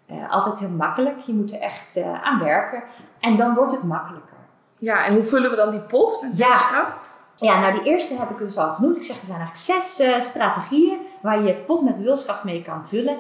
uh, 0.07 0.31
altijd 0.31 0.59
heel 0.59 0.71
makkelijk. 0.71 1.19
Je 1.19 1.33
moet 1.33 1.53
er 1.53 1.61
echt 1.61 1.97
uh, 1.97 2.23
aan 2.23 2.39
werken. 2.39 2.83
En 3.21 3.37
dan 3.37 3.55
wordt 3.55 3.73
het 3.73 3.83
makkelijker. 3.83 4.37
Ja, 4.79 5.05
en 5.05 5.15
hoe 5.15 5.23
vullen 5.23 5.51
we 5.51 5.57
dan 5.57 5.71
die 5.71 5.81
pot 5.81 6.23
met 6.23 6.37
ja. 6.37 6.49
wilskracht? 6.49 7.21
Ja, 7.35 7.61
nou 7.61 7.73
die 7.73 7.83
eerste 7.83 8.19
heb 8.19 8.31
ik 8.31 8.39
dus 8.39 8.57
al 8.57 8.71
genoemd. 8.71 8.97
Ik 8.97 9.03
zeg, 9.03 9.21
er 9.21 9.27
zijn 9.27 9.39
eigenlijk 9.39 9.83
zes 9.83 10.25
strategieën 10.29 10.99
waar 11.23 11.39
je 11.39 11.47
je 11.47 11.55
pot 11.55 11.83
met 11.83 12.03
wilskracht 12.03 12.45
mee 12.45 12.63
kan 12.63 12.87
vullen. 12.87 13.19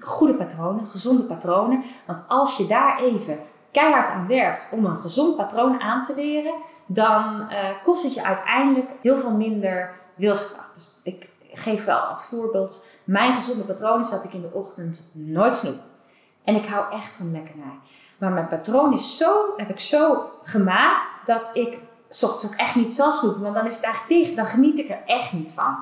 goede 0.00 0.34
patronen, 0.34 0.88
gezonde 0.88 1.22
patronen. 1.22 1.82
Want 2.06 2.24
als 2.28 2.56
je 2.56 2.66
daar 2.66 2.98
even 2.98 3.38
keihard 3.70 4.08
aan 4.08 4.26
werkt 4.26 4.68
om 4.72 4.84
een 4.84 4.98
gezond 4.98 5.36
patroon 5.36 5.80
aan 5.80 6.02
te 6.02 6.14
leren, 6.14 6.54
dan 6.86 7.48
kost 7.82 8.02
het 8.02 8.14
je 8.14 8.24
uiteindelijk 8.24 8.90
heel 9.02 9.16
veel 9.16 9.34
minder 9.34 9.94
wilskracht. 10.14 10.74
Dus 10.74 10.91
geef 11.52 11.84
wel 11.84 11.98
als 11.98 12.24
voorbeeld. 12.24 12.86
Mijn 13.04 13.32
gezonde 13.32 13.64
patroon 13.64 14.00
is 14.00 14.10
dat 14.10 14.24
ik 14.24 14.32
in 14.32 14.40
de 14.40 14.50
ochtend 14.52 15.10
nooit 15.12 15.56
snoep. 15.56 15.80
En 16.44 16.54
ik 16.54 16.66
hou 16.66 16.92
echt 16.92 17.14
van 17.14 17.32
lekkernij. 17.32 17.78
Maar 18.18 18.30
mijn 18.30 18.48
patroon 18.48 18.92
is 18.92 19.16
zo, 19.16 19.52
heb 19.56 19.68
ik 19.68 19.80
zo 19.80 20.30
gemaakt 20.42 21.22
dat 21.26 21.50
ik 21.52 21.78
s 22.08 22.22
ochtends 22.22 22.46
ook 22.46 22.58
echt 22.58 22.74
niet 22.74 22.92
zal 22.92 23.12
snoepen. 23.12 23.42
Want 23.42 23.54
dan 23.54 23.66
is 23.66 23.76
het 23.76 23.84
eigenlijk 23.84 24.22
dicht. 24.22 24.36
Dan 24.36 24.46
geniet 24.46 24.78
ik 24.78 24.88
er 24.88 25.02
echt 25.06 25.32
niet 25.32 25.50
van. 25.50 25.76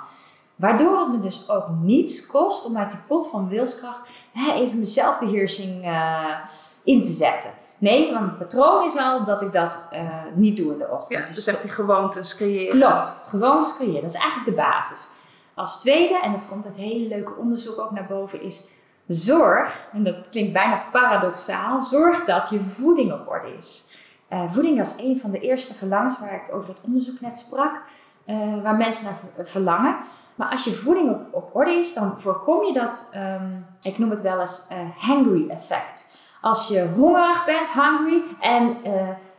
Waardoor 0.57 0.99
het 0.99 1.09
me 1.09 1.19
dus 1.19 1.49
ook 1.49 1.69
niets 1.69 2.27
kost 2.27 2.67
om 2.67 2.77
uit 2.77 2.91
die 2.91 3.01
pot 3.07 3.27
van 3.27 3.49
wilskracht 3.49 4.01
hè, 4.33 4.53
even 4.53 4.75
mijn 4.75 4.87
zelfbeheersing 4.87 5.87
uh, 5.87 6.37
in 6.85 7.05
te 7.05 7.11
zetten. 7.11 7.51
Nee, 7.79 8.13
want 8.13 8.25
mijn 8.25 8.37
patroon 8.37 8.85
is 8.85 8.97
al 8.97 9.25
dat 9.25 9.43
ik 9.43 9.53
dat 9.53 9.89
uh, 9.93 10.01
niet 10.35 10.57
doe 10.57 10.73
in 10.73 10.79
de 10.79 10.89
ochtend. 10.91 11.21
Ja, 11.21 11.27
dus, 11.27 11.37
dus 11.37 11.47
echt 11.47 11.63
die 11.63 11.71
gewoontes 11.71 12.37
creëren. 12.37 12.79
Klopt, 12.79 13.25
gewoontes 13.29 13.77
creëren. 13.77 14.01
Dat 14.01 14.11
is 14.11 14.21
eigenlijk 14.21 14.57
de 14.57 14.63
basis. 14.63 15.09
Als 15.55 15.81
tweede, 15.81 16.21
en 16.21 16.33
dat 16.33 16.49
komt 16.49 16.65
uit 16.65 16.77
hele 16.77 17.09
leuke 17.09 17.35
onderzoek 17.35 17.79
ook 17.79 17.91
naar 17.91 18.07
boven, 18.07 18.43
is 18.43 18.69
zorg, 19.07 19.89
en 19.93 20.05
dat 20.05 20.29
klinkt 20.31 20.53
bijna 20.53 20.83
paradoxaal, 20.93 21.81
zorg 21.81 22.25
dat 22.25 22.51
je 22.51 22.61
voeding 22.61 23.13
op 23.13 23.29
orde 23.29 23.57
is. 23.57 23.89
Uh, 24.33 24.43
voeding 24.49 24.79
was 24.79 24.99
een 24.99 25.19
van 25.21 25.31
de 25.31 25.41
eerste 25.41 25.75
verlangens 25.75 26.21
waar 26.21 26.35
ik 26.35 26.55
over 26.55 26.67
dat 26.67 26.81
onderzoek 26.85 27.21
net 27.21 27.37
sprak, 27.37 27.83
uh, 28.27 28.63
waar 28.63 28.77
mensen 28.77 29.05
naar 29.37 29.47
verlangen. 29.47 29.97
Maar 30.35 30.49
als 30.49 30.65
je 30.65 30.73
voeding 30.73 31.11
op, 31.11 31.21
op 31.31 31.51
orde 31.53 31.71
is, 31.71 31.95
dan 31.95 32.21
voorkom 32.21 32.65
je 32.65 32.73
dat, 32.73 33.13
um, 33.17 33.67
ik 33.83 33.99
noem 33.99 34.11
het 34.11 34.23
wel 34.23 34.41
eens 34.41 34.69
uh, 34.73 34.79
hangry 34.97 35.49
effect. 35.49 36.19
Als 36.41 36.69
je 36.69 36.89
hongerig 36.97 37.45
bent, 37.45 37.73
hungry, 37.73 38.23
en 38.41 38.77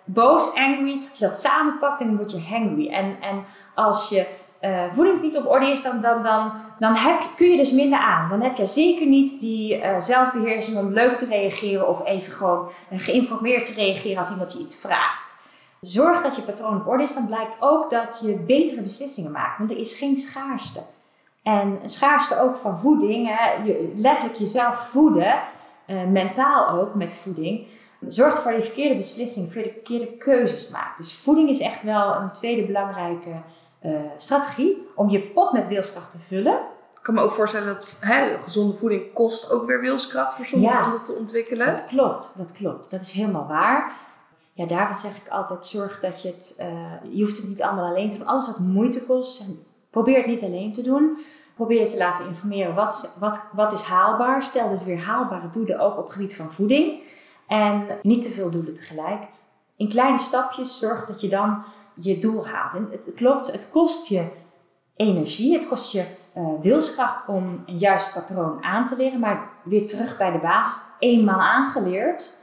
boos, 0.06 0.56
angry, 0.56 1.08
als 1.10 1.20
je 1.20 1.26
dat 1.26 1.40
samenpakt, 1.40 2.00
dan 2.00 2.16
word 2.16 2.32
je 2.32 2.42
hangry. 2.50 2.90
En, 2.90 3.22
en 3.22 3.44
als 3.76 4.10
je 4.10 4.28
uh, 4.62 4.84
voeding 4.92 5.22
niet 5.22 5.38
op 5.38 5.50
orde 5.50 5.68
is, 5.68 5.84
dan, 5.84 6.02
dan, 6.02 6.24
dan, 6.24 6.52
dan 6.80 6.96
heb, 6.96 7.22
kun 7.36 7.48
je 7.48 7.58
dus 7.58 7.72
minder 7.72 8.00
aan. 8.00 8.30
Dan 8.30 8.42
heb 8.42 8.58
je 8.58 8.66
zeker 8.66 9.06
niet 9.06 9.40
die 9.40 9.78
uh, 9.78 10.00
zelfbeheersing 10.00 10.78
om 10.78 10.94
leuk 10.94 11.18
te 11.18 11.26
reageren 11.26 11.88
of 11.88 12.06
even 12.06 12.34
gewoon 12.34 12.70
uh, 12.92 13.00
geïnformeerd 13.00 13.66
te 13.66 13.74
reageren 13.74 14.18
als 14.18 14.32
iemand 14.32 14.54
je 14.54 14.60
iets 14.60 14.76
vraagt. 14.76 15.40
Zorg 15.80 16.22
dat 16.22 16.36
je 16.36 16.42
patroon 16.42 16.76
op 16.76 16.88
orde 16.88 17.04
is, 17.04 17.14
dan 17.14 17.28
blijkt 17.28 17.58
ook 17.60 17.90
dat 17.90 18.22
je 18.24 18.40
betere 18.40 18.82
beslissingen 18.82 19.32
maakt, 19.32 19.58
want 19.58 19.72
er 19.72 19.78
is 19.78 19.94
geen 19.94 20.18
schaarste. 20.18 20.84
En 21.44 21.80
schaarste 21.84 22.40
ook 22.40 22.58
van 22.58 22.80
voeding, 22.80 23.38
hè, 23.38 23.64
je, 23.64 23.94
letterlijk 23.96 24.40
jezelf 24.40 24.76
voeden, 24.76 25.42
mentaal 26.12 26.70
ook 26.70 26.96
met 26.96 27.16
voeding, 27.16 27.68
zorgt 28.08 28.36
ervoor 28.38 28.52
dat 28.52 28.62
je 28.62 28.68
verkeerde 28.68 28.96
beslissingen, 28.96 29.52
verkeerde 29.52 30.18
keuzes 30.18 30.70
maakt. 30.70 30.98
Dus 30.98 31.14
voeding 31.14 31.50
is 31.50 31.60
echt 31.60 31.84
wel 31.84 32.16
een 32.16 32.32
tweede 32.32 32.66
belangrijke 32.66 33.42
uh, 33.86 34.00
strategie 34.18 34.88
om 34.96 35.10
je 35.10 35.22
pot 35.22 35.52
met 35.52 35.68
wilskracht 35.68 36.12
te 36.12 36.20
vullen. 36.28 36.60
Ik 36.92 37.08
kan 37.08 37.16
me 37.16 37.22
ook 37.22 37.32
voorstellen 37.32 37.68
dat 37.68 37.96
hè, 38.00 38.38
gezonde 38.38 38.74
voeding 38.74 39.14
kost 39.14 39.52
ook 39.52 39.66
weer 39.66 39.82
wilskracht 39.82 40.36
voor 40.36 40.46
sommigen 40.46 40.76
ja, 40.76 40.86
om 40.86 40.92
dat 40.92 41.06
te 41.06 41.14
ontwikkelen. 41.14 41.68
Dat 41.68 41.86
klopt, 41.86 42.38
dat 42.38 42.52
klopt. 42.52 42.92
Dat 42.92 43.02
is 43.02 43.12
helemaal 43.12 43.48
waar. 43.48 43.94
Ja, 44.54 44.66
daarom 44.66 44.94
zeg 44.94 45.16
ik 45.16 45.28
altijd, 45.28 45.66
zorg 45.66 46.00
dat 46.00 46.22
je 46.22 46.28
het, 46.28 46.56
uh, 46.60 47.16
je 47.16 47.24
hoeft 47.24 47.38
het 47.38 47.48
niet 47.48 47.62
allemaal 47.62 47.90
alleen 47.90 48.10
te 48.10 48.18
doen. 48.18 48.28
Alles 48.28 48.48
wat 48.48 48.60
moeite 48.60 49.06
kost, 49.06 49.46
probeer 49.90 50.18
het 50.18 50.26
niet 50.26 50.44
alleen 50.44 50.74
te 50.74 50.82
doen. 50.82 51.18
Probeer 51.56 51.82
je 51.82 51.90
te 51.90 51.98
laten 51.98 52.26
informeren 52.26 52.76
wat, 52.76 53.16
wat, 53.20 53.44
wat 53.54 53.74
is 53.74 53.82
haalbaar. 53.82 54.44
Stel 54.44 54.70
dus 54.70 54.84
weer 54.84 55.00
haalbare 55.00 55.50
doelen 55.50 55.80
ook 55.80 55.98
op 55.98 56.04
het 56.04 56.14
gebied 56.14 56.36
van 56.36 56.52
voeding. 56.52 57.04
En 57.48 57.86
niet 58.02 58.22
te 58.22 58.30
veel 58.30 58.50
doelen 58.50 58.74
tegelijk. 58.74 59.24
In 59.82 59.90
kleine 59.90 60.18
stapjes 60.18 60.80
zorg 60.80 61.06
dat 61.06 61.22
je 61.22 61.30
dan 61.30 61.64
je 61.96 62.18
doel 62.18 62.48
haalt. 62.48 62.74
En 62.74 62.88
het, 62.92 63.16
klopt, 63.16 63.52
het 63.52 63.70
kost 63.72 64.08
je 64.08 64.28
energie, 64.96 65.54
het 65.54 65.68
kost 65.68 65.92
je 65.92 66.06
uh, 66.38 66.44
wilskracht 66.60 67.28
om 67.28 67.64
een 67.66 67.78
juist 67.78 68.14
patroon 68.14 68.64
aan 68.64 68.86
te 68.86 68.96
leren, 68.96 69.20
maar 69.20 69.50
weer 69.64 69.88
terug 69.88 70.18
bij 70.18 70.32
de 70.32 70.38
basis, 70.38 70.84
eenmaal 71.00 71.40
aangeleerd, 71.40 72.40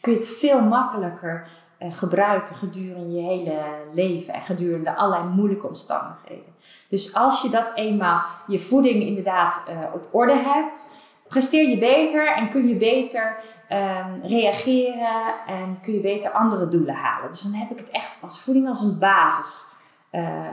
kun 0.00 0.12
je 0.12 0.18
het 0.18 0.28
veel 0.28 0.60
makkelijker 0.60 1.48
uh, 1.78 1.92
gebruiken 1.92 2.56
gedurende 2.56 3.12
je 3.12 3.22
hele 3.22 3.60
leven 3.94 4.34
en 4.34 4.42
gedurende 4.42 4.94
allerlei 4.94 5.34
moeilijke 5.34 5.66
omstandigheden. 5.66 6.54
Dus 6.88 7.14
als 7.14 7.42
je 7.42 7.50
dat 7.50 7.72
eenmaal, 7.74 8.24
je 8.46 8.58
voeding 8.58 9.02
inderdaad 9.02 9.64
uh, 9.68 9.94
op 9.94 10.08
orde 10.10 10.36
hebt, 10.36 10.96
presteer 11.28 11.68
je 11.68 11.78
beter 11.78 12.36
en 12.36 12.50
kun 12.50 12.68
je 12.68 12.76
beter 12.76 13.36
um, 13.72 14.20
reageren 14.22 15.34
en 15.46 15.80
kun 15.80 15.92
je 15.92 16.00
beter 16.00 16.30
andere 16.30 16.68
doelen 16.68 16.94
halen. 16.94 17.30
Dus 17.30 17.40
dan 17.40 17.52
heb 17.52 17.70
ik 17.70 17.78
het 17.78 17.90
echt 17.90 18.10
als 18.20 18.40
voeding 18.40 18.68
als 18.68 18.80
een 18.80 18.98
basis. 18.98 19.70
Uh, 20.12 20.46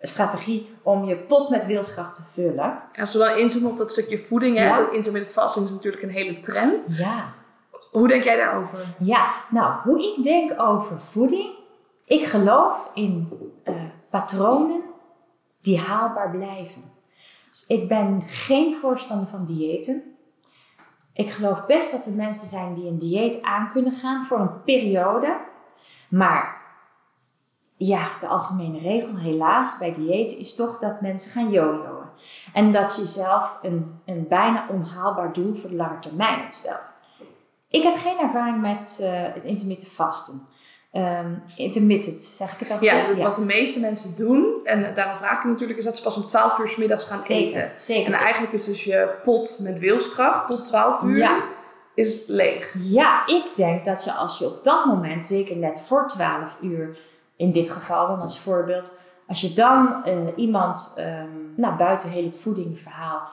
strategie 0.00 0.74
om 0.82 1.04
je 1.04 1.16
pot 1.16 1.50
met 1.50 1.66
wilskracht 1.66 2.14
te 2.14 2.22
vullen. 2.22 2.82
Als 2.98 3.12
we 3.12 3.18
dan 3.18 3.38
inzoomen 3.38 3.70
op 3.70 3.76
dat 3.76 3.90
stukje 3.90 4.18
voeding, 4.18 4.56
hè, 4.56 4.76
dat 4.76 4.94
intermittent 4.94 5.32
fasting 5.32 5.64
is 5.66 5.70
natuurlijk 5.70 6.02
een 6.02 6.10
hele 6.10 6.40
trend. 6.40 6.86
Ja. 6.88 7.32
Hoe 7.90 8.08
denk 8.08 8.24
jij 8.24 8.36
daarover? 8.36 8.78
Ja, 8.98 9.30
nou, 9.50 9.74
hoe 9.82 10.16
ik 10.16 10.22
denk 10.22 10.60
over 10.60 11.00
voeding. 11.00 11.58
Ik 12.04 12.24
geloof 12.24 12.90
in 12.94 13.28
uh, 13.64 13.74
patronen 14.10 14.82
die 15.60 15.78
haalbaar 15.78 16.30
blijven. 16.30 16.82
Dus 17.50 17.66
ik 17.66 17.88
ben 17.88 18.22
geen 18.22 18.74
voorstander 18.76 19.26
van 19.28 19.44
diëten. 19.44 20.09
Ik 21.12 21.30
geloof 21.30 21.66
best 21.66 21.92
dat 21.92 22.06
er 22.06 22.12
mensen 22.12 22.48
zijn 22.48 22.74
die 22.74 22.86
een 22.86 22.98
dieet 22.98 23.42
aan 23.42 23.70
kunnen 23.72 23.92
gaan 23.92 24.24
voor 24.24 24.38
een 24.38 24.62
periode. 24.62 25.36
Maar 26.08 26.60
ja, 27.76 28.08
de 28.20 28.26
algemene 28.26 28.78
regel 28.78 29.16
helaas 29.16 29.78
bij 29.78 29.94
diëten 29.94 30.38
is 30.38 30.54
toch 30.54 30.78
dat 30.78 31.00
mensen 31.00 31.30
gaan 31.30 31.50
jojoen. 31.50 32.08
En 32.52 32.72
dat 32.72 32.96
je 32.96 33.06
zelf 33.06 33.58
een, 33.62 34.00
een 34.04 34.28
bijna 34.28 34.66
onhaalbaar 34.68 35.32
doel 35.32 35.54
voor 35.54 35.70
de 35.70 35.76
lange 35.76 35.98
termijn 35.98 36.46
opstelt. 36.46 36.94
Ik 37.68 37.82
heb 37.82 37.96
geen 37.96 38.18
ervaring 38.18 38.60
met 38.60 38.98
uh, 39.02 39.34
het 39.34 39.44
intermittent 39.44 39.92
vasten. 39.92 40.46
Um, 40.92 41.42
intermittent, 41.56 42.22
zeg 42.22 42.52
ik 42.52 42.58
het 42.58 42.70
al 42.70 42.84
ja, 42.84 43.14
wat 43.16 43.34
de 43.34 43.44
meeste 43.44 43.80
mensen 43.80 44.16
doen, 44.16 44.60
en 44.64 44.94
daarom 44.94 45.16
vraag 45.16 45.38
ik 45.38 45.44
natuurlijk, 45.44 45.78
is 45.78 45.84
dat 45.84 45.96
ze 45.96 46.02
pas 46.02 46.16
om 46.16 46.26
12 46.26 46.58
uur 46.58 46.68
s 46.68 46.76
middags 46.76 47.04
gaan 47.04 47.22
eten. 47.26 47.70
Zeker. 47.76 48.12
En 48.12 48.18
eigenlijk 48.18 48.52
is 48.52 48.64
dus 48.64 48.84
je 48.84 49.14
pot 49.22 49.58
met 49.62 49.78
wilskracht 49.78 50.46
tot 50.46 50.66
12 50.66 51.02
uur 51.02 51.18
ja. 51.18 51.42
is 51.94 52.26
leeg. 52.26 52.74
Ja, 52.78 53.26
ik 53.26 53.44
denk 53.56 53.84
dat 53.84 54.04
je 54.04 54.12
als 54.12 54.38
je 54.38 54.46
op 54.46 54.64
dat 54.64 54.84
moment, 54.84 55.24
zeker 55.24 55.56
net 55.56 55.80
voor 55.80 56.08
12 56.08 56.58
uur, 56.62 56.98
in 57.36 57.52
dit 57.52 57.70
geval 57.70 58.06
dan 58.06 58.20
als 58.20 58.40
voorbeeld, 58.40 58.92
als 59.26 59.40
je 59.40 59.52
dan 59.52 60.02
uh, 60.06 60.12
iemand, 60.36 60.96
um, 60.98 61.52
nou 61.56 61.76
buiten 61.76 62.10
heel 62.10 62.24
het 62.24 62.38
voedingverhaal, 62.38 63.28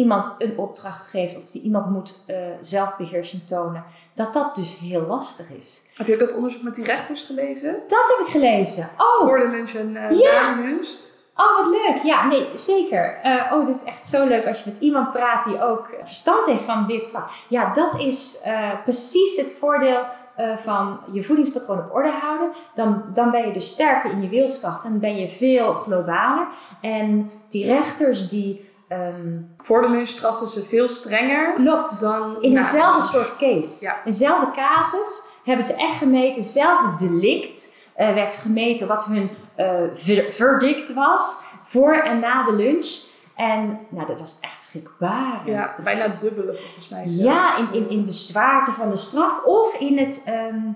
iemand 0.00 0.34
een 0.38 0.58
opdracht 0.58 1.06
geeft 1.06 1.36
of 1.36 1.50
die 1.50 1.62
iemand 1.62 1.90
moet 1.90 2.24
uh, 2.26 2.36
zelfbeheersing 2.60 3.42
tonen, 3.46 3.84
dat 4.14 4.32
dat 4.32 4.54
dus 4.54 4.78
heel 4.78 5.06
lastig 5.06 5.50
is. 5.50 5.82
Heb 5.94 6.06
je 6.06 6.12
ook 6.12 6.20
dat 6.20 6.34
onderzoek 6.34 6.62
met 6.62 6.74
die 6.74 6.84
rechters 6.84 7.22
gelezen? 7.22 7.72
Dat 7.86 8.14
heb 8.16 8.26
ik 8.26 8.32
gelezen. 8.32 8.88
Oh. 8.96 9.28
Voor 9.28 9.38
de 9.38 9.48
lunch 9.48 9.70
en 9.70 9.90
uh, 9.90 10.20
ja. 10.20 10.54
de 10.54 10.62
lunch. 10.62 10.88
Oh, 11.36 11.56
wat 11.56 11.66
leuk. 11.66 12.02
Ja, 12.02 12.26
nee, 12.26 12.46
zeker. 12.54 13.20
Uh, 13.24 13.52
oh, 13.52 13.66
dit 13.66 13.74
is 13.74 13.84
echt 13.84 14.06
zo 14.06 14.26
leuk 14.26 14.46
als 14.46 14.62
je 14.62 14.70
met 14.70 14.80
iemand 14.80 15.12
praat 15.12 15.44
die 15.44 15.62
ook 15.62 15.88
verstand 16.00 16.46
heeft 16.46 16.62
van 16.62 16.86
dit 16.86 17.06
vak. 17.06 17.30
Ja, 17.48 17.72
dat 17.72 18.00
is 18.00 18.42
uh, 18.46 18.70
precies 18.82 19.36
het 19.36 19.52
voordeel 19.58 20.02
uh, 20.38 20.56
van 20.56 21.00
je 21.12 21.22
voedingspatroon 21.22 21.78
op 21.78 21.94
orde 21.94 22.10
houden. 22.10 22.50
Dan, 22.74 23.02
dan 23.12 23.30
ben 23.30 23.46
je 23.46 23.52
dus 23.52 23.68
sterker 23.68 24.10
in 24.10 24.22
je 24.22 24.28
wilskracht 24.28 24.84
en 24.84 25.00
ben 25.00 25.16
je 25.16 25.28
veel 25.28 25.72
globaler. 25.72 26.46
En 26.80 27.30
die 27.48 27.66
rechters 27.66 28.28
die 28.28 28.69
Um, 28.92 29.54
Voor 29.58 29.80
de 29.80 29.88
lunch 29.88 30.08
trasten 30.08 30.48
ze 30.48 30.64
veel 30.64 30.88
strenger 30.88 31.52
klopt. 31.52 32.00
dan... 32.00 32.42
In 32.42 32.56
eenzelfde 32.56 33.02
soort 33.02 33.36
case. 33.36 33.84
Ja. 33.84 33.96
Eenzelfde 34.04 34.50
casus 34.50 35.22
hebben 35.44 35.64
ze 35.64 35.74
echt 35.74 35.96
gemeten. 35.96 36.42
Hetzelfde 36.42 37.06
delict 37.06 37.78
uh, 37.98 38.14
werd 38.14 38.34
gemeten 38.34 38.86
wat 38.86 39.04
hun 39.04 39.30
uh, 39.56 40.30
verdict 40.30 40.94
was. 40.94 41.42
Voor 41.64 41.94
en 41.94 42.18
na 42.18 42.44
de 42.44 42.52
lunch. 42.52 43.08
En 43.36 43.78
nou, 43.88 44.06
dat 44.06 44.20
was 44.20 44.38
echt 44.40 44.64
schrikbarend. 44.64 45.46
Ja, 45.46 45.76
bijna 45.84 46.06
dubbele 46.20 46.54
volgens 46.54 46.88
mij. 46.88 47.04
Ja, 47.06 47.56
in, 47.56 47.72
in, 47.72 47.90
in 47.90 48.04
de 48.04 48.12
zwaarte 48.12 48.72
van 48.72 48.90
de 48.90 48.96
straf. 48.96 49.44
Of 49.44 49.74
in 49.74 49.98
het 49.98 50.24
um, 50.28 50.74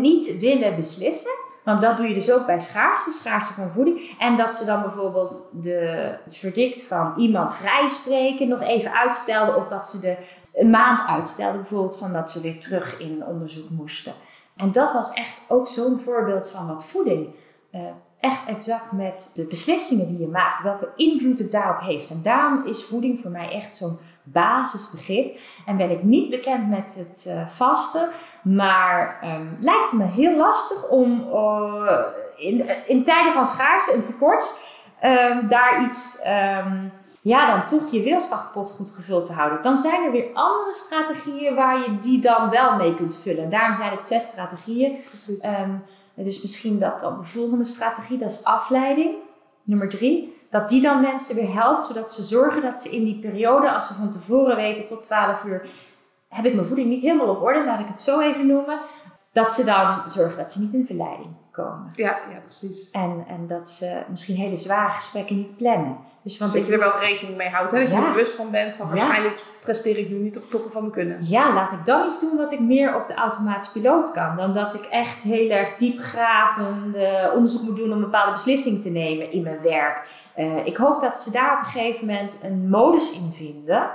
niet 0.00 0.38
willen 0.38 0.76
beslissen. 0.76 1.32
Want 1.66 1.80
dat 1.80 1.96
doe 1.96 2.08
je 2.08 2.14
dus 2.14 2.32
ook 2.32 2.46
bij 2.46 2.60
schaarste, 2.60 3.10
schaarste 3.10 3.54
van 3.54 3.70
voeding. 3.74 4.16
En 4.18 4.36
dat 4.36 4.54
ze 4.54 4.64
dan 4.64 4.82
bijvoorbeeld 4.82 5.48
de, 5.52 6.14
het 6.24 6.36
verdict 6.36 6.82
van 6.82 7.12
iemand 7.16 7.54
vrijspreken 7.54 8.48
nog 8.48 8.62
even 8.62 8.92
uitstelden. 8.92 9.56
Of 9.56 9.66
dat 9.66 9.88
ze 9.88 10.00
de 10.00 10.16
een 10.54 10.70
maand 10.70 11.06
uitstelden 11.08 11.60
bijvoorbeeld 11.60 11.96
van 11.96 12.12
dat 12.12 12.30
ze 12.30 12.40
weer 12.40 12.60
terug 12.60 12.98
in 12.98 13.24
onderzoek 13.24 13.70
moesten. 13.70 14.12
En 14.56 14.72
dat 14.72 14.92
was 14.92 15.12
echt 15.12 15.34
ook 15.48 15.68
zo'n 15.68 16.00
voorbeeld 16.00 16.48
van 16.48 16.66
wat 16.66 16.84
voeding 16.84 17.34
uh, 17.72 17.80
echt 18.20 18.46
exact 18.46 18.92
met 18.92 19.30
de 19.34 19.46
beslissingen 19.46 20.08
die 20.08 20.18
je 20.18 20.26
maakt, 20.26 20.62
welke 20.62 20.92
invloed 20.96 21.38
het 21.38 21.52
daarop 21.52 21.80
heeft. 21.80 22.10
En 22.10 22.22
daarom 22.22 22.64
is 22.64 22.84
voeding 22.84 23.20
voor 23.20 23.30
mij 23.30 23.50
echt 23.50 23.76
zo'n 23.76 23.98
basisbegrip. 24.22 25.38
En 25.66 25.76
ben 25.76 25.90
ik 25.90 26.02
niet 26.02 26.30
bekend 26.30 26.68
met 26.68 26.94
het 26.94 27.24
uh, 27.28 27.48
vasten, 27.48 28.08
maar 28.54 29.18
um, 29.24 29.56
lijkt 29.60 29.92
me 29.92 30.04
heel 30.04 30.36
lastig 30.36 30.88
om 30.88 31.28
uh, 31.32 32.00
in, 32.36 32.70
in 32.86 33.04
tijden 33.04 33.32
van 33.32 33.46
schaarste 33.46 33.92
en 33.92 34.04
tekort 34.04 34.64
um, 35.04 35.48
daar 35.48 35.82
iets, 35.82 36.20
um, 36.26 36.92
ja, 37.22 37.56
dan 37.56 37.66
toch 37.66 37.90
je 37.90 38.02
wilskrachtpot 38.02 38.70
goed 38.70 38.90
gevuld 38.90 39.26
te 39.26 39.32
houden. 39.32 39.62
Dan 39.62 39.76
zijn 39.76 40.04
er 40.04 40.10
weer 40.10 40.28
andere 40.32 40.72
strategieën 40.72 41.54
waar 41.54 41.78
je 41.78 41.98
die 41.98 42.20
dan 42.20 42.50
wel 42.50 42.76
mee 42.76 42.94
kunt 42.94 43.16
vullen. 43.16 43.50
Daarom 43.50 43.74
zijn 43.74 43.90
het 43.90 44.06
zes 44.06 44.26
strategieën. 44.26 44.98
dus 46.14 46.42
misschien 46.42 46.78
dat 46.78 47.00
dan 47.00 47.16
de 47.16 47.24
volgende 47.24 47.64
strategie, 47.64 48.18
dat 48.18 48.30
is 48.30 48.44
afleiding. 48.44 49.14
Nummer 49.62 49.88
drie 49.88 50.34
dat 50.50 50.68
die 50.68 50.82
dan 50.82 51.00
mensen 51.00 51.34
weer 51.34 51.52
helpt, 51.52 51.86
zodat 51.86 52.12
ze 52.12 52.22
zorgen 52.22 52.62
dat 52.62 52.80
ze 52.80 52.90
in 52.90 53.04
die 53.04 53.18
periode, 53.18 53.72
als 53.72 53.86
ze 53.86 53.94
van 53.94 54.12
tevoren 54.12 54.56
weten 54.56 54.86
tot 54.86 55.02
12 55.02 55.44
uur, 55.44 55.68
heb 56.36 56.44
ik 56.44 56.54
mijn 56.54 56.66
voeding 56.66 56.88
niet 56.88 57.02
helemaal 57.02 57.28
op 57.28 57.42
orde, 57.42 57.64
laat 57.64 57.80
ik 57.80 57.86
het 57.86 58.00
zo 58.00 58.20
even 58.20 58.46
noemen, 58.46 58.78
dat 59.32 59.52
ze 59.52 59.64
dan 59.64 60.10
zorgen 60.10 60.36
dat 60.36 60.52
ze 60.52 60.60
niet 60.60 60.72
in 60.72 60.86
verleiding 60.86 61.30
komen. 61.50 61.92
Ja, 61.94 62.18
ja 62.30 62.40
precies. 62.40 62.90
En, 62.90 63.24
en 63.28 63.46
dat 63.46 63.68
ze 63.68 64.02
misschien 64.08 64.36
hele 64.36 64.56
zware 64.56 64.92
gesprekken 64.92 65.36
niet 65.36 65.56
plannen. 65.56 65.96
Dus, 66.22 66.38
want 66.38 66.52
dat 66.52 66.66
je 66.66 66.72
er 66.72 66.78
wel 66.78 66.98
rekening 66.98 67.36
mee 67.36 67.48
houdt. 67.48 67.70
Hè? 67.70 67.78
Dat 67.78 67.88
je 67.88 67.94
er 67.94 68.02
bewust 68.02 68.34
van 68.34 68.50
bent 68.50 68.74
van 68.74 68.88
waarschijnlijk 68.88 69.44
presteer 69.62 69.98
ik 69.98 70.08
nu 70.08 70.16
niet 70.16 70.36
op 70.36 70.50
toppen 70.50 70.72
van 70.72 70.80
mijn 70.80 70.92
kunnen. 70.92 71.18
Ja, 71.20 71.54
laat 71.54 71.72
ik 71.72 71.84
dan 71.84 72.06
iets 72.06 72.20
doen 72.20 72.36
wat 72.36 72.52
ik 72.52 72.60
meer 72.60 72.96
op 72.96 73.06
de 73.06 73.14
automatische 73.14 73.80
piloot 73.80 74.12
kan. 74.12 74.36
Dan 74.36 74.54
dat 74.54 74.74
ik 74.74 74.84
echt 74.84 75.22
heel 75.22 75.50
erg 75.50 75.74
diepgravend 75.74 76.96
onderzoek 77.34 77.62
moet 77.62 77.76
doen 77.76 77.86
om 77.86 77.92
een 77.92 78.00
bepaalde 78.00 78.32
beslissing 78.32 78.82
te 78.82 78.88
nemen 78.88 79.30
in 79.30 79.42
mijn 79.42 79.62
werk. 79.62 80.08
Uh, 80.36 80.66
ik 80.66 80.76
hoop 80.76 81.00
dat 81.00 81.18
ze 81.20 81.30
daar 81.30 81.52
op 81.52 81.58
een 81.58 81.70
gegeven 81.70 82.06
moment 82.06 82.40
een 82.42 82.68
modus 82.68 83.12
in 83.12 83.32
vinden. 83.32 83.90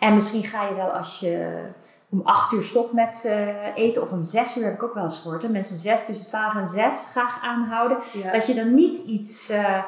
En 0.00 0.14
misschien 0.14 0.44
ga 0.44 0.68
je 0.68 0.74
wel 0.74 0.88
als 0.88 1.20
je 1.20 1.62
om 2.10 2.20
acht 2.24 2.52
uur 2.52 2.62
stopt 2.62 2.92
met 2.92 3.24
uh, 3.26 3.76
eten. 3.76 4.02
Of 4.02 4.10
om 4.10 4.24
zes 4.24 4.56
uur 4.56 4.64
heb 4.64 4.74
ik 4.74 4.82
ook 4.82 4.94
wel 4.94 5.02
eens 5.02 5.20
gehoord. 5.20 5.42
Dat 5.42 5.50
mensen 5.50 5.74
om 5.74 5.80
zes, 5.80 6.04
tussen 6.04 6.28
twaalf 6.28 6.54
en 6.54 6.66
zes 6.66 7.08
graag 7.10 7.42
aanhouden. 7.42 7.98
Dat 8.32 8.46
je 8.46 8.54
dan 8.54 8.74
niet 8.74 8.98
iets, 8.98 9.50
uh, 9.50 9.82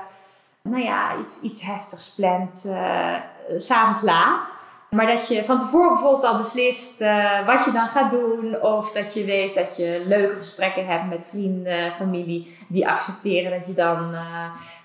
nou 0.62 0.82
ja, 0.82 1.16
iets, 1.18 1.40
iets 1.40 1.62
heftigs 1.62 2.14
plant, 2.14 2.62
uh, 2.66 3.14
s'avonds 3.56 4.02
laat. 4.02 4.65
Maar 4.96 5.06
dat 5.06 5.28
je 5.28 5.44
van 5.44 5.58
tevoren 5.58 5.88
bijvoorbeeld 5.88 6.24
al 6.24 6.36
beslist 6.36 6.98
wat 7.46 7.64
je 7.64 7.70
dan 7.72 7.88
gaat 7.88 8.10
doen. 8.10 8.62
Of 8.62 8.92
dat 8.92 9.14
je 9.14 9.24
weet 9.24 9.54
dat 9.54 9.76
je 9.76 10.02
leuke 10.06 10.36
gesprekken 10.36 10.86
hebt 10.86 11.08
met 11.08 11.26
vrienden, 11.26 11.92
familie. 11.92 12.56
Die 12.68 12.88
accepteren 12.88 13.50
dat 13.50 13.66
je 13.66 13.74
dan 13.74 14.14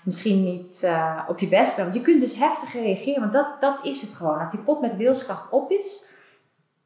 misschien 0.04 0.44
niet 0.44 0.90
op 1.28 1.38
je 1.38 1.48
best 1.48 1.76
bent. 1.76 1.88
Want 1.88 1.94
je 1.94 2.10
kunt 2.10 2.20
dus 2.20 2.38
heftig 2.38 2.72
reageren. 2.72 3.20
Want 3.20 3.32
dat, 3.32 3.60
dat 3.60 3.78
is 3.82 4.00
het 4.00 4.14
gewoon. 4.14 4.38
Als 4.38 4.50
die 4.50 4.60
pot 4.60 4.80
met 4.80 4.96
wilskracht 4.96 5.50
op 5.50 5.70
is 5.70 6.10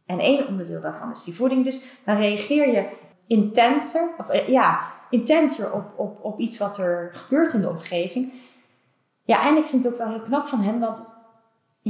en 0.07 0.19
één 0.19 0.47
onderdeel 0.47 0.81
daarvan 0.81 1.11
is 1.11 1.25
die 1.25 1.35
voeding. 1.35 1.65
Dus 1.65 1.87
dan 2.05 2.17
reageer 2.17 2.69
je 2.69 2.89
intenser, 3.27 4.15
of 4.19 4.29
eh, 4.29 4.49
ja, 4.49 4.81
intenser 5.11 5.73
op, 5.73 5.85
op, 5.97 6.25
op 6.25 6.39
iets 6.39 6.59
wat 6.59 6.79
er 6.79 7.11
gebeurt 7.15 7.53
in 7.53 7.61
de 7.61 7.69
omgeving. 7.69 8.33
Ja, 9.25 9.47
en 9.47 9.57
ik 9.57 9.65
vind 9.65 9.85
het 9.85 9.93
ook 9.93 9.99
wel 9.99 10.09
heel 10.09 10.21
knap 10.21 10.47
van 10.47 10.61
hem, 10.61 10.81
want 10.81 11.16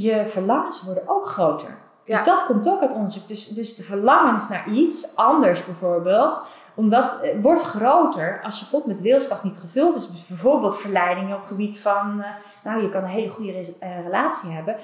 je 0.03 0.27
verlangens 0.27 0.83
worden 0.83 1.09
ook 1.09 1.27
groter. 1.27 1.77
Dus 2.05 2.25
dat 2.25 2.45
komt 2.47 2.69
ook 2.69 2.81
uit 2.81 2.93
onderzoek. 2.93 3.29
Dus, 3.29 3.49
dus 3.49 3.77
de 3.77 3.83
verlangens 3.83 4.49
naar 4.49 4.69
iets 4.69 5.17
anders 5.17 5.65
bijvoorbeeld, 5.65 6.47
omdat 6.75 7.19
het 7.23 7.43
wordt 7.43 7.63
groter 7.63 8.41
als 8.43 8.61
je 8.61 8.67
pot 8.67 8.87
met 8.87 9.01
wilskracht 9.01 9.43
niet 9.43 9.59
gevuld 9.59 9.95
is. 9.95 10.07
Dus 10.07 10.27
bijvoorbeeld 10.27 10.77
verleidingen 10.77 11.35
op 11.35 11.41
het 11.41 11.49
gebied 11.49 11.79
van, 11.79 12.19
uh, 12.19 12.27
nou 12.65 12.83
je 12.83 12.89
kan 12.89 13.03
een 13.03 13.09
hele 13.09 13.29
goede 13.29 13.53
uh, 13.53 14.03
relatie 14.03 14.51
hebben. 14.51 14.77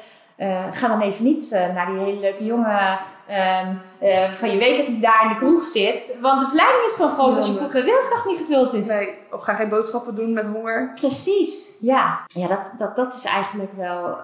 Uh, 0.43 0.67
ga 0.71 0.89
dan 0.89 1.01
even 1.01 1.25
niet 1.25 1.51
uh, 1.53 1.75
naar 1.75 1.87
die 1.87 1.99
hele 1.99 2.21
leuke 2.21 2.45
jongen 2.45 2.99
uh, 3.31 4.33
van 4.33 4.51
je 4.51 4.59
weet 4.59 4.77
dat 4.77 4.87
hij 4.87 5.01
daar 5.01 5.23
in 5.23 5.29
de 5.29 5.35
kroeg 5.35 5.65
zit. 5.65 6.19
Want 6.21 6.41
de 6.41 6.47
verleiding 6.47 6.85
is 6.85 6.95
gewoon 6.95 7.13
groot 7.13 7.37
als 7.37 7.47
je 7.47 7.83
wilskracht 7.83 8.27
niet 8.27 8.39
gevuld 8.39 8.73
is. 8.73 8.87
Nee, 8.87 9.09
of 9.31 9.43
ga 9.43 9.55
geen 9.55 9.69
boodschappen 9.69 10.15
doen 10.15 10.33
met 10.33 10.47
honger. 10.47 10.93
Precies, 10.95 11.73
ja. 11.81 12.21
Ja, 12.27 12.49
dat, 12.49 12.75
dat, 12.79 12.97
dat 12.97 13.15
is 13.15 13.25
eigenlijk 13.25 13.73
wel 13.77 14.17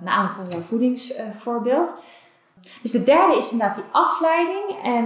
naar 0.00 0.14
aanleiding 0.14 0.34
van 0.34 0.44
jouw 0.48 0.60
voedingsvoorbeeld. 0.60 1.94
dus 2.82 2.90
de 2.90 3.04
derde 3.04 3.36
is 3.36 3.52
inderdaad 3.52 3.76
die 3.76 3.84
afleiding. 3.92 4.78
En 4.82 5.04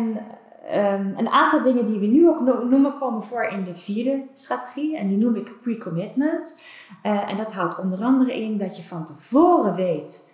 um, 0.74 1.14
een 1.16 1.28
aantal 1.28 1.62
dingen 1.62 1.86
die 1.86 1.98
we 1.98 2.06
nu 2.06 2.28
ook 2.28 2.40
noemen 2.40 2.94
komen 2.94 3.22
voor 3.22 3.44
in 3.44 3.64
de 3.64 3.74
vierde 3.74 4.22
strategie. 4.32 4.96
En 4.96 5.08
die 5.08 5.18
noem 5.18 5.34
ik 5.34 5.60
pre-commitment. 5.62 6.62
en 7.02 7.36
dat 7.36 7.52
houdt 7.52 7.78
onder 7.78 8.04
andere 8.04 8.40
in 8.40 8.58
dat 8.58 8.76
je 8.76 8.82
van 8.82 9.04
tevoren 9.04 9.74
weet 9.74 10.27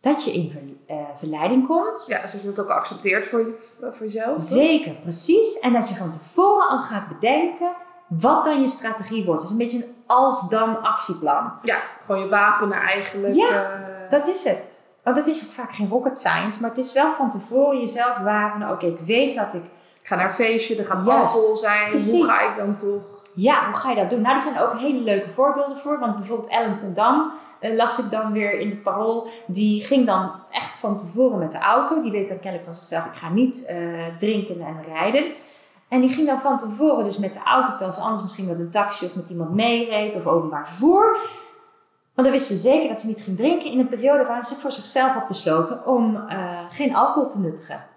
dat 0.00 0.24
je 0.24 0.32
in 0.32 0.50
ver, 0.50 0.96
uh, 0.96 1.02
verleiding 1.16 1.66
komt. 1.66 2.04
Ja, 2.06 2.22
dus 2.22 2.32
je 2.32 2.46
het 2.46 2.60
ook 2.60 2.68
accepteert 2.68 3.26
voor, 3.26 3.38
je, 3.38 3.72
voor 3.80 4.06
jezelf. 4.06 4.42
Zeker, 4.42 4.92
precies. 4.92 5.58
En 5.58 5.72
dat 5.72 5.88
je 5.88 5.94
van 5.94 6.12
tevoren 6.12 6.68
al 6.68 6.80
gaat 6.80 7.08
bedenken 7.08 7.72
wat 8.08 8.44
dan 8.44 8.60
je 8.60 8.68
strategie 8.68 9.24
wordt. 9.24 9.42
Dus 9.42 9.50
een 9.50 9.56
beetje 9.56 9.76
een 9.76 9.94
als-dan 10.06 10.82
actieplan. 10.82 11.52
Ja, 11.62 11.76
gewoon 12.04 12.20
je 12.20 12.28
wapenen 12.28 12.78
eigenlijk. 12.78 13.34
Ja, 13.34 13.50
uh... 13.50 14.10
dat 14.10 14.28
is 14.28 14.44
het. 14.44 14.78
Want 15.02 15.16
het 15.16 15.26
is 15.26 15.44
ook 15.44 15.52
vaak 15.52 15.72
geen 15.72 15.88
rocket 15.88 16.18
science, 16.18 16.60
maar 16.60 16.70
het 16.70 16.78
is 16.78 16.92
wel 16.92 17.12
van 17.12 17.30
tevoren 17.30 17.78
jezelf 17.78 18.16
wapenen. 18.16 18.70
Oké, 18.70 18.86
ik 18.86 18.98
weet 18.98 19.34
dat 19.34 19.54
ik... 19.54 19.64
Ik 20.00 20.06
ga 20.06 20.14
naar 20.14 20.24
een 20.24 20.34
feestje, 20.34 20.76
er 20.76 20.86
gaat 20.86 21.08
alcohol 21.08 21.56
zijn. 21.56 21.88
Precies. 21.88 22.12
Hoe 22.12 22.28
ga 22.28 22.40
ik 22.40 22.56
dan 22.56 22.76
toch? 22.76 23.02
Ja, 23.40 23.64
hoe 23.66 23.74
ga 23.74 23.90
je 23.90 23.96
dat 23.96 24.10
doen? 24.10 24.20
Nou, 24.20 24.34
er 24.34 24.42
zijn 24.42 24.58
ook 24.58 24.78
hele 24.78 25.00
leuke 25.00 25.28
voorbeelden 25.28 25.76
voor. 25.76 25.98
Want 25.98 26.16
bijvoorbeeld 26.16 26.48
Ellen 26.48 26.76
ten 26.76 26.94
Dam 26.94 27.32
uh, 27.60 27.76
las 27.76 27.98
ik 27.98 28.10
dan 28.10 28.32
weer 28.32 28.58
in 28.58 28.68
de 28.68 28.76
parool. 28.76 29.28
Die 29.46 29.82
ging 29.82 30.06
dan 30.06 30.32
echt 30.50 30.76
van 30.76 30.96
tevoren 30.96 31.38
met 31.38 31.52
de 31.52 31.58
auto. 31.58 32.02
Die 32.02 32.10
weet 32.10 32.28
dan 32.28 32.36
kennelijk 32.36 32.64
van 32.64 32.74
zichzelf, 32.74 33.04
ik 33.04 33.14
ga 33.14 33.28
niet 33.28 33.66
uh, 33.70 34.04
drinken 34.18 34.60
en 34.60 34.82
rijden. 34.82 35.32
En 35.88 36.00
die 36.00 36.10
ging 36.10 36.26
dan 36.26 36.40
van 36.40 36.58
tevoren 36.58 37.04
dus 37.04 37.18
met 37.18 37.32
de 37.32 37.42
auto, 37.44 37.70
terwijl 37.70 37.92
ze 37.92 38.00
anders 38.00 38.22
misschien 38.22 38.46
met 38.46 38.58
een 38.58 38.70
taxi 38.70 39.06
of 39.06 39.16
met 39.16 39.30
iemand 39.30 39.50
meereed 39.50 40.16
of 40.16 40.26
openbaar 40.26 40.68
vervoer. 40.68 41.18
Want 42.14 42.28
dan 42.28 42.30
wist 42.30 42.46
ze 42.46 42.54
zeker 42.54 42.88
dat 42.88 43.00
ze 43.00 43.06
niet 43.06 43.20
ging 43.20 43.36
drinken 43.36 43.70
in 43.70 43.78
een 43.78 43.88
periode 43.88 44.24
waarin 44.24 44.44
ze 44.44 44.54
voor 44.54 44.72
zichzelf 44.72 45.12
had 45.12 45.28
besloten 45.28 45.86
om 45.86 46.14
uh, 46.14 46.60
geen 46.70 46.94
alcohol 46.94 47.28
te 47.28 47.40
nuttigen. 47.40 47.89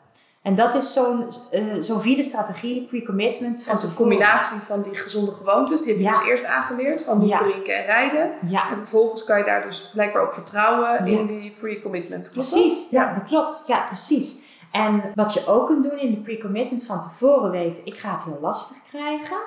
En 0.43 0.55
dat 0.55 0.75
is 0.75 0.93
zo'n 0.93 1.27
uh, 1.51 1.75
zo'n 1.79 2.01
vierde 2.01 2.23
strategie, 2.23 2.85
pre-commitment. 2.85 3.69
Is 3.73 3.83
een 3.83 3.93
combinatie 3.93 4.59
van 4.59 4.81
die 4.81 4.95
gezonde 4.95 5.31
gewoontes. 5.31 5.81
Die 5.81 5.93
heb 5.93 6.01
je 6.01 6.19
dus 6.19 6.29
eerst 6.29 6.45
aangeleerd, 6.45 7.03
van 7.03 7.19
niet 7.19 7.37
drinken 7.37 7.77
en 7.77 7.85
rijden. 7.85 8.31
Ja. 8.41 8.69
En 8.69 8.77
vervolgens 8.77 9.23
kan 9.23 9.37
je 9.37 9.43
daar 9.43 9.61
dus 9.61 9.89
blijkbaar 9.93 10.23
op 10.23 10.31
vertrouwen 10.31 11.05
in 11.05 11.25
die 11.25 11.51
pre-commitment. 11.51 12.31
Precies, 12.31 12.89
ja, 12.89 13.13
dat 13.13 13.23
klopt. 13.23 13.63
Ja, 13.67 13.79
precies. 13.79 14.41
En 14.71 15.11
wat 15.15 15.33
je 15.33 15.47
ook 15.47 15.67
kunt 15.67 15.83
doen 15.83 15.99
in 15.99 16.11
de 16.11 16.19
pre-commitment 16.19 16.83
van 16.85 17.01
tevoren 17.01 17.51
weten, 17.51 17.85
ik 17.85 17.97
ga 17.97 18.13
het 18.13 18.23
heel 18.23 18.39
lastig 18.41 18.77
krijgen. 18.89 19.37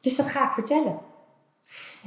Dus 0.00 0.16
dat 0.16 0.26
ga 0.26 0.44
ik 0.44 0.52
vertellen. 0.52 0.98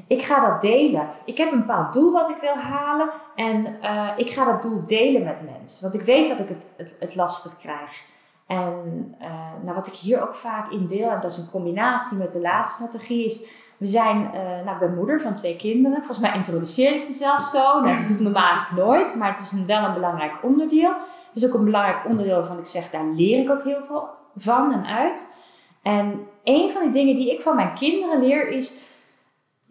Ik 0.08 0.22
ga 0.24 0.50
dat 0.50 0.62
delen. 0.62 1.10
Ik 1.26 1.38
heb 1.38 1.52
een 1.52 1.60
bepaald 1.60 1.94
doel 1.94 2.12
wat 2.12 2.30
ik 2.30 2.38
wil 2.42 2.56
halen 2.56 3.10
en 3.36 3.78
uh, 3.82 4.12
ik 4.16 4.30
ga 4.30 4.46
dat 4.46 4.62
doel 4.62 4.86
delen 4.86 5.24
met 5.24 5.60
mensen. 5.60 5.82
Want 5.82 5.94
ik 6.02 6.06
weet 6.06 6.30
dat 6.30 6.40
ik 6.40 6.48
het, 6.48 6.68
het, 6.78 6.96
het 7.00 7.16
lastig 7.16 7.58
krijg. 7.60 8.10
En 8.52 9.16
uh, 9.22 9.28
nou, 9.64 9.76
wat 9.76 9.88
ik 9.88 9.94
hier 9.94 10.22
ook 10.22 10.36
vaak 10.36 10.72
in 10.72 10.88
deel, 10.88 11.10
en 11.10 11.22
dat 11.22 11.32
is 11.32 11.38
een 11.38 11.52
combinatie 11.52 12.18
met 12.18 12.32
de 12.32 12.40
laatste 12.40 12.84
strategie, 12.84 13.26
is 13.26 13.50
we 13.78 13.86
zijn, 13.86 14.18
uh, 14.18 14.42
nou, 14.42 14.70
ik 14.70 14.80
ben 14.80 14.96
moeder 14.96 15.22
van 15.22 15.34
twee 15.34 15.56
kinderen. 15.56 15.98
Volgens 15.98 16.20
mij 16.20 16.36
introduceer 16.36 16.96
ik 16.96 17.08
mezelf 17.08 17.42
zo. 17.42 17.82
Nou, 17.82 17.98
dat 17.98 18.08
doe 18.08 18.16
ik 18.16 18.22
normaal 18.22 18.50
eigenlijk 18.50 18.86
nooit, 18.86 19.16
maar 19.16 19.32
het 19.32 19.40
is 19.40 19.52
een, 19.52 19.66
wel 19.66 19.84
een 19.84 19.94
belangrijk 19.94 20.38
onderdeel. 20.42 20.94
Het 21.28 21.36
is 21.36 21.48
ook 21.48 21.54
een 21.54 21.66
belangrijk 21.66 22.06
onderdeel 22.10 22.36
waarvan 22.36 22.60
ik 22.60 22.66
zeg, 22.66 22.90
daar 22.90 23.06
leer 23.06 23.42
ik 23.42 23.50
ook 23.50 23.64
heel 23.64 23.84
veel 23.84 24.10
van 24.36 24.74
en 24.74 24.86
uit. 24.86 25.36
En 25.82 26.28
een 26.44 26.70
van 26.70 26.84
de 26.84 26.92
dingen 26.92 27.16
die 27.16 27.32
ik 27.32 27.42
van 27.42 27.56
mijn 27.56 27.74
kinderen 27.74 28.20
leer 28.20 28.48
is 28.48 28.80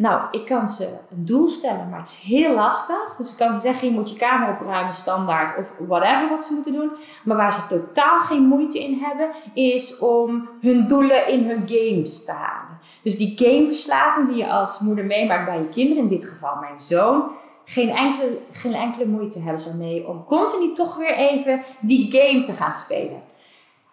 nou, 0.00 0.22
ik 0.30 0.46
kan 0.46 0.68
ze 0.68 0.84
een 0.84 1.24
doel 1.24 1.48
stellen, 1.48 1.88
maar 1.88 1.98
het 1.98 2.08
is 2.08 2.22
heel 2.26 2.54
lastig. 2.54 3.14
Dus 3.18 3.30
ik 3.30 3.36
kan 3.36 3.52
ze 3.52 3.60
zeggen, 3.60 3.88
je 3.88 3.94
moet 3.94 4.10
je 4.10 4.16
kamer 4.16 4.48
opruimen 4.48 4.92
standaard 4.92 5.58
of 5.58 5.74
whatever 5.78 6.28
wat 6.28 6.44
ze 6.44 6.54
moeten 6.54 6.72
doen. 6.72 6.90
Maar 7.24 7.36
waar 7.36 7.52
ze 7.52 7.66
totaal 7.66 8.20
geen 8.20 8.42
moeite 8.42 8.78
in 8.78 8.98
hebben, 8.98 9.30
is 9.54 9.98
om 9.98 10.48
hun 10.60 10.86
doelen 10.86 11.28
in 11.28 11.44
hun 11.44 11.62
games 11.66 12.24
te 12.24 12.32
halen. 12.32 12.78
Dus 13.02 13.16
die 13.16 13.32
gameverslaving 13.36 14.28
die 14.28 14.36
je 14.36 14.48
als 14.48 14.78
moeder 14.78 15.04
meemaakt 15.04 15.44
bij 15.44 15.58
je 15.58 15.68
kinderen, 15.68 16.02
in 16.02 16.08
dit 16.08 16.28
geval 16.28 16.56
mijn 16.60 16.78
zoon, 16.78 17.30
geen 17.64 17.90
enkele, 17.90 18.38
geen 18.50 18.74
enkele 18.74 19.06
moeite 19.06 19.38
hebben 19.38 19.62
ze 19.62 19.70
ermee 19.70 20.08
om 20.08 20.24
continu 20.24 20.74
toch 20.74 20.96
weer 20.96 21.16
even 21.16 21.62
die 21.80 22.12
game 22.12 22.42
te 22.42 22.52
gaan 22.52 22.72
spelen. 22.72 23.22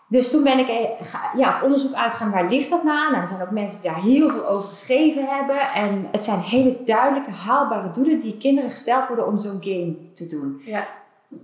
Dus 0.10 0.32
toen 0.32 0.44
ben 0.44 0.60
ik 0.60 0.68
eh, 0.68 1.10
ja, 1.36 1.56
op 1.56 1.64
onderzoek 1.64 1.94
uitgegaan, 1.94 2.32
waar 2.32 2.50
ligt 2.50 2.70
dat 2.70 2.84
nou 2.84 2.98
aan? 2.98 3.12
Nou, 3.12 3.22
er 3.22 3.28
zijn 3.28 3.42
ook 3.42 3.52
mensen 3.52 3.82
die 3.82 3.92
daar 3.92 4.02
heel 4.02 4.30
veel 4.30 4.48
over 4.48 4.70
geschreven 4.70 5.26
hebben. 5.26 5.60
En 5.60 6.08
het 6.12 6.24
zijn 6.24 6.40
hele 6.40 6.78
duidelijke, 6.86 7.32
haalbare 7.32 7.92
doelen 7.92 8.20
die 8.20 8.38
kinderen 8.38 8.70
gesteld 8.70 9.08
worden 9.08 9.28
om 9.28 9.38
zo'n 9.38 9.64
game 9.64 10.12
te 10.14 10.28
doen. 10.28 10.62
Ja. 10.66 10.88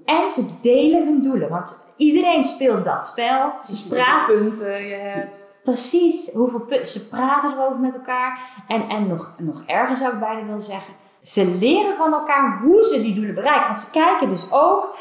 En 0.06 0.30
ze 0.30 0.46
delen 0.62 1.06
hun 1.06 1.22
doelen, 1.22 1.50
want 1.50 1.94
iedereen 1.98 2.44
speelt 2.44 2.86
dat 2.86 3.06
spel. 3.06 3.54
Ze 3.62 3.88
praten. 3.88 4.36
punten 4.36 4.88
je 4.88 4.96
hebt. 4.96 5.60
Precies, 5.64 6.32
hoeveel 6.34 6.60
punten. 6.60 6.88
Ze 6.88 7.10
praten 7.10 7.52
erover 7.52 7.80
met 7.80 7.96
elkaar. 7.96 8.40
En, 8.68 8.90
en 8.90 9.08
nog, 9.08 9.34
nog 9.38 9.64
erger 9.66 9.96
zou 9.96 10.14
ik 10.14 10.20
bijna 10.20 10.46
willen 10.46 10.62
zeggen. 10.62 10.94
Ze 11.22 11.58
leren 11.60 11.96
van 11.96 12.14
elkaar 12.14 12.60
hoe 12.62 12.84
ze 12.84 13.02
die 13.02 13.16
doelen 13.16 13.36
bereiken. 13.36 13.68
Want 13.68 13.80
ze 13.80 13.92
kijken 13.92 14.30
dus 14.30 14.52
ook 14.52 14.96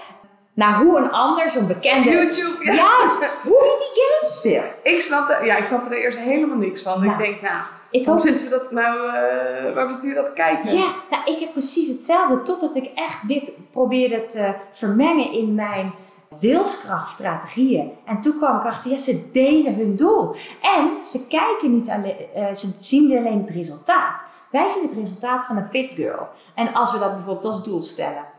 naar 0.55 0.83
hoe 0.83 0.99
een 0.99 1.11
ander, 1.11 1.51
zo'n 1.51 1.67
bekende... 1.67 2.11
YouTube, 2.11 2.65
ja. 2.65 2.75
Juist, 2.75 3.31
hoe 3.43 3.59
hij 3.59 3.77
die 3.79 4.03
game 4.03 4.27
speelt. 4.33 4.95
Ik 4.95 5.01
snapte, 5.01 5.45
ja, 5.45 5.57
ik 5.57 5.67
snapte 5.67 5.95
er 5.95 6.03
eerst 6.03 6.19
helemaal 6.19 6.57
niks 6.57 6.83
van. 6.83 7.03
ik 7.03 7.09
nou, 7.09 7.23
denk, 7.23 7.41
nou, 7.41 7.63
ik 7.91 8.07
hoe 8.07 8.21
zitten 8.21 8.45
we 8.45 8.51
dat 8.51 8.71
nou, 8.71 9.07
uh, 9.07 9.75
waar 9.75 9.91
zitten 9.91 10.09
we 10.09 10.15
dat 10.15 10.33
kijken? 10.33 10.77
Ja, 10.77 10.95
nou, 11.11 11.25
ik 11.25 11.39
heb 11.39 11.53
precies 11.53 11.89
hetzelfde. 11.89 12.43
Totdat 12.43 12.77
ik 12.77 12.91
echt 12.95 13.29
dit 13.29 13.59
probeerde 13.71 14.27
te 14.27 14.55
vermengen 14.73 15.33
in 15.33 15.55
mijn 15.55 15.93
wilskrachtstrategieën. 16.41 17.91
En 18.07 18.21
toen 18.21 18.37
kwam 18.37 18.59
ik 18.59 18.65
achter, 18.65 18.91
ja, 18.91 18.99
ze 18.99 19.31
delen 19.33 19.75
hun 19.75 19.97
doel. 19.97 20.35
En 20.63 21.05
ze 21.05 21.27
kijken 21.27 21.73
niet 21.73 21.91
alleen, 21.91 22.17
uh, 22.37 22.55
ze 22.55 22.71
zien 22.81 23.17
alleen 23.19 23.41
het 23.41 23.51
resultaat. 23.51 24.25
Wij 24.51 24.69
zien 24.69 24.83
het 24.83 24.99
resultaat 24.99 25.45
van 25.45 25.57
een 25.57 25.69
fit 25.69 25.93
girl. 25.93 26.29
En 26.55 26.75
als 26.75 26.93
we 26.93 26.99
dat 26.99 27.13
bijvoorbeeld 27.15 27.45
als 27.45 27.65
doel 27.65 27.83
stellen 27.83 28.32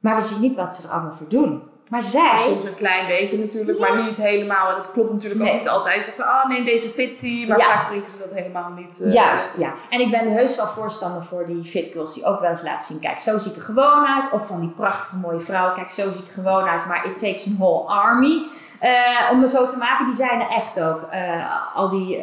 maar 0.00 0.14
we 0.14 0.22
zien 0.22 0.40
niet 0.40 0.56
wat 0.56 0.74
ze 0.74 0.86
er 0.86 0.92
allemaal 0.92 1.14
voor 1.14 1.28
doen. 1.28 1.62
Maar 1.88 2.02
zij... 2.02 2.42
Soms 2.44 2.64
een 2.64 2.74
klein 2.74 3.06
beetje 3.06 3.38
natuurlijk, 3.38 3.78
maar 3.78 4.02
niet 4.02 4.16
helemaal. 4.16 4.68
En 4.68 4.76
dat 4.76 4.92
klopt 4.92 5.12
natuurlijk 5.12 5.42
ook 5.50 5.56
niet 5.56 5.68
altijd. 5.68 6.04
Ze 6.04 6.10
zeggen, 6.10 6.24
oh 6.24 6.48
neem 6.48 6.64
deze 6.64 6.88
fit 6.88 7.18
tea. 7.18 7.46
Maar 7.46 7.60
vaak 7.60 7.88
drinken 7.88 8.10
ze 8.10 8.18
dat 8.18 8.30
helemaal 8.30 8.70
niet. 8.70 9.00
Uh, 9.00 9.12
Juist, 9.12 9.58
ja. 9.58 9.72
En 9.90 10.00
ik 10.00 10.10
ben 10.10 10.32
heus 10.32 10.56
wel 10.56 10.66
voorstander 10.66 11.24
voor 11.24 11.46
die 11.46 11.64
fit 11.64 11.88
girls 11.92 12.14
die 12.14 12.24
ook 12.24 12.40
wel 12.40 12.50
eens 12.50 12.62
laten 12.62 12.86
zien. 12.86 13.00
Kijk, 13.00 13.20
zo 13.20 13.38
zie 13.38 13.50
ik 13.50 13.56
er 13.56 13.62
gewoon 13.62 14.06
uit. 14.06 14.30
Of 14.32 14.46
van 14.46 14.60
die 14.60 14.70
prachtige 14.70 15.16
mooie 15.16 15.40
vrouw. 15.40 15.74
Kijk, 15.74 15.90
zo 15.90 16.02
zie 16.12 16.22
ik 16.22 16.28
er 16.28 16.42
gewoon 16.42 16.64
uit. 16.64 16.86
Maar 16.86 17.06
it 17.06 17.18
takes 17.18 17.46
a 17.46 17.50
whole 17.58 17.88
army. 17.88 18.42
Uh, 18.82 19.30
om 19.30 19.40
me 19.40 19.48
zo 19.48 19.66
te 19.66 19.76
maken, 19.76 20.04
die 20.04 20.14
zijn 20.14 20.40
er 20.40 20.48
echt 20.48 20.80
ook. 20.80 21.00
Uh, 21.12 21.76
al 21.76 21.88
die 21.88 22.22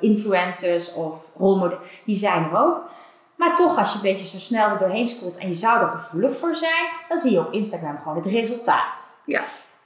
influencers 0.00 0.94
of 0.94 1.14
rolmodellen, 1.38 1.84
die 2.04 2.16
zijn 2.16 2.44
er 2.44 2.58
ook. 2.58 2.82
Maar 3.36 3.56
toch, 3.56 3.78
als 3.78 3.90
je 3.90 3.96
een 3.96 4.02
beetje 4.02 4.26
zo 4.26 4.38
snel 4.38 4.68
er 4.68 4.78
doorheen 4.78 5.06
scrolt 5.06 5.36
en 5.36 5.48
je 5.48 5.54
zou 5.54 5.80
er 5.80 5.88
gevoelig 5.88 6.36
voor 6.36 6.54
zijn, 6.54 6.88
dan 7.08 7.16
zie 7.16 7.30
je 7.30 7.46
op 7.46 7.52
Instagram 7.52 7.98
gewoon 7.98 8.16
het 8.16 8.26
resultaat. 8.26 9.08
Ja. 9.24 9.44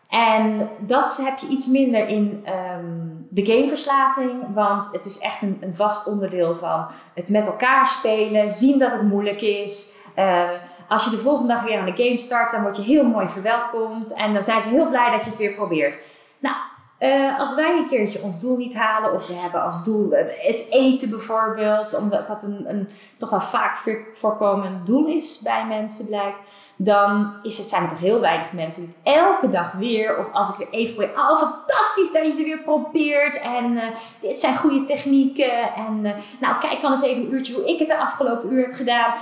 En 0.09 0.69
dat 0.79 1.21
heb 1.25 1.39
je 1.39 1.47
iets 1.47 1.67
minder 1.67 2.09
in 2.09 2.47
um, 2.77 3.27
de 3.31 3.47
gameverslaving, 3.47 4.55
want 4.55 4.93
het 4.93 5.05
is 5.05 5.19
echt 5.19 5.43
een, 5.43 5.59
een, 5.61 5.75
vast 5.75 6.07
onderdeel 6.07 6.57
van 6.57 6.87
het 7.15 7.29
met 7.29 7.47
elkaar 7.47 7.89
spelen, 7.89 8.51
zien 8.51 8.79
dat 8.79 8.93
het 8.93 9.03
moeilijk 9.03 9.41
is. 9.41 9.95
Uh, 10.19 10.51
als 10.89 11.05
je 11.05 11.11
de 11.11 11.19
volgende 11.19 11.55
dag 11.55 11.63
weer 11.63 11.79
aan 11.79 11.93
de 11.95 12.05
game 12.05 12.19
start, 12.19 12.53
dan 12.53 12.63
word 12.63 12.77
je 12.77 12.83
heel 12.83 13.05
mooi 13.05 13.29
verwelkomd 13.29 14.15
en 14.15 14.33
dan 14.33 14.43
zijn 14.43 14.63
ze 14.63 14.69
heel 14.69 14.89
blij 14.89 15.11
dat 15.11 15.25
je 15.25 15.31
het 15.31 15.39
weer 15.39 15.55
probeert. 15.55 15.99
Nou, 16.39 16.57
uh, 17.01 17.39
als 17.39 17.55
wij 17.55 17.77
een 17.77 17.89
keertje 17.89 18.23
ons 18.23 18.41
doel 18.41 18.57
niet 18.57 18.75
halen, 18.75 19.13
of 19.13 19.27
we 19.27 19.35
hebben 19.35 19.63
als 19.63 19.85
doel 19.85 20.11
het 20.11 20.65
eten 20.71 21.11
bijvoorbeeld, 21.11 21.99
omdat 21.99 22.27
dat 22.27 22.43
een, 22.43 22.65
een 22.69 22.89
toch 23.17 23.31
wel 23.31 23.41
vaak 23.41 23.77
voorkomend 24.13 24.87
doel 24.87 25.07
is 25.07 25.41
bij 25.43 25.67
mensen 25.67 26.07
blijkt, 26.07 26.41
dan 26.77 27.35
is 27.43 27.59
het, 27.59 27.67
zijn 27.67 27.83
er 27.83 27.89
toch 27.89 27.99
heel 27.99 28.21
weinig 28.21 28.53
mensen 28.53 28.83
die 28.83 29.15
elke 29.15 29.49
dag 29.49 29.73
weer, 29.73 30.19
of 30.19 30.33
als 30.33 30.49
ik 30.49 30.57
weer 30.57 30.81
even 30.81 30.95
probeer, 30.95 31.15
oh 31.15 31.39
fantastisch 31.39 32.13
dat 32.13 32.23
je 32.23 32.29
het 32.29 32.37
weer 32.37 32.63
probeert 32.63 33.41
en 33.41 33.73
uh, 33.73 33.83
dit 34.21 34.37
zijn 34.37 34.57
goede 34.57 34.83
technieken 34.83 35.75
en 35.75 36.05
uh, 36.05 36.11
nou 36.41 36.59
kijk 36.61 36.81
dan 36.81 36.91
eens 36.91 37.03
even 37.03 37.23
een 37.23 37.33
uurtje 37.33 37.55
hoe 37.55 37.69
ik 37.69 37.79
het 37.79 37.89
de 37.89 37.99
afgelopen 37.99 38.53
uur 38.53 38.67
heb 38.67 38.75
gedaan. 38.75 39.15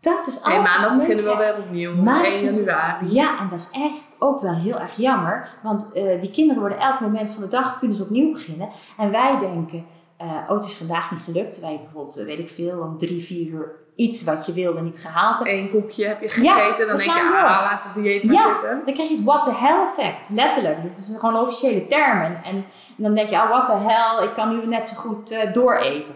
Dat 0.00 0.26
is 0.26 0.42
alles. 0.42 0.56
En 0.56 0.62
maandag 0.62 0.96
beginnen 0.96 1.24
we 1.24 1.36
weer 1.36 1.56
opnieuw. 1.58 1.94
Maandag 1.94 2.32
1 2.32 2.44
januari. 2.44 3.14
Ja, 3.14 3.38
en 3.38 3.48
dat 3.50 3.58
is 3.58 3.70
echt 3.70 4.07
ook 4.18 4.40
wel 4.40 4.54
heel 4.54 4.78
erg 4.78 4.96
jammer. 4.96 5.48
Want 5.62 5.90
uh, 5.94 6.20
die 6.20 6.30
kinderen 6.30 6.60
worden 6.60 6.80
elk 6.80 7.00
moment 7.00 7.32
van 7.32 7.42
de 7.42 7.48
dag 7.48 7.78
kunnen 7.78 7.96
ze 7.96 8.02
opnieuw 8.02 8.32
beginnen. 8.32 8.68
En 8.96 9.10
wij 9.10 9.38
denken, 9.38 9.84
uh, 10.22 10.26
oh 10.48 10.54
het 10.54 10.64
is 10.64 10.76
vandaag 10.76 11.10
niet 11.10 11.20
gelukt. 11.20 11.60
Wij 11.60 11.80
bijvoorbeeld, 11.82 12.16
eh, 12.16 12.24
weet 12.24 12.38
ik 12.38 12.48
veel, 12.48 12.78
om 12.80 12.98
drie, 12.98 13.24
vier 13.24 13.46
uur 13.46 13.86
iets 13.96 14.24
wat 14.24 14.46
je 14.46 14.52
wilde 14.52 14.80
niet 14.80 14.98
gehaald 14.98 15.38
hebt. 15.38 15.50
Eén 15.50 15.70
koekje 15.70 16.06
heb 16.06 16.20
je 16.20 16.28
gegeten. 16.28 16.54
Ja, 16.54 16.76
dan 16.76 16.96
denk 16.96 17.00
je, 17.00 17.10
ah, 17.10 17.42
laat 17.42 17.84
het 17.84 17.94
dieet 17.94 18.24
maar 18.24 18.34
ja, 18.34 18.52
zitten. 18.52 18.82
dan 18.84 18.94
krijg 18.94 19.08
je 19.08 19.16
het 19.16 19.24
what 19.24 19.44
the 19.44 19.52
hell 19.54 19.82
effect. 19.82 20.30
Letterlijk. 20.30 20.82
Dit 20.82 20.90
is 20.90 21.16
gewoon 21.18 21.34
een 21.34 21.40
officiële 21.40 21.86
term. 21.86 22.20
En, 22.20 22.40
en, 22.44 22.64
dan 22.96 23.14
denk 23.14 23.28
je, 23.28 23.36
oh 23.36 23.48
what 23.48 23.66
the 23.66 23.72
hell, 23.72 24.24
ik 24.24 24.34
kan 24.34 24.48
nu 24.48 24.66
net 24.66 24.88
zo 24.88 24.96
goed 24.96 25.32
uh, 25.32 25.52
dooreten. 25.52 26.14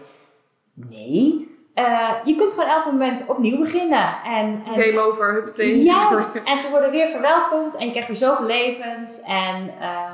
Nee, 0.73 1.52
uh, 1.75 2.09
je 2.23 2.35
kunt 2.35 2.53
gewoon 2.53 2.69
elk 2.69 2.85
moment 2.85 3.25
opnieuw 3.27 3.59
beginnen. 3.59 4.15
En, 4.25 4.63
en 4.65 4.83
Game 4.83 4.99
over, 4.99 5.33
huppatee. 5.33 5.83
Juist. 5.83 6.35
En 6.35 6.57
ze 6.57 6.69
worden 6.69 6.91
weer 6.91 7.09
verwelkomd 7.09 7.75
en 7.75 7.85
je 7.85 7.91
krijgt 7.91 8.07
weer 8.07 8.17
zoveel 8.17 8.45
levens. 8.45 9.21
En, 9.21 9.65
uh, 9.79 10.05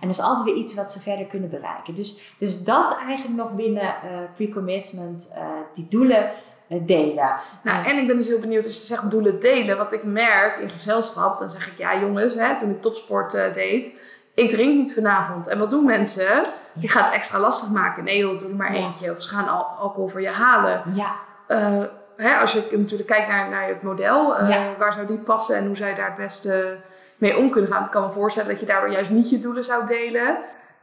en 0.00 0.02
er 0.02 0.08
is 0.08 0.20
altijd 0.20 0.44
weer 0.44 0.54
iets 0.54 0.74
wat 0.74 0.92
ze 0.92 1.00
verder 1.00 1.26
kunnen 1.26 1.50
bereiken. 1.50 1.94
Dus, 1.94 2.34
dus 2.38 2.64
dat 2.64 2.96
eigenlijk 3.06 3.36
nog 3.36 3.52
binnen 3.52 3.82
uh, 3.82 4.18
pre-commitment, 4.34 5.36
die 5.74 5.86
doelen 5.88 6.30
delen. 6.68 7.36
Nou, 7.62 7.86
en 7.86 7.98
ik 7.98 8.06
ben 8.06 8.16
dus 8.16 8.26
heel 8.26 8.40
benieuwd 8.40 8.64
als 8.64 8.74
je 8.74 8.84
zegt 8.84 9.10
doelen 9.10 9.40
delen. 9.40 9.76
Wat 9.76 9.92
ik 9.92 10.04
merk 10.04 10.56
in 10.56 10.70
gezelschap, 10.70 11.38
dan 11.38 11.50
zeg 11.50 11.66
ik 11.66 11.78
ja 11.78 12.00
jongens, 12.00 12.34
hè, 12.34 12.58
toen 12.58 12.70
ik 12.70 12.82
topsport 12.82 13.32
deed 13.54 13.92
ik 14.38 14.50
drink 14.50 14.74
niet 14.74 14.94
vanavond. 14.94 15.48
En 15.48 15.58
wat 15.58 15.70
doen 15.70 15.84
mensen? 15.84 16.42
Die 16.72 16.88
gaan 16.88 17.04
het 17.04 17.14
extra 17.14 17.38
lastig 17.38 17.70
maken. 17.70 18.04
Nee 18.04 18.18
joh, 18.18 18.38
doe 18.38 18.48
er 18.48 18.54
maar 18.54 18.72
eentje. 18.72 19.10
Of 19.10 19.22
ze 19.22 19.28
gaan 19.28 19.48
al 19.48 19.62
alcohol 19.62 20.08
voor 20.08 20.20
je 20.20 20.30
halen. 20.30 20.82
Ja. 20.94 21.14
Uh, 21.48 21.82
hè, 22.16 22.36
als 22.36 22.52
je 22.52 22.68
natuurlijk 22.70 23.08
kijkt 23.08 23.28
naar, 23.28 23.48
naar 23.48 23.68
het 23.68 23.82
model, 23.82 24.40
uh, 24.40 24.66
waar 24.78 24.92
zou 24.92 25.06
die 25.06 25.18
passen 25.18 25.56
en 25.56 25.66
hoe 25.66 25.76
zij 25.76 25.94
daar 25.94 26.06
het 26.06 26.16
beste 26.16 26.76
mee 27.16 27.36
om 27.36 27.50
kunnen 27.50 27.70
gaan. 27.70 27.84
Ik 27.84 27.90
kan 27.90 28.02
me 28.02 28.12
voorstellen 28.12 28.48
dat 28.48 28.60
je 28.60 28.66
daar 28.66 28.90
juist 28.90 29.10
niet 29.10 29.30
je 29.30 29.40
doelen 29.40 29.64
zou 29.64 29.86
delen. 29.86 30.38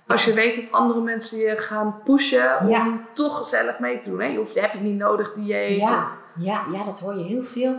Als 0.08 0.26
je 0.26 0.34
weet 0.34 0.56
dat 0.56 0.80
andere 0.80 1.02
mensen 1.02 1.38
je 1.38 1.58
gaan 1.58 2.02
pushen 2.04 2.60
om 2.60 3.06
toch 3.14 3.38
gezellig 3.38 3.80
mee 3.80 4.00
te 4.00 4.10
doen. 4.10 4.20
Hè? 4.20 4.28
Je, 4.28 4.38
hoeft, 4.38 4.54
je 4.54 4.60
hebt 4.60 4.74
het 4.74 4.82
niet 4.82 4.98
nodig 4.98 5.34
dieet. 5.34 5.78
Ja, 5.78 6.08
ja, 6.36 6.64
ja, 6.72 6.84
dat 6.84 7.00
hoor 7.00 7.18
je 7.18 7.24
heel 7.24 7.44
veel 7.44 7.76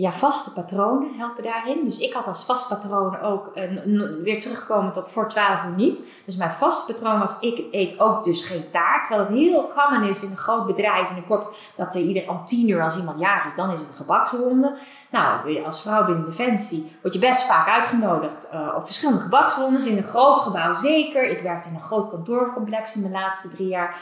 ja, 0.00 0.12
vaste 0.12 0.52
patronen 0.52 1.14
helpen 1.16 1.42
daarin. 1.42 1.84
Dus 1.84 1.98
ik 1.98 2.12
had 2.12 2.26
als 2.26 2.44
vast 2.44 2.68
patroon 2.68 3.20
ook 3.20 3.50
uh, 3.54 4.22
weer 4.22 4.40
terugkomend 4.40 4.96
op 4.96 5.08
voor 5.08 5.28
12 5.28 5.64
uur 5.64 5.70
niet. 5.70 6.02
Dus 6.24 6.36
mijn 6.36 6.50
vaste 6.50 6.92
patroon 6.92 7.18
was: 7.18 7.40
ik 7.40 7.64
eet 7.70 8.00
ook 8.00 8.24
dus 8.24 8.46
geen 8.46 8.70
taart. 8.70 9.06
Terwijl 9.06 9.28
het 9.28 9.36
heel 9.36 9.66
common 9.66 10.08
is 10.08 10.22
in 10.22 10.30
een 10.30 10.36
groot 10.36 10.66
bedrijf, 10.66 11.10
in 11.10 11.16
een 11.16 11.26
kort, 11.26 11.56
dat 11.76 11.94
er 11.94 12.00
ieder 12.00 12.28
om 12.28 12.44
10 12.44 12.68
uur 12.68 12.82
als 12.82 12.96
iemand 12.96 13.18
jarig 13.18 13.44
is, 13.44 13.54
dan 13.54 13.70
is 13.70 13.78
het 13.78 13.88
een 13.88 13.94
gebaksronde. 13.94 14.76
Nou, 15.10 15.64
als 15.64 15.82
vrouw 15.82 16.04
binnen 16.04 16.24
Defensie 16.24 16.92
word 17.02 17.14
je 17.14 17.20
best 17.20 17.42
vaak 17.42 17.68
uitgenodigd 17.68 18.50
uh, 18.52 18.74
op 18.76 18.84
verschillende 18.84 19.22
gebaksrondes. 19.22 19.86
In 19.86 19.96
een 19.96 20.02
groot 20.02 20.38
gebouw 20.38 20.74
zeker. 20.74 21.24
Ik 21.24 21.42
werkte 21.42 21.68
in 21.68 21.74
een 21.74 21.80
groot 21.80 22.10
kantoorcomplex 22.10 22.96
in 22.96 23.02
de 23.02 23.10
laatste 23.10 23.50
drie 23.50 23.68
jaar. 23.68 24.00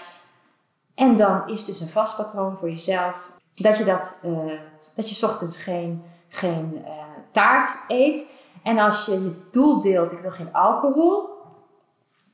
En 0.94 1.16
dan 1.16 1.48
is 1.48 1.64
dus 1.64 1.80
een 1.80 1.88
vast 1.88 2.16
patroon 2.16 2.56
voor 2.58 2.68
jezelf 2.68 3.30
dat 3.54 3.78
je 3.78 3.84
dat. 3.84 4.20
Uh, 4.24 4.52
dat 4.98 5.18
je 5.18 5.26
ochtends 5.26 5.56
geen, 5.56 6.02
geen 6.28 6.82
uh, 6.84 6.90
taart 7.32 7.68
eet. 7.88 8.32
En 8.62 8.78
als 8.78 9.06
je 9.06 9.12
je 9.12 9.34
doel 9.50 9.80
deelt, 9.80 10.12
ik 10.12 10.18
wil 10.18 10.30
geen 10.30 10.52
alcohol. 10.52 11.28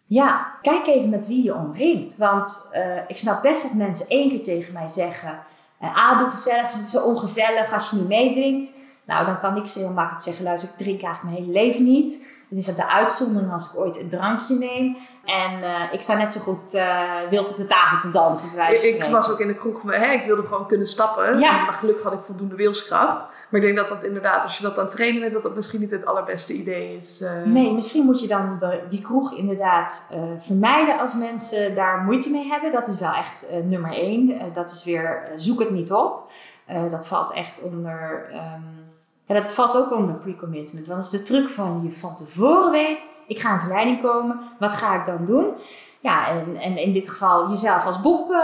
Ja, 0.04 0.58
kijk 0.62 0.86
even 0.86 1.08
met 1.08 1.26
wie 1.26 1.42
je 1.42 1.54
omringt. 1.54 2.16
Want 2.16 2.68
uh, 2.72 2.96
ik 3.06 3.16
snap 3.16 3.42
best 3.42 3.62
dat 3.62 3.72
mensen 3.72 4.08
één 4.08 4.28
keer 4.28 4.42
tegen 4.42 4.72
mij 4.72 4.88
zeggen... 4.88 5.38
Uh, 5.82 5.96
ah, 5.96 6.18
doe 6.18 6.28
gezellig, 6.28 6.72
het 6.72 6.82
is 6.82 6.90
zo 6.90 7.04
ongezellig 7.04 7.72
als 7.72 7.90
je 7.90 7.96
niet 7.96 8.08
meedrinkt. 8.08 8.78
Nou, 9.04 9.26
dan 9.26 9.38
kan 9.38 9.56
ik 9.56 9.66
ze 9.66 9.78
heel 9.78 9.92
makkelijk 9.92 10.22
zeggen... 10.22 10.44
luister, 10.44 10.68
ik 10.68 10.76
drink 10.76 11.02
eigenlijk 11.02 11.22
mijn 11.22 11.46
hele 11.46 11.64
leven 11.66 11.84
niet. 11.84 12.28
Het 12.54 12.62
is 12.62 12.74
dat 12.74 12.86
de 12.86 12.92
uitzondering 12.92 13.52
als 13.52 13.72
ik 13.72 13.80
ooit 13.80 13.98
een 13.98 14.08
drankje 14.08 14.54
neem. 14.54 14.96
En 15.24 15.58
uh, 15.58 15.92
ik 15.92 16.00
sta 16.00 16.16
net 16.16 16.32
zo 16.32 16.40
goed 16.40 16.74
uh, 16.74 17.10
wild 17.30 17.50
op 17.50 17.56
de 17.56 17.66
tafel 17.66 17.98
te 17.98 18.10
dansen. 18.10 18.48
ik 18.82 19.04
was 19.04 19.30
ook 19.30 19.40
in 19.40 19.46
de 19.46 19.54
kroeg, 19.54 19.82
hè, 19.82 20.12
ik 20.12 20.26
wilde 20.26 20.42
gewoon 20.42 20.66
kunnen 20.66 20.86
stappen. 20.86 21.38
Ja. 21.38 21.64
Maar 21.64 21.72
gelukkig 21.72 22.04
had 22.04 22.12
ik 22.12 22.18
voldoende 22.24 22.54
wilskracht. 22.54 23.26
Maar 23.48 23.60
ik 23.60 23.66
denk 23.66 23.76
dat 23.76 23.88
dat 23.88 24.04
inderdaad, 24.04 24.42
als 24.42 24.56
je 24.56 24.62
dat 24.62 24.78
aan 24.78 24.88
trainen 24.88 25.20
bent, 25.20 25.32
dat 25.32 25.42
dat 25.42 25.54
misschien 25.54 25.80
niet 25.80 25.90
het 25.90 26.06
allerbeste 26.06 26.52
idee 26.52 26.96
is. 26.96 27.20
Uh... 27.22 27.30
Nee, 27.44 27.72
misschien 27.72 28.04
moet 28.04 28.20
je 28.20 28.26
dan 28.26 28.56
de, 28.58 28.80
die 28.88 29.00
kroeg 29.00 29.32
inderdaad 29.32 30.10
vermijden 30.40 30.98
als 30.98 31.14
mensen 31.14 31.74
daar 31.74 31.98
moeite 31.98 32.30
mee 32.30 32.46
hebben. 32.46 32.72
Dat 32.72 32.88
is 32.88 32.98
wel 32.98 33.12
echt 33.12 33.46
nummer 33.64 33.92
één. 33.92 34.52
dat 34.52 34.70
is 34.70 34.84
weer, 34.84 35.28
zoek 35.34 35.58
het 35.58 35.70
niet 35.70 35.92
op. 35.92 36.30
dat 36.90 37.06
valt 37.06 37.32
echt 37.32 37.62
onder... 37.62 38.30
Um, 38.32 38.83
ja, 39.24 39.34
dat 39.34 39.52
valt 39.52 39.76
ook 39.76 39.92
onder 39.92 40.14
pre-commitment. 40.14 40.86
Want 40.86 41.02
dat 41.02 41.12
is 41.12 41.20
de 41.20 41.22
truc 41.22 41.48
van 41.48 41.80
je 41.84 41.92
van 41.92 42.16
tevoren 42.16 42.70
weet, 42.70 43.06
ik 43.26 43.40
ga 43.40 43.52
in 43.52 43.60
verleiding 43.60 44.02
komen, 44.02 44.40
wat 44.58 44.74
ga 44.74 44.94
ik 44.94 45.06
dan 45.06 45.24
doen? 45.24 45.46
Ja, 46.00 46.28
en, 46.28 46.56
en 46.56 46.76
in 46.76 46.92
dit 46.92 47.08
geval 47.08 47.48
jezelf 47.48 47.86
als 47.86 48.00
Bob 48.00 48.30
uh, 48.30 48.38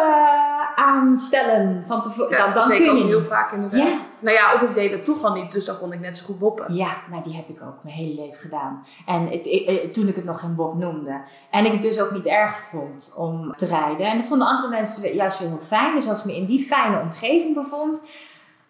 aanstellen 0.74 1.84
van 1.86 2.02
tevoren. 2.02 2.30
Ja, 2.30 2.44
dan, 2.44 2.54
dan 2.54 2.68
dat 2.68 2.78
kun 2.78 2.96
je 2.96 3.04
heel 3.04 3.24
vaak 3.24 3.52
inderdaad. 3.52 3.88
Ja. 3.88 3.98
Nou 4.18 4.36
ja, 4.36 4.54
of 4.54 4.62
ik 4.62 4.74
deed 4.74 4.90
het 4.90 5.04
toch 5.04 5.24
al 5.24 5.32
niet, 5.32 5.52
dus 5.52 5.64
dan 5.64 5.78
kon 5.78 5.92
ik 5.92 6.00
net 6.00 6.16
zo 6.16 6.24
goed 6.24 6.38
boppen. 6.38 6.74
Ja, 6.74 6.96
nou 7.10 7.22
die 7.22 7.36
heb 7.36 7.48
ik 7.48 7.62
ook 7.62 7.82
mijn 7.82 7.96
hele 7.96 8.14
leven 8.14 8.40
gedaan. 8.40 8.84
En 9.06 9.28
het, 9.28 9.64
het, 9.66 9.94
toen 9.94 10.08
ik 10.08 10.16
het 10.16 10.24
nog 10.24 10.40
geen 10.40 10.54
bob 10.54 10.74
noemde. 10.74 11.20
En 11.50 11.66
ik 11.66 11.72
het 11.72 11.82
dus 11.82 12.00
ook 12.00 12.10
niet 12.10 12.26
erg 12.26 12.58
vond 12.58 13.14
om 13.18 13.52
te 13.56 13.66
rijden. 13.66 14.06
En 14.06 14.16
dat 14.16 14.26
vonden 14.26 14.48
andere 14.48 14.68
mensen 14.68 15.14
juist 15.14 15.38
weer 15.38 15.48
heel 15.48 15.60
fijn. 15.60 15.94
Dus 15.94 16.08
als 16.08 16.18
ik 16.18 16.24
me 16.24 16.36
in 16.36 16.46
die 16.46 16.66
fijne 16.66 17.00
omgeving 17.00 17.54
bevond 17.54 18.08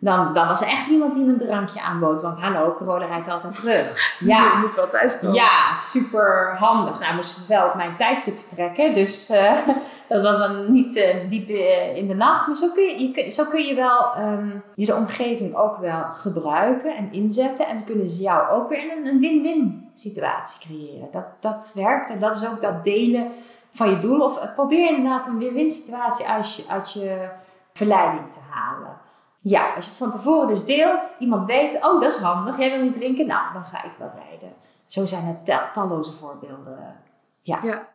dan, 0.03 0.33
dan 0.33 0.47
was 0.47 0.61
er 0.61 0.69
echt 0.69 0.89
niemand 0.89 1.15
die 1.15 1.25
me 1.25 1.33
een 1.33 1.39
drankje 1.39 1.83
aanbood. 1.83 2.23
Want 2.23 2.39
hallo, 2.39 2.73
corona 2.73 3.07
rijdt 3.07 3.29
altijd 3.29 3.55
terug. 3.55 4.17
Ja, 4.21 4.45
je 4.53 4.59
moet 4.61 4.75
wel 4.75 4.91
thuis 4.91 5.19
komen. 5.19 5.35
Ja, 5.35 5.75
super 5.75 6.57
handig. 6.59 7.01
Nou, 7.01 7.15
moesten 7.15 7.43
ze 7.43 7.49
wel 7.49 7.67
op 7.67 7.75
mijn 7.75 7.97
tijdstip 7.97 8.35
vertrekken. 8.35 8.93
Dus 8.93 9.31
uh, 9.31 9.53
dat 10.09 10.23
was 10.23 10.39
dan 10.39 10.73
niet 10.73 10.97
uh, 10.97 11.05
diep 11.29 11.49
uh, 11.49 11.97
in 11.97 12.09
de 12.09 12.15
nacht. 12.15 12.47
Maar 12.47 12.57
zo 12.57 12.73
kun 12.75 12.85
je, 12.85 13.13
je, 13.15 13.31
zo 13.31 13.45
kun 13.45 13.65
je 13.65 13.75
wel 13.75 14.17
um, 14.19 14.63
je 14.75 14.87
de 14.87 14.95
omgeving 14.95 15.55
ook 15.55 15.77
wel 15.77 16.05
gebruiken 16.11 16.97
en 16.97 17.13
inzetten. 17.13 17.67
En 17.67 17.79
ze 17.79 17.85
kunnen 17.85 18.09
ze 18.09 18.23
jou 18.23 18.51
ook 18.51 18.69
weer 18.69 18.97
in 18.97 19.07
een 19.07 19.21
win-win 19.21 19.91
situatie 19.95 20.61
creëren. 20.61 21.09
Dat, 21.13 21.27
dat 21.41 21.73
werkt. 21.75 22.11
En 22.11 22.19
dat 22.19 22.37
is 22.37 22.49
ook 22.49 22.61
dat 22.61 22.85
delen 22.85 23.31
van 23.73 23.91
je 23.91 23.99
doel. 23.99 24.21
Of 24.21 24.55
probeer 24.55 24.89
inderdaad 24.89 25.27
een 25.27 25.39
win-win 25.39 25.71
situatie 25.71 26.27
uit 26.27 26.57
je, 26.57 26.65
uit 26.69 26.93
je 26.93 27.29
verleiding 27.73 28.33
te 28.33 28.41
halen. 28.51 29.09
Ja, 29.43 29.75
als 29.75 29.85
je 29.85 29.91
het 29.91 29.99
van 29.99 30.11
tevoren 30.11 30.49
dus 30.49 30.65
deelt, 30.65 31.17
iemand 31.19 31.47
weet, 31.47 31.75
oh 31.75 32.01
dat 32.01 32.13
is 32.13 32.19
handig, 32.19 32.59
jij 32.59 32.71
wil 32.71 32.83
niet 32.83 32.95
drinken, 32.95 33.27
nou 33.27 33.53
dan 33.53 33.67
ga 33.67 33.85
ik 33.85 33.93
wel 33.99 34.11
rijden. 34.15 34.53
Zo 34.87 35.07
zijn 35.07 35.41
er 35.45 35.71
talloze 35.73 36.13
voorbeelden. 36.13 36.97
Ja. 37.41 37.61
ja. 37.63 37.95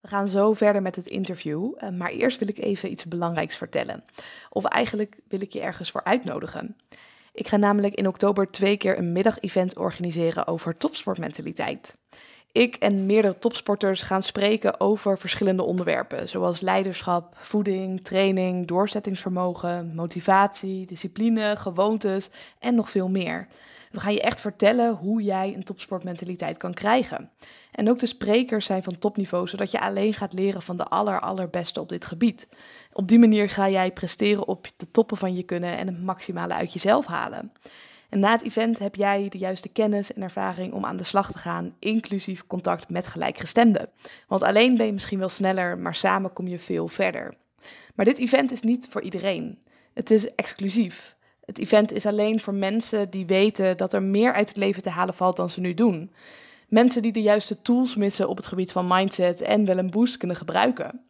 We 0.00 0.08
gaan 0.08 0.28
zo 0.28 0.52
verder 0.52 0.82
met 0.82 0.96
het 0.96 1.06
interview, 1.06 1.72
eh, 1.76 1.90
maar 1.90 2.10
eerst 2.10 2.38
wil 2.38 2.48
ik 2.48 2.58
even 2.58 2.90
iets 2.90 3.04
belangrijks 3.04 3.56
vertellen. 3.56 4.04
Of 4.50 4.64
eigenlijk 4.64 5.18
wil 5.28 5.40
ik 5.40 5.52
je 5.52 5.60
ergens 5.60 5.90
voor 5.90 6.04
uitnodigen. 6.04 6.76
Ik 7.32 7.48
ga 7.48 7.56
namelijk 7.56 7.94
in 7.94 8.08
oktober 8.08 8.50
twee 8.50 8.76
keer 8.76 8.98
een 8.98 9.12
middagevent 9.12 9.76
organiseren 9.76 10.46
over 10.46 10.76
topsportmentaliteit. 10.76 11.96
Ik 12.56 12.76
en 12.76 13.06
meerdere 13.06 13.38
topsporters 13.38 14.02
gaan 14.02 14.22
spreken 14.22 14.80
over 14.80 15.18
verschillende 15.18 15.62
onderwerpen, 15.62 16.28
zoals 16.28 16.60
leiderschap, 16.60 17.36
voeding, 17.38 18.04
training, 18.04 18.66
doorzettingsvermogen, 18.66 19.94
motivatie, 19.94 20.86
discipline, 20.86 21.56
gewoontes 21.56 22.30
en 22.58 22.74
nog 22.74 22.90
veel 22.90 23.08
meer. 23.08 23.46
We 23.90 24.00
gaan 24.00 24.12
je 24.12 24.20
echt 24.20 24.40
vertellen 24.40 24.94
hoe 24.94 25.22
jij 25.22 25.54
een 25.54 25.64
topsportmentaliteit 25.64 26.56
kan 26.56 26.74
krijgen. 26.74 27.30
En 27.72 27.88
ook 27.88 27.98
de 27.98 28.06
sprekers 28.06 28.66
zijn 28.66 28.82
van 28.82 28.98
topniveau, 28.98 29.48
zodat 29.48 29.70
je 29.70 29.80
alleen 29.80 30.14
gaat 30.14 30.32
leren 30.32 30.62
van 30.62 30.76
de 30.76 30.84
aller, 30.84 31.20
allerbeste 31.20 31.80
op 31.80 31.88
dit 31.88 32.04
gebied. 32.04 32.48
Op 32.92 33.08
die 33.08 33.18
manier 33.18 33.50
ga 33.50 33.68
jij 33.68 33.92
presteren 33.92 34.48
op 34.48 34.66
de 34.76 34.90
toppen 34.90 35.16
van 35.16 35.34
je 35.34 35.42
kunnen 35.42 35.76
en 35.76 35.86
het 35.86 36.02
maximale 36.02 36.54
uit 36.54 36.72
jezelf 36.72 37.06
halen. 37.06 37.52
En 38.08 38.20
na 38.20 38.30
het 38.30 38.42
event 38.42 38.78
heb 38.78 38.94
jij 38.94 39.28
de 39.28 39.38
juiste 39.38 39.68
kennis 39.68 40.12
en 40.12 40.22
ervaring 40.22 40.72
om 40.72 40.84
aan 40.84 40.96
de 40.96 41.04
slag 41.04 41.32
te 41.32 41.38
gaan, 41.38 41.74
inclusief 41.78 42.46
contact 42.46 42.88
met 42.88 43.06
gelijkgestemden. 43.06 43.88
Want 44.28 44.42
alleen 44.42 44.76
ben 44.76 44.86
je 44.86 44.92
misschien 44.92 45.18
wel 45.18 45.28
sneller, 45.28 45.78
maar 45.78 45.94
samen 45.94 46.32
kom 46.32 46.48
je 46.48 46.58
veel 46.58 46.88
verder. 46.88 47.34
Maar 47.94 48.04
dit 48.04 48.18
event 48.18 48.52
is 48.52 48.60
niet 48.60 48.86
voor 48.90 49.02
iedereen. 49.02 49.58
Het 49.94 50.10
is 50.10 50.34
exclusief. 50.34 51.16
Het 51.44 51.58
event 51.58 51.92
is 51.92 52.06
alleen 52.06 52.40
voor 52.40 52.54
mensen 52.54 53.10
die 53.10 53.26
weten 53.26 53.76
dat 53.76 53.92
er 53.92 54.02
meer 54.02 54.32
uit 54.32 54.48
het 54.48 54.56
leven 54.56 54.82
te 54.82 54.90
halen 54.90 55.14
valt 55.14 55.36
dan 55.36 55.50
ze 55.50 55.60
nu 55.60 55.74
doen. 55.74 56.12
Mensen 56.68 57.02
die 57.02 57.12
de 57.12 57.22
juiste 57.22 57.62
tools 57.62 57.96
missen 57.96 58.28
op 58.28 58.36
het 58.36 58.46
gebied 58.46 58.72
van 58.72 58.86
mindset 58.86 59.40
en 59.40 59.64
wel 59.64 59.78
een 59.78 59.90
boost 59.90 60.16
kunnen 60.16 60.36
gebruiken. 60.36 61.05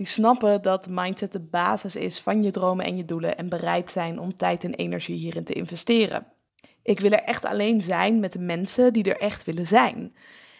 Die 0.00 0.08
snappen 0.08 0.62
dat 0.62 0.88
mindset 0.88 1.32
de 1.32 1.40
basis 1.40 1.96
is 1.96 2.20
van 2.20 2.42
je 2.42 2.50
dromen 2.50 2.84
en 2.84 2.96
je 2.96 3.04
doelen 3.04 3.36
en 3.36 3.48
bereid 3.48 3.90
zijn 3.90 4.18
om 4.18 4.36
tijd 4.36 4.64
en 4.64 4.74
energie 4.74 5.16
hierin 5.16 5.44
te 5.44 5.52
investeren. 5.52 6.26
Ik 6.82 7.00
wil 7.00 7.10
er 7.10 7.22
echt 7.22 7.44
alleen 7.44 7.80
zijn 7.80 8.20
met 8.20 8.32
de 8.32 8.38
mensen 8.38 8.92
die 8.92 9.04
er 9.04 9.20
echt 9.20 9.44
willen 9.44 9.66
zijn. 9.66 10.14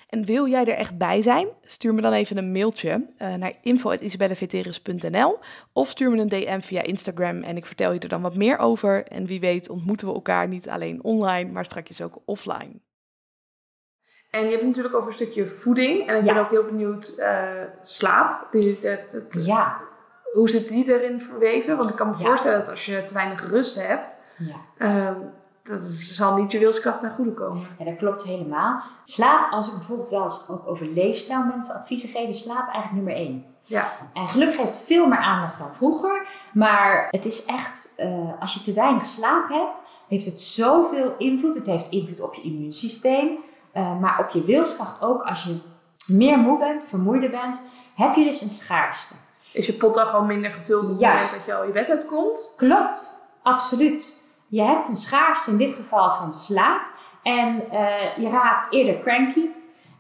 En 0.09 0.25
wil 0.25 0.49
jij 0.49 0.65
er 0.65 0.75
echt 0.75 0.99
bij 0.99 1.23
zijn? 1.23 1.49
Stuur 1.65 1.95
me 1.95 2.01
dan 2.01 2.13
even 2.13 2.37
een 2.37 2.53
mailtje 2.53 3.07
uh, 3.19 3.35
naar 3.35 3.53
info.isabelleveteris.nl 3.63 5.39
of 5.73 5.89
stuur 5.89 6.11
me 6.11 6.21
een 6.21 6.29
DM 6.29 6.61
via 6.61 6.83
Instagram 6.83 7.43
en 7.43 7.57
ik 7.57 7.67
vertel 7.67 7.93
je 7.93 8.01
er 8.01 8.09
dan 8.09 8.23
wat 8.23 8.37
meer 8.37 8.59
over. 8.59 9.05
En 9.07 9.27
wie 9.27 9.41
weet 9.41 9.69
ontmoeten 9.69 10.07
we 10.07 10.15
elkaar 10.15 10.49
niet 10.49 10.69
alleen 10.69 11.05
online, 11.05 11.51
maar 11.51 11.65
straks 11.65 12.01
ook 12.01 12.23
offline. 12.25 12.81
En 14.31 14.41
je 14.41 14.49
hebt 14.49 14.61
het 14.61 14.69
natuurlijk 14.69 14.95
over 14.95 15.09
een 15.09 15.15
stukje 15.15 15.49
voeding. 15.49 16.11
En 16.11 16.19
ik 16.19 16.25
ben 16.25 16.37
ook 16.37 16.51
heel 16.51 16.65
benieuwd, 16.65 17.15
uh, 17.19 17.41
slaap. 17.83 18.47
Die, 18.51 18.79
ja. 19.31 19.81
Hoe 20.33 20.51
zit 20.51 20.69
die 20.69 20.93
erin 20.93 21.21
verweven? 21.21 21.77
Want 21.77 21.91
ik 21.91 21.97
kan 21.97 22.11
me 22.11 22.25
voorstellen 22.25 22.59
dat 22.59 22.71
als 22.71 22.85
je 22.87 23.05
te 23.05 23.15
weinig 23.15 23.49
rust 23.49 23.87
hebt... 23.87 24.17
Ja. 24.39 24.57
Uh, 24.79 25.17
dat 25.65 25.81
zal 25.93 26.37
niet 26.37 26.53
je 26.53 26.59
wilskracht 26.59 27.01
ten 27.01 27.11
goede 27.11 27.33
komen. 27.33 27.63
Ja, 27.79 27.85
dat 27.85 27.97
klopt 27.97 28.23
helemaal. 28.23 28.83
Slaap, 29.05 29.53
als 29.53 29.69
ik 29.69 29.79
bijvoorbeeld 29.79 30.11
wel 30.11 30.23
eens 30.23 30.49
ook 30.49 30.69
over 30.69 30.87
leefstijl 30.87 31.45
mensen 31.45 31.75
adviezen 31.75 32.09
geef, 32.09 32.35
slaap 32.35 32.73
eigenlijk 32.73 32.93
nummer 32.93 33.15
één. 33.15 33.45
Ja. 33.65 33.93
En 34.13 34.29
gelukkig 34.29 34.57
heeft 34.57 34.79
het 34.79 34.87
veel 34.87 35.07
meer 35.07 35.19
aandacht 35.19 35.59
dan 35.59 35.75
vroeger. 35.75 36.27
Maar 36.53 37.09
het 37.11 37.25
is 37.25 37.45
echt, 37.45 37.95
uh, 37.99 38.41
als 38.41 38.55
je 38.55 38.61
te 38.61 38.73
weinig 38.73 39.07
slaap 39.07 39.49
hebt, 39.49 39.83
heeft 40.09 40.27
het 40.27 40.41
zoveel 40.41 41.15
invloed. 41.19 41.55
Het 41.55 41.67
heeft 41.67 41.91
invloed 41.91 42.21
op 42.21 42.35
je 42.35 42.43
immuunsysteem. 42.43 43.39
Uh, 43.75 44.01
maar 44.01 44.19
op 44.19 44.29
je 44.29 44.45
wilskracht 44.45 45.03
ook. 45.03 45.23
Als 45.23 45.45
je 45.45 45.59
meer 46.07 46.39
moe 46.39 46.59
bent, 46.59 46.85
vermoeider 46.85 47.31
bent, 47.31 47.63
heb 47.95 48.15
je 48.15 48.25
dus 48.25 48.41
een 48.41 48.51
schaarste. 48.51 49.15
Is 49.53 49.67
je 49.67 49.73
pot 49.73 49.95
dan 49.95 50.07
gewoon 50.07 50.27
minder 50.27 50.51
gevuld 50.51 50.83
op 50.83 50.91
het 50.91 51.01
moment 51.01 51.31
dat 51.31 51.45
je 51.45 51.55
al 51.55 51.65
je 51.65 51.73
bed 51.73 51.89
uitkomt? 51.89 52.55
Klopt, 52.57 53.29
absoluut. 53.43 54.29
Je 54.49 54.63
hebt 54.63 54.89
een 54.89 54.97
schaarste 54.97 55.51
in 55.51 55.57
dit 55.57 55.75
geval 55.75 56.13
van 56.13 56.33
slaap. 56.33 56.81
En 57.23 57.63
uh, 57.73 58.17
je 58.17 58.29
raakt 58.31 58.73
eerder 58.73 58.99
cranky. 58.99 59.49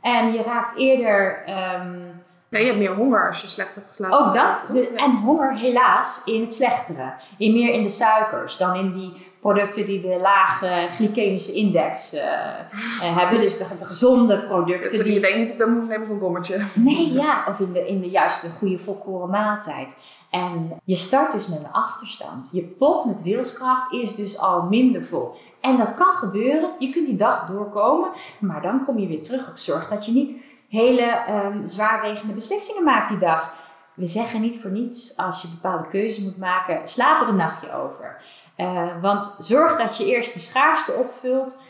En 0.01 0.33
je 0.33 0.43
raakt 0.43 0.77
eerder 0.77 1.45
um, 1.49 2.15
Ja, 2.51 2.59
je 2.59 2.65
hebt 2.65 2.79
meer 2.79 2.95
honger 2.95 3.27
als 3.27 3.41
je 3.41 3.47
slecht 3.47 3.75
hebt 3.75 3.87
geslapen. 3.89 4.27
Ook 4.27 4.33
dat. 4.33 4.71
De, 4.73 4.89
en 4.89 5.11
honger 5.11 5.57
helaas 5.57 6.23
in 6.25 6.41
het 6.41 6.55
slechtere. 6.55 7.13
In 7.39 7.53
meer 7.53 7.73
in 7.73 7.83
de 7.83 7.89
suikers 7.89 8.57
dan 8.57 8.75
in 8.75 8.93
die 8.93 9.13
producten 9.41 9.87
die 9.87 10.01
de 10.01 10.19
lage 10.21 10.87
glycemische 10.91 11.53
index 11.53 12.15
uh, 12.15 12.21
uh, 12.23 13.17
hebben. 13.19 13.41
Dus 13.41 13.59
de, 13.59 13.77
de 13.79 13.85
gezonde 13.85 14.39
producten. 14.39 14.91
Dus 14.91 15.03
die... 15.03 15.13
Je 15.13 15.21
denkt 15.21 15.39
niet, 15.39 15.49
ik 15.49 15.59
ben 15.59 15.73
moe, 15.73 15.85
neem 15.85 16.11
een 16.11 16.21
gommetje. 16.21 16.65
Nee, 16.75 17.13
ja. 17.13 17.45
Of 17.49 17.61
in 17.61 17.73
de, 17.73 17.89
in 17.89 18.01
de 18.01 18.09
juiste 18.09 18.51
goede 18.51 18.79
volkoren 18.79 19.31
maaltijd. 19.31 19.97
En 20.31 20.81
je 20.85 20.97
start 20.97 21.33
dus 21.33 21.49
met 21.49 21.59
een 21.59 21.73
achterstand. 21.73 22.51
Je 22.53 22.63
pot 22.63 23.05
met 23.05 23.23
wilskracht 23.23 23.93
is 23.93 24.15
dus 24.15 24.39
al 24.39 24.63
minder 24.63 25.05
vol. 25.05 25.35
En 25.61 25.77
dat 25.77 25.95
kan 25.95 26.15
gebeuren. 26.15 26.71
Je 26.79 26.91
kunt 26.91 27.07
die 27.07 27.17
dag 27.17 27.47
doorkomen. 27.47 28.11
Maar 28.39 28.63
dan 28.63 28.85
kom 28.85 28.99
je 28.99 29.07
weer 29.07 29.23
terug 29.23 29.51
op 29.51 29.59
zorg 29.59 29.89
dat 29.89 30.07
je 30.07 30.13
niet 30.13 30.49
hele 30.71 31.25
um, 31.29 31.67
zwaarwegende 31.67 32.33
beslissingen 32.33 32.85
maakt 32.85 33.09
die 33.09 33.19
dag. 33.19 33.55
We 33.95 34.07
zeggen 34.07 34.41
niet 34.41 34.61
voor 34.61 34.71
niets 34.71 35.17
als 35.17 35.43
je 35.43 35.49
bepaalde 35.49 35.89
keuzes 35.89 36.25
moet 36.25 36.39
maken, 36.39 36.89
slaap 36.89 37.23
er 37.23 37.29
een 37.29 37.37
nachtje 37.37 37.73
over. 37.73 38.23
Uh, 38.57 39.03
want 39.03 39.39
zorg 39.41 39.79
dat 39.79 39.97
je 39.97 40.05
eerst 40.07 40.35
de 40.35 40.41
schaarste 40.41 40.93
opvult. 40.93 41.63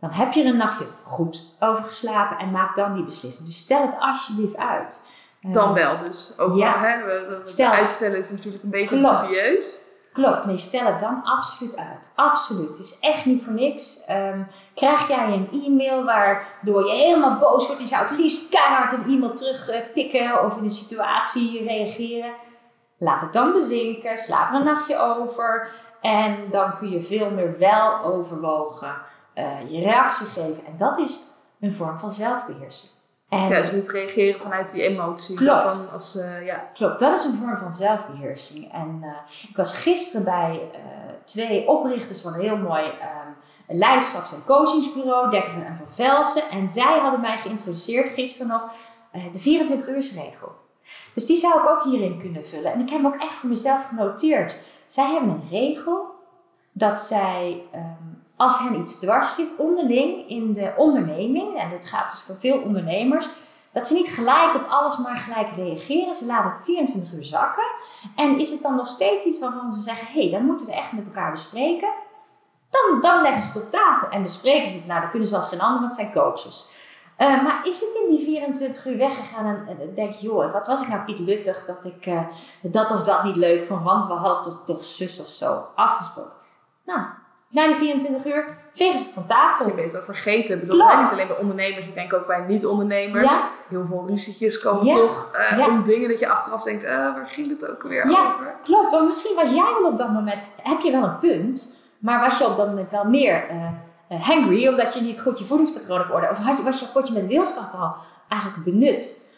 Dan 0.00 0.10
heb 0.10 0.32
je 0.32 0.42
er 0.42 0.48
een 0.48 0.56
nachtje 0.56 0.86
goed 1.02 1.56
over 1.58 1.84
geslapen 1.84 2.38
en 2.38 2.50
maak 2.50 2.76
dan 2.76 2.92
die 2.92 3.04
beslissing. 3.04 3.48
Dus 3.48 3.58
stel 3.58 3.82
het 3.82 3.96
alsjeblieft 3.98 4.56
uit. 4.56 5.08
Uh, 5.42 5.52
dan 5.52 5.72
wel 5.72 5.98
dus. 5.98 6.34
Ook 6.38 6.56
ja, 6.56 6.80
hè, 6.80 7.04
we, 7.04 7.40
stel, 7.42 7.70
uitstellen 7.70 8.18
is 8.18 8.30
natuurlijk 8.30 8.62
een 8.62 8.70
beetje 8.70 8.96
dubieus. 8.96 9.80
Klopt, 10.12 10.44
nee, 10.44 10.58
stel 10.58 10.86
het 10.86 11.00
dan 11.00 11.24
absoluut 11.24 11.76
uit. 11.76 12.10
Absoluut. 12.14 12.68
Het 12.68 12.78
is 12.78 12.98
echt 13.00 13.24
niet 13.24 13.44
voor 13.44 13.52
niks. 13.52 14.04
Um, 14.10 14.48
krijg 14.74 15.08
jij 15.08 15.32
een 15.32 15.48
e-mail 15.64 16.04
waardoor 16.04 16.86
je 16.86 16.92
helemaal 16.92 17.38
boos 17.38 17.66
wordt, 17.66 17.80
je 17.80 17.86
zou 17.86 18.06
het 18.06 18.18
liefst 18.18 18.48
keihard 18.48 18.92
een 18.92 19.04
e-mail 19.04 19.34
terug 19.34 19.70
uh, 19.70 19.76
tikken 19.94 20.44
of 20.44 20.56
in 20.56 20.64
een 20.64 20.70
situatie 20.70 21.64
reageren. 21.64 22.32
Laat 22.98 23.20
het 23.20 23.32
dan 23.32 23.52
bezinken, 23.52 24.18
slaap 24.18 24.50
er 24.52 24.58
een 24.58 24.64
nachtje 24.64 24.98
over 24.98 25.70
en 26.00 26.50
dan 26.50 26.76
kun 26.76 26.90
je 26.90 27.00
veel 27.00 27.30
meer 27.30 27.58
wel 27.58 28.02
overwogen 28.02 28.94
uh, 29.34 29.70
je 29.70 29.80
reactie 29.80 30.26
geven. 30.26 30.66
En 30.66 30.76
dat 30.76 30.98
is 30.98 31.20
een 31.60 31.74
vorm 31.74 31.98
van 31.98 32.10
zelfbeheersing. 32.10 32.92
En 33.30 33.48
ja, 33.48 33.60
dus 33.60 33.72
niet 33.72 33.90
reageren 33.90 34.40
vanuit 34.40 34.72
die 34.72 34.82
emotie. 34.82 35.36
Klopt. 35.36 35.62
Dat 35.62 35.72
dan 35.72 35.90
als, 35.92 36.16
uh, 36.16 36.46
ja. 36.46 36.70
Klopt, 36.74 36.98
dat 36.98 37.18
is 37.18 37.24
een 37.24 37.36
vorm 37.36 37.56
van 37.56 37.70
zelfbeheersing. 37.70 38.72
En 38.72 39.00
uh, 39.02 39.48
ik 39.48 39.56
was 39.56 39.78
gisteren 39.78 40.24
bij 40.24 40.70
uh, 40.72 40.80
twee 41.24 41.68
oprichters 41.68 42.20
van 42.20 42.34
een 42.34 42.40
heel 42.40 42.56
mooi 42.56 42.84
um, 42.84 43.36
leidschaps- 43.78 44.32
en 44.32 44.44
coachingsbureau, 44.44 45.30
Dekker 45.30 45.64
en 45.66 45.76
Van 45.76 45.88
Velsen. 45.88 46.42
En 46.50 46.68
zij 46.68 46.98
hadden 46.98 47.20
mij 47.20 47.38
geïntroduceerd 47.38 48.08
gisteren 48.08 48.52
nog 48.52 48.62
de 49.32 49.38
24 49.38 49.88
uursregel. 49.88 50.52
Dus 51.14 51.26
die 51.26 51.36
zou 51.36 51.60
ik 51.60 51.68
ook 51.68 51.82
hierin 51.82 52.18
kunnen 52.18 52.46
vullen. 52.46 52.72
En 52.72 52.80
ik 52.80 52.90
heb 52.90 53.02
hem 53.02 53.12
ook 53.12 53.20
echt 53.20 53.32
voor 53.32 53.48
mezelf 53.48 53.86
genoteerd. 53.88 54.58
Zij 54.86 55.12
hebben 55.12 55.30
een 55.30 55.48
regel 55.50 56.06
dat 56.72 57.00
zij 57.00 57.62
um, 57.74 58.09
als 58.40 58.58
hen 58.58 58.80
iets 58.80 58.98
dwars 58.98 59.34
zit 59.34 59.48
onderling 59.56 60.28
in 60.28 60.52
de 60.52 60.72
onderneming, 60.76 61.58
en 61.58 61.70
dit 61.70 61.86
gaat 61.86 62.10
dus 62.10 62.22
voor 62.22 62.36
veel 62.40 62.58
ondernemers, 62.60 63.28
dat 63.72 63.86
ze 63.86 63.94
niet 63.94 64.08
gelijk 64.08 64.54
op 64.54 64.66
alles 64.68 64.98
maar 64.98 65.16
gelijk 65.16 65.48
reageren. 65.56 66.14
Ze 66.14 66.26
laten 66.26 66.50
het 66.50 66.64
24 66.64 67.12
uur 67.12 67.24
zakken. 67.24 67.64
En 68.16 68.38
is 68.38 68.50
het 68.50 68.62
dan 68.62 68.76
nog 68.76 68.88
steeds 68.88 69.24
iets 69.24 69.40
waarvan 69.40 69.72
ze 69.72 69.80
zeggen: 69.80 70.06
hé, 70.06 70.22
hey, 70.22 70.30
dan 70.30 70.44
moeten 70.44 70.66
we 70.66 70.72
echt 70.72 70.92
met 70.92 71.06
elkaar 71.06 71.30
bespreken. 71.30 71.88
Dan, 72.70 73.00
dan 73.00 73.22
leggen 73.22 73.42
ze 73.42 73.58
het 73.58 73.64
op 73.64 73.70
tafel 73.70 74.08
en 74.08 74.22
bespreken 74.22 74.68
ze 74.68 74.76
het. 74.76 74.86
Nou, 74.86 75.00
dat 75.00 75.10
kunnen 75.10 75.28
ze 75.28 75.36
als 75.36 75.48
geen 75.48 75.60
ander, 75.60 75.80
want 75.80 75.96
het 75.96 76.00
zijn 76.00 76.24
coaches. 76.24 76.74
Uh, 77.18 77.42
maar 77.42 77.66
is 77.66 77.80
het 77.80 78.00
in 78.04 78.16
die 78.16 78.24
24 78.24 78.86
uur 78.86 78.96
weggegaan 78.96 79.46
en, 79.46 79.78
en 79.80 79.94
denk 79.94 80.12
je, 80.12 80.26
joh, 80.26 80.52
wat 80.52 80.66
was 80.66 80.82
ik 80.82 80.88
nou 80.88 81.04
Piet 81.04 81.18
Luttig 81.18 81.64
dat 81.66 81.84
ik 81.84 82.06
uh, 82.06 82.20
dat 82.60 82.90
of 82.92 83.04
dat 83.04 83.24
niet 83.24 83.36
leuk 83.36 83.64
vond, 83.64 83.82
want 83.82 84.06
we 84.06 84.12
hadden 84.12 84.58
toch 84.66 84.84
zus 84.84 85.20
of 85.20 85.28
zo 85.28 85.66
afgesproken. 85.74 86.32
Nou, 86.84 87.00
na 87.50 87.66
die 87.66 87.76
24 87.76 88.24
uur 88.24 88.44
vegen 88.72 88.98
ze 88.98 89.04
het 89.04 89.14
van 89.14 89.26
tafel. 89.26 89.66
Je 89.66 89.74
weet 89.74 89.92
het 89.92 90.04
vergeten. 90.04 90.54
Ik 90.54 90.60
bedoel, 90.60 90.76
niet 90.76 91.12
alleen 91.12 91.26
bij 91.26 91.36
ondernemers, 91.36 91.86
ik 91.86 91.94
denk 91.94 92.12
ook 92.12 92.26
bij 92.26 92.44
niet-ondernemers. 92.48 93.30
Ja. 93.30 93.48
Heel 93.68 93.84
veel 93.84 94.06
ruzietjes 94.06 94.58
komen 94.58 94.86
ja. 94.86 94.92
toch 94.92 95.30
uh, 95.34 95.58
ja. 95.58 95.68
om 95.68 95.84
dingen 95.84 96.08
dat 96.08 96.20
je 96.20 96.28
achteraf 96.28 96.62
denkt, 96.62 96.84
uh, 96.84 96.90
waar 96.90 97.26
ging 97.26 97.48
het 97.48 97.70
ook 97.70 97.82
weer 97.82 98.10
ja, 98.10 98.32
over? 98.34 98.54
klopt. 98.62 98.90
Want 98.90 99.06
misschien 99.06 99.36
was 99.36 99.50
jij 99.50 99.74
wel 99.80 99.90
op 99.90 99.98
dat 99.98 100.12
moment, 100.12 100.38
heb 100.62 100.80
je 100.80 100.90
wel 100.90 101.02
een 101.02 101.18
punt, 101.18 101.84
maar 101.98 102.20
was 102.20 102.38
je 102.38 102.46
op 102.46 102.56
dat 102.56 102.66
moment 102.66 102.90
wel 102.90 103.04
meer 103.04 103.44
uh, 103.50 104.22
hangry, 104.22 104.68
omdat 104.68 104.94
je 104.94 105.00
niet 105.00 105.20
goed 105.20 105.38
je 105.38 105.44
voedingspatroon 105.44 106.00
op 106.00 106.10
orde, 106.10 106.28
of 106.30 106.38
had 106.38 106.56
je, 106.56 106.62
was 106.62 106.80
je 106.80 106.86
potje 106.86 107.14
met 107.14 107.26
wilskracht 107.26 107.74
al 107.74 107.94
eigenlijk 108.28 108.64
benut? 108.64 109.28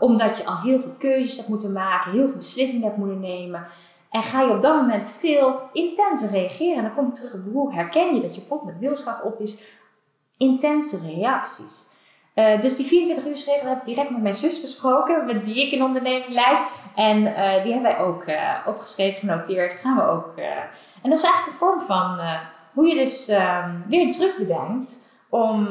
omdat 0.00 0.38
je 0.38 0.46
al 0.46 0.56
heel 0.62 0.80
veel 0.80 0.94
keuzes 0.98 1.36
hebt 1.36 1.48
moeten 1.48 1.72
maken, 1.72 2.10
heel 2.10 2.28
veel 2.28 2.36
beslissingen 2.36 2.84
hebt 2.84 2.96
moeten 2.96 3.20
nemen. 3.20 3.66
En 4.10 4.22
ga 4.22 4.40
je 4.40 4.50
op 4.50 4.62
dat 4.62 4.74
moment 4.74 5.06
veel 5.06 5.60
intenser 5.72 6.30
reageren. 6.30 6.76
En 6.76 6.82
dan 6.82 6.94
kom 6.94 7.08
ik 7.08 7.14
terug 7.14 7.34
op 7.34 7.52
hoe 7.52 7.74
herken 7.74 8.14
je 8.14 8.20
dat 8.20 8.34
je 8.34 8.40
pot 8.40 8.64
met 8.64 8.78
wilskracht 8.78 9.22
op 9.22 9.40
is. 9.40 9.62
Intense 10.36 10.98
reacties. 11.06 11.86
Uh, 12.34 12.60
dus 12.60 12.76
die 12.76 12.86
24 12.86 13.26
uur 13.26 13.54
regel 13.54 13.68
heb 13.68 13.78
ik 13.78 13.84
direct 13.84 14.10
met 14.10 14.22
mijn 14.22 14.34
zus 14.34 14.60
besproken, 14.60 15.26
met 15.26 15.44
wie 15.44 15.66
ik 15.66 15.72
een 15.72 15.82
onderneming 15.82 16.28
leid. 16.28 16.60
En 16.94 17.16
uh, 17.16 17.62
die 17.62 17.72
hebben 17.72 17.82
wij 17.82 17.98
ook 17.98 18.26
uh, 18.26 18.54
opgeschreven, 18.66 19.18
genoteerd. 19.18 19.72
Gaan 19.72 19.96
we 19.96 20.02
ook. 20.02 20.32
en 21.02 21.10
dat 21.10 21.18
is 21.18 21.24
eigenlijk 21.24 21.46
een 21.46 21.66
vorm 21.66 21.80
van 21.80 22.20
hoe 22.72 22.86
je 22.86 22.94
dus 22.94 23.28
ehm, 23.28 23.70
weer 23.86 24.00
een 24.00 24.10
truc 24.10 24.34
bedenkt 24.38 25.06
om 25.28 25.62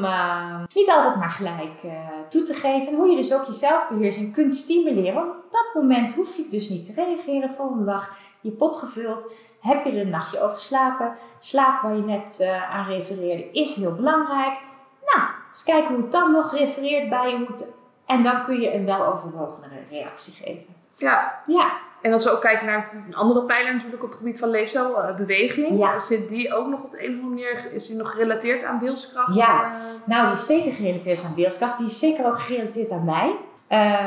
niet 0.74 0.88
altijd 0.88 1.16
maar 1.16 1.30
gelijk 1.30 1.80
toe 2.28 2.42
te 2.42 2.54
geven. 2.54 2.88
En 2.88 2.94
hoe 2.94 3.10
je 3.10 3.16
dus 3.16 3.34
ook 3.34 3.46
je 3.46 3.52
zelfbeheersing 3.52 4.32
kunt 4.32 4.54
stimuleren. 4.54 5.22
Op 5.22 5.44
dat 5.50 5.70
moment 5.74 6.14
hoef 6.14 6.36
je 6.36 6.46
dus 6.50 6.68
niet 6.68 6.84
te 6.84 6.92
reageren. 6.92 7.54
Volgende 7.54 7.84
dag 7.84 8.16
je 8.40 8.50
pot 8.50 8.76
gevuld. 8.76 9.32
Heb 9.60 9.84
je 9.84 9.90
er 9.90 10.00
een 10.00 10.10
nachtje 10.10 10.40
over 10.40 10.56
geslapen? 10.56 11.16
Slaap 11.38 11.82
waar 11.82 11.96
je 11.96 12.02
net 12.02 12.38
uh, 12.40 12.74
aan 12.74 12.86
refereerde 12.86 13.50
is 13.52 13.76
heel 13.76 13.94
belangrijk. 13.94 14.58
Nou, 15.04 15.28
eens 15.48 15.64
kijken 15.64 15.94
hoe 15.94 16.02
het 16.02 16.12
dan 16.12 16.32
nog 16.32 16.54
refereert 16.54 17.08
bij 17.08 17.30
je. 17.30 17.36
Hoe 17.36 17.46
het, 17.46 17.72
en 18.06 18.22
dan 18.22 18.44
kun 18.44 18.60
je 18.60 18.74
een 18.74 18.84
weloverwogene 18.84 19.66
reactie 19.90 20.32
geven. 20.32 20.66
Ja. 20.96 21.42
ja. 21.46 21.70
En 22.02 22.12
als 22.12 22.24
we 22.24 22.30
ook 22.30 22.40
kijken 22.40 22.66
naar 22.66 22.90
een 23.06 23.14
andere 23.14 23.44
pijler 23.44 23.74
natuurlijk 23.74 24.02
op 24.02 24.08
het 24.08 24.18
gebied 24.18 24.38
van 24.38 24.48
leefstijl, 24.48 24.90
uh, 24.90 25.16
beweging. 25.16 25.78
Ja. 25.78 25.98
Zit 25.98 26.28
die 26.28 26.54
ook 26.54 26.66
nog 26.66 26.82
op 26.82 26.90
de 26.90 27.04
een 27.04 27.18
of 27.18 27.22
andere 27.22 27.28
manier, 27.28 27.72
is 27.72 27.86
die 27.86 27.96
nog 27.96 28.10
gerelateerd 28.10 28.64
aan 28.64 28.80
wilskracht? 28.80 29.34
Ja, 29.34 29.64
uh, 29.64 29.70
nou 30.04 30.26
die 30.26 30.36
is 30.36 30.46
zeker 30.46 30.72
gerelateerd 30.72 31.24
aan 31.24 31.34
wilskracht. 31.34 31.78
Die 31.78 31.86
is 31.86 31.98
zeker 31.98 32.26
ook 32.26 32.40
gerelateerd 32.40 32.90
aan 32.90 33.04
mij. 33.04 33.36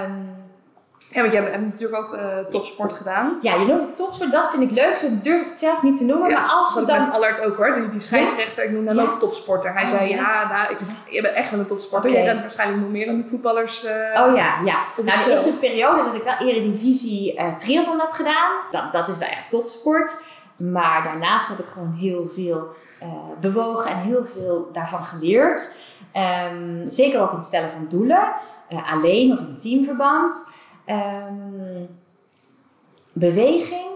Um, 0.03 0.40
ja, 1.11 1.21
want 1.21 1.33
jij 1.33 1.41
hebt 1.41 1.61
natuurlijk 1.61 2.03
ook 2.03 2.13
uh, 2.13 2.37
topsport 2.49 2.93
gedaan. 2.93 3.37
Ja, 3.41 3.55
je 3.55 3.65
noemt 3.65 3.81
het 3.81 3.97
topsport, 3.97 4.31
dat 4.31 4.49
vind 4.49 4.63
ik 4.63 4.71
leuk. 4.71 4.95
Zo 4.95 5.07
durf 5.21 5.41
ik 5.41 5.47
het 5.47 5.59
zelf 5.59 5.83
niet 5.83 5.97
te 5.97 6.05
noemen. 6.05 6.29
Ja, 6.29 6.39
maar 6.39 6.49
als 6.49 6.75
dat 6.75 6.87
dan... 6.87 6.99
met 6.99 7.13
Allard 7.13 7.45
ook 7.45 7.57
hoor, 7.57 7.73
die, 7.73 7.89
die 7.89 7.99
scheidsrechter, 7.99 8.63
ik 8.63 8.71
noem 8.71 8.87
hem 8.87 8.99
ook 8.99 9.19
topsporter. 9.19 9.73
Hij 9.73 9.83
oh, 9.83 9.89
zei, 9.89 10.09
ja, 10.09 10.47
nou, 10.47 10.71
ik, 10.71 10.77
je 11.09 11.21
bent 11.21 11.35
echt 11.35 11.51
wel 11.51 11.59
een 11.59 11.65
topsporter. 11.65 12.09
Okay. 12.09 12.21
Je 12.21 12.27
rent 12.27 12.41
waarschijnlijk 12.41 12.81
nog 12.81 12.89
meer 12.89 13.05
dan 13.05 13.21
de 13.21 13.27
voetballers. 13.27 13.85
Uh, 13.85 13.91
oh 13.91 14.35
ja, 14.35 14.61
ja. 14.65 14.83
Nou, 15.03 15.23
de 15.23 15.31
eerste 15.31 15.57
periode 15.57 16.03
dat 16.03 16.15
ik 16.15 16.23
wel 16.23 16.47
eredivisie 16.47 17.35
uh, 17.35 17.55
triathlon 17.55 17.99
heb 17.99 18.11
gedaan, 18.11 18.51
dat, 18.71 18.91
dat 18.91 19.09
is 19.09 19.17
wel 19.17 19.29
echt 19.29 19.49
topsport. 19.49 20.23
Maar 20.57 21.03
daarnaast 21.03 21.47
heb 21.47 21.59
ik 21.59 21.65
gewoon 21.65 21.93
heel 21.93 22.25
veel 22.25 22.67
bewogen 23.39 23.91
en 23.91 23.97
heel 23.97 24.25
veel 24.25 24.69
daarvan 24.73 25.03
geleerd. 25.03 25.75
Um, 26.51 26.87
zeker 26.87 27.21
ook 27.21 27.31
in 27.31 27.37
het 27.37 27.45
stellen 27.45 27.71
van 27.71 27.85
doelen. 27.89 28.33
alleen 28.91 29.31
of 29.31 29.39
in 29.39 29.57
teamverband. 29.59 30.49
Um, 30.91 31.99
beweging, 33.13 33.89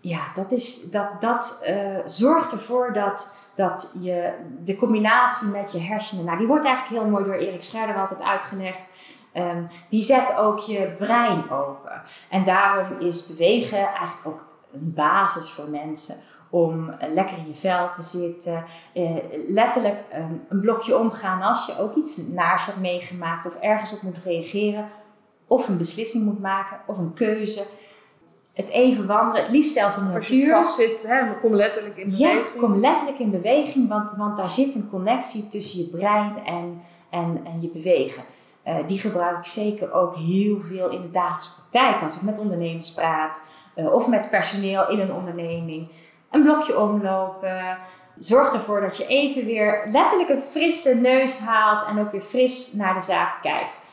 ja, 0.00 0.20
dat, 0.34 0.52
is, 0.52 0.90
dat, 0.90 1.20
dat 1.20 1.64
uh, 1.68 1.98
zorgt 2.06 2.52
ervoor 2.52 2.92
dat, 2.92 3.36
dat 3.54 3.96
je 4.00 4.32
de 4.64 4.76
combinatie 4.76 5.48
met 5.48 5.72
je 5.72 5.78
hersenen, 5.78 6.24
nou 6.24 6.38
die 6.38 6.46
wordt 6.46 6.64
eigenlijk 6.64 7.02
heel 7.02 7.10
mooi 7.10 7.24
door 7.24 7.34
Erik 7.34 7.62
Scherder 7.62 7.96
altijd 7.96 8.20
uitgelegd. 8.20 8.90
Um, 9.34 9.68
die 9.88 10.02
zet 10.02 10.36
ook 10.36 10.58
je 10.58 10.94
brein 10.98 11.50
open. 11.50 12.02
En 12.30 12.44
daarom 12.44 12.98
is 12.98 13.26
bewegen 13.26 13.78
eigenlijk 13.78 14.26
ook 14.26 14.44
een 14.72 14.92
basis 14.94 15.50
voor 15.50 15.68
mensen 15.68 16.16
om 16.50 16.94
lekker 17.12 17.36
in 17.36 17.48
je 17.48 17.54
vel 17.54 17.90
te 17.90 18.02
zitten. 18.02 18.64
Uh, 18.94 19.16
letterlijk 19.46 20.04
um, 20.14 20.46
een 20.48 20.60
blokje 20.60 20.98
omgaan 20.98 21.42
als 21.42 21.66
je 21.66 21.78
ook 21.78 21.94
iets 21.94 22.16
naars 22.16 22.66
hebt 22.66 22.80
meegemaakt 22.80 23.46
of 23.46 23.56
ergens 23.60 23.96
op 23.96 24.02
moet 24.02 24.24
reageren 24.24 24.88
of 25.50 25.68
een 25.68 25.78
beslissing 25.78 26.24
moet 26.24 26.40
maken 26.40 26.78
of 26.86 26.98
een 26.98 27.14
keuze. 27.14 27.62
Het 28.52 28.68
even 28.68 29.06
wandelen, 29.06 29.42
het 29.42 29.50
liefst 29.50 29.72
zelfs 29.72 29.96
in 29.96 30.06
de 30.06 30.12
natuur. 30.12 30.54
Als 30.54 30.76
je 30.76 30.84
vast 30.84 31.00
zit, 31.00 31.10
hè, 31.10 31.38
kom 31.40 31.54
letterlijk 31.54 31.96
in 31.96 32.10
beweging. 32.10 32.44
Ja, 32.54 32.60
kom 32.60 32.80
letterlijk 32.80 33.18
in 33.18 33.30
beweging, 33.30 33.88
want, 33.88 34.10
want 34.16 34.36
daar 34.36 34.50
zit 34.50 34.74
een 34.74 34.88
connectie 34.90 35.48
tussen 35.48 35.78
je 35.78 35.86
brein 35.86 36.44
en, 36.44 36.80
en, 37.10 37.40
en 37.44 37.60
je 37.60 37.68
bewegen. 37.68 38.22
Uh, 38.66 38.74
die 38.86 38.98
gebruik 38.98 39.38
ik 39.38 39.44
zeker 39.44 39.92
ook 39.92 40.16
heel 40.16 40.60
veel 40.60 40.90
in 40.90 41.02
de 41.02 41.10
dagelijkse 41.10 41.54
praktijk 41.54 42.02
als 42.02 42.16
ik 42.16 42.22
met 42.22 42.38
ondernemers 42.38 42.92
praat 42.92 43.50
uh, 43.76 43.92
of 43.92 44.08
met 44.08 44.30
personeel 44.30 44.88
in 44.88 45.00
een 45.00 45.12
onderneming. 45.12 45.88
Een 46.30 46.42
blokje 46.42 46.78
omlopen. 46.78 47.78
Zorg 48.18 48.52
ervoor 48.52 48.80
dat 48.80 48.96
je 48.96 49.06
even 49.06 49.44
weer 49.44 49.82
letterlijk 49.92 50.30
een 50.30 50.42
frisse 50.42 50.94
neus 50.94 51.38
haalt 51.38 51.84
en 51.86 51.98
ook 51.98 52.12
weer 52.12 52.20
fris 52.20 52.72
naar 52.72 52.94
de 52.94 53.00
zaak 53.00 53.42
kijkt. 53.42 53.88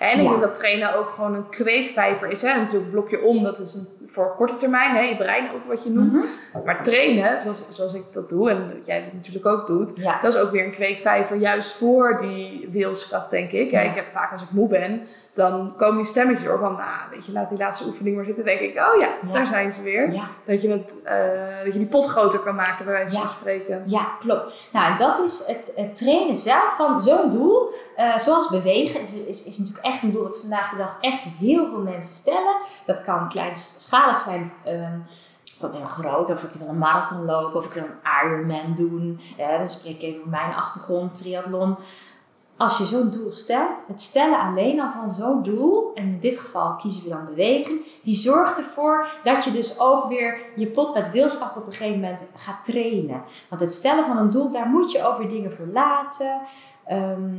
En 0.00 0.20
ik 0.20 0.28
denk 0.28 0.40
dat 0.40 0.54
trainen 0.54 0.94
ook 0.94 1.10
gewoon 1.10 1.34
een 1.34 1.48
kweekvijver 1.48 2.30
is. 2.30 2.42
Hè? 2.42 2.56
Natuurlijk 2.56 2.90
blokje 2.90 3.22
om, 3.22 3.42
dat 3.42 3.58
is 3.58 3.74
een, 3.74 3.99
voor 4.12 4.34
korte 4.36 4.56
termijn, 4.56 4.94
hè? 4.94 5.00
je 5.00 5.16
brein 5.16 5.44
ook 5.54 5.66
wat 5.68 5.84
je 5.84 5.90
noemt. 5.90 6.12
Mhm. 6.12 6.64
Maar 6.64 6.82
trainen, 6.82 7.42
zoals, 7.42 7.64
zoals 7.68 7.92
ik 7.94 8.02
dat 8.12 8.28
doe 8.28 8.50
en 8.50 8.72
dat 8.76 8.86
jij 8.86 9.02
dat 9.04 9.12
natuurlijk 9.12 9.46
ook 9.46 9.66
doet, 9.66 9.92
Ja. 9.96 10.18
dat 10.20 10.34
is 10.34 10.40
ook 10.40 10.50
weer 10.50 10.64
een 10.64 10.70
kweekvijver 10.70 11.36
juist 11.36 11.72
voor 11.76 12.18
die 12.20 12.68
wilskracht, 12.70 13.30
denk 13.30 13.50
ik. 13.50 13.70
Ja. 13.70 13.80
Ik 13.80 13.94
heb 13.94 14.06
vaak 14.12 14.32
als 14.32 14.42
ik 14.42 14.50
moe 14.50 14.68
ben, 14.68 15.06
dan 15.34 15.72
komen 15.76 15.96
die 15.96 16.04
stemmetjes 16.06 16.46
door 16.46 16.58
van, 16.58 16.72
nou, 16.72 17.10
weet 17.10 17.26
je, 17.26 17.32
laat 17.32 17.48
die 17.48 17.58
laatste 17.58 17.86
oefening 17.88 18.16
maar 18.16 18.24
zitten. 18.24 18.44
Dan 18.44 18.54
denk 18.56 18.70
ik, 18.70 18.78
oh 18.78 19.00
ja, 19.00 19.08
Ja. 19.26 19.32
daar 19.32 19.46
zijn 19.46 19.72
ze 19.72 19.82
weer. 19.82 20.14
Dat, 20.44 20.62
je 20.62 20.68
het, 20.70 20.92
eh, 21.04 21.64
dat 21.64 21.72
je 21.72 21.78
die 21.78 21.88
pot 21.88 22.06
groter 22.06 22.38
kan 22.38 22.54
maken, 22.54 22.84
bij 22.84 22.94
wijze 22.94 23.16
van 23.16 23.26
Ja. 23.26 23.32
spreken. 23.40 23.82
Ja, 23.86 24.08
klopt. 24.20 24.68
Nou, 24.72 24.90
en 24.92 24.96
dat 24.98 25.18
is 25.18 25.44
het, 25.46 25.72
het 25.76 25.94
trainen 25.94 26.36
zelf 26.36 26.74
van 26.76 27.00
zo'n 27.00 27.30
doel. 27.30 27.70
eh, 27.96 28.18
zoals 28.18 28.48
bewegen 28.48 29.00
is, 29.00 29.14
is, 29.14 29.44
is 29.44 29.58
natuurlijk 29.58 29.86
echt 29.86 30.02
een 30.02 30.12
doel 30.12 30.22
dat 30.22 30.40
vandaag 30.40 30.70
de 30.70 30.76
dag 30.76 30.98
echt 31.00 31.22
heel 31.38 31.68
veel 31.68 31.78
mensen 31.82 32.14
stellen. 32.14 32.56
Dat 32.86 33.04
kan 33.04 33.28
kleinschalig 33.28 33.99
zijn, 34.16 34.52
ehm 34.64 34.98
tot 35.60 35.72
heel 35.72 35.86
groot. 35.86 36.30
Of 36.30 36.42
ik 36.42 36.52
wil 36.52 36.68
een 36.68 36.78
marathon 36.78 37.24
lopen, 37.24 37.56
of 37.56 37.66
ik 37.66 37.72
wil 37.72 37.82
een 37.82 38.24
Ironman 38.24 38.74
doen. 38.74 39.20
Eh, 39.38 39.56
dan 39.56 39.68
spreek 39.68 39.94
ik 39.94 40.02
even 40.02 40.18
over 40.18 40.30
mijn 40.30 40.54
achtergrond, 40.54 41.14
triathlon. 41.14 41.76
Als 42.56 42.78
je 42.78 42.84
zo'n 42.84 43.10
doel 43.10 43.30
stelt, 43.30 43.82
het 43.86 44.00
stellen 44.00 44.40
alleen 44.40 44.80
al 44.80 44.90
van 44.90 45.10
zo'n 45.10 45.42
doel, 45.42 45.90
en 45.94 46.02
in 46.02 46.20
dit 46.20 46.38
geval 46.40 46.76
kiezen 46.76 47.02
we 47.02 47.08
dan 47.08 47.26
bewegen, 47.26 47.80
die 48.02 48.16
zorgt 48.16 48.58
ervoor 48.58 49.06
dat 49.24 49.44
je 49.44 49.50
dus 49.50 49.78
ook 49.78 50.08
weer 50.08 50.40
je 50.56 50.66
pot 50.66 50.94
met 50.94 51.10
wilskracht 51.10 51.56
op 51.56 51.66
een 51.66 51.72
gegeven 51.72 52.00
moment 52.00 52.26
gaat 52.36 52.64
trainen. 52.64 53.22
Want 53.48 53.60
het 53.60 53.72
stellen 53.72 54.06
van 54.06 54.16
een 54.16 54.30
doel, 54.30 54.50
daar 54.50 54.66
moet 54.66 54.92
je 54.92 55.04
ook 55.04 55.18
weer 55.18 55.28
dingen 55.28 55.52
voor 55.52 55.66
laten. 55.66 56.40
Ehm, 56.84 57.34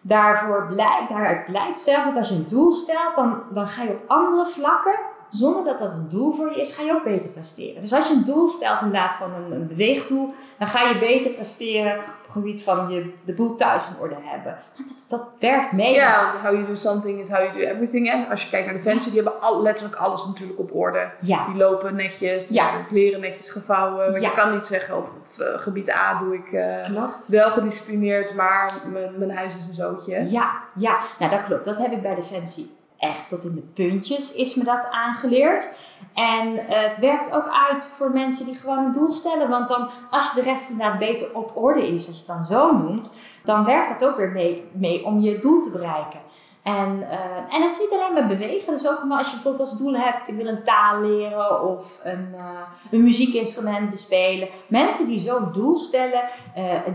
daarvoor 0.00 0.66
blijkt, 0.66 1.08
daaruit 1.08 1.44
blijkt 1.44 1.80
zelf 1.80 2.04
dat 2.04 2.16
als 2.16 2.28
je 2.28 2.34
een 2.34 2.48
doel 2.48 2.72
stelt, 2.72 3.14
dan, 3.14 3.42
dan 3.52 3.66
ga 3.66 3.82
je 3.82 3.90
op 3.90 4.04
andere 4.06 4.46
vlakken, 4.46 4.98
zonder 5.36 5.64
dat 5.64 5.78
dat 5.78 5.92
een 5.92 6.08
doel 6.08 6.32
voor 6.32 6.50
je 6.50 6.60
is, 6.60 6.74
ga 6.74 6.82
je 6.82 6.92
ook 6.92 7.04
beter 7.04 7.30
presteren. 7.30 7.80
Dus 7.82 7.92
als 7.92 8.08
je 8.08 8.14
een 8.14 8.24
doel 8.24 8.48
stelt 8.48 8.80
inderdaad 8.80 9.16
van 9.16 9.30
een, 9.34 9.52
een 9.52 9.66
beweegdoel, 9.66 10.34
dan 10.58 10.66
ga 10.68 10.88
je 10.88 10.98
beter 10.98 11.30
presteren 11.30 11.92
op 11.98 12.04
het 12.22 12.32
gebied 12.32 12.62
van 12.62 12.88
je, 12.90 13.12
de 13.24 13.34
boel 13.34 13.54
thuis 13.54 13.88
in 13.88 14.00
orde 14.00 14.16
hebben. 14.22 14.56
Want 14.76 14.88
dat, 14.88 14.96
dat 15.20 15.28
werkt 15.38 15.72
mee. 15.72 15.94
Ja, 15.94 16.22
want 16.32 16.44
how 16.44 16.52
you 16.52 16.66
do 16.66 16.74
something 16.74 17.20
is 17.20 17.28
how 17.30 17.38
you 17.40 17.52
do 17.52 17.58
everything. 17.58 18.10
En 18.10 18.28
als 18.30 18.42
je 18.42 18.48
kijkt 18.50 18.66
naar 18.66 18.74
Defensie, 18.76 19.12
die 19.12 19.22
hebben 19.22 19.40
al, 19.40 19.62
letterlijk 19.62 19.96
alles 19.96 20.26
natuurlijk 20.26 20.58
op 20.58 20.74
orde. 20.74 21.10
Ja. 21.20 21.46
Die 21.46 21.56
lopen 21.56 21.94
netjes, 21.94 22.46
die 22.46 22.54
Ja. 22.56 22.82
kleren 22.82 23.20
netjes 23.20 23.50
gevouwen. 23.50 24.10
Want 24.10 24.22
Ja. 24.22 24.28
je 24.28 24.34
kan 24.34 24.52
niet 24.54 24.66
zeggen, 24.66 24.96
op 24.96 25.08
eh, 25.38 25.46
gebied 25.60 25.90
A 25.90 26.18
doe 26.18 26.34
ik 26.34 26.52
eh, 26.52 26.88
wel 27.28 27.50
gedisciplineerd, 27.50 28.34
maar 28.34 28.72
mijn, 28.92 29.18
mijn 29.18 29.36
huis 29.36 29.56
is 29.56 29.66
een 29.68 29.74
zootje. 29.74 30.30
Ja, 30.30 30.52
ja, 30.74 30.98
nou 31.18 31.30
dat 31.30 31.44
klopt. 31.44 31.64
Dat 31.64 31.76
heb 31.76 31.92
ik 31.92 32.02
bij 32.02 32.14
Defensie 32.14 32.76
echt 33.04 33.28
tot 33.28 33.44
in 33.44 33.54
de 33.54 33.60
puntjes 33.74 34.32
is 34.32 34.54
me 34.54 34.64
dat 34.64 34.88
aangeleerd. 34.90 35.68
En 36.14 36.58
eh, 36.58 36.82
het 36.82 36.98
werkt 36.98 37.32
ook 37.32 37.48
uit 37.68 37.88
voor 37.88 38.10
mensen 38.10 38.46
die 38.46 38.54
gewoon 38.54 38.84
een 38.84 38.92
doel 38.92 39.10
stellen. 39.10 39.48
Want 39.48 39.68
dan, 39.68 39.88
als 40.10 40.34
de 40.34 40.42
rest 40.42 40.70
inderdaad 40.70 40.98
beter 40.98 41.34
op 41.34 41.56
orde 41.56 41.86
is, 41.88 42.06
als 42.06 42.16
je 42.16 42.24
het 42.26 42.26
dan 42.26 42.44
zo 42.44 42.76
noemt, 42.76 43.16
dan 43.44 43.64
werkt 43.64 44.00
dat 44.00 44.08
ook 44.08 44.16
weer 44.16 44.62
mee, 44.72 45.04
om 45.04 45.20
je 45.20 45.38
doel 45.38 45.62
te 45.62 45.70
bereiken. 45.70 46.20
En, 46.62 47.10
eh, 47.10 47.54
en 47.54 47.62
het 47.62 47.70
is 47.70 47.78
niet 47.78 47.92
alleen 47.92 48.12
maar 48.12 48.26
bewegen. 48.26 48.72
Dus 48.72 48.88
ook 48.88 49.04
als 49.10 49.28
je 49.28 49.34
bijvoorbeeld 49.34 49.68
als 49.68 49.78
doel 49.78 49.94
hebt, 49.94 50.28
ik 50.28 50.36
wil 50.36 50.46
een 50.46 50.64
taal 50.64 51.00
leren 51.00 51.62
of 51.62 52.00
een, 52.02 52.28
eh, 52.34 52.60
een 52.90 53.02
muziekinstrument 53.02 53.90
bespelen. 53.90 54.48
Mensen 54.66 55.06
die 55.06 55.18
zo'n 55.18 55.52
doel 55.52 55.76
stellen, 55.76 56.22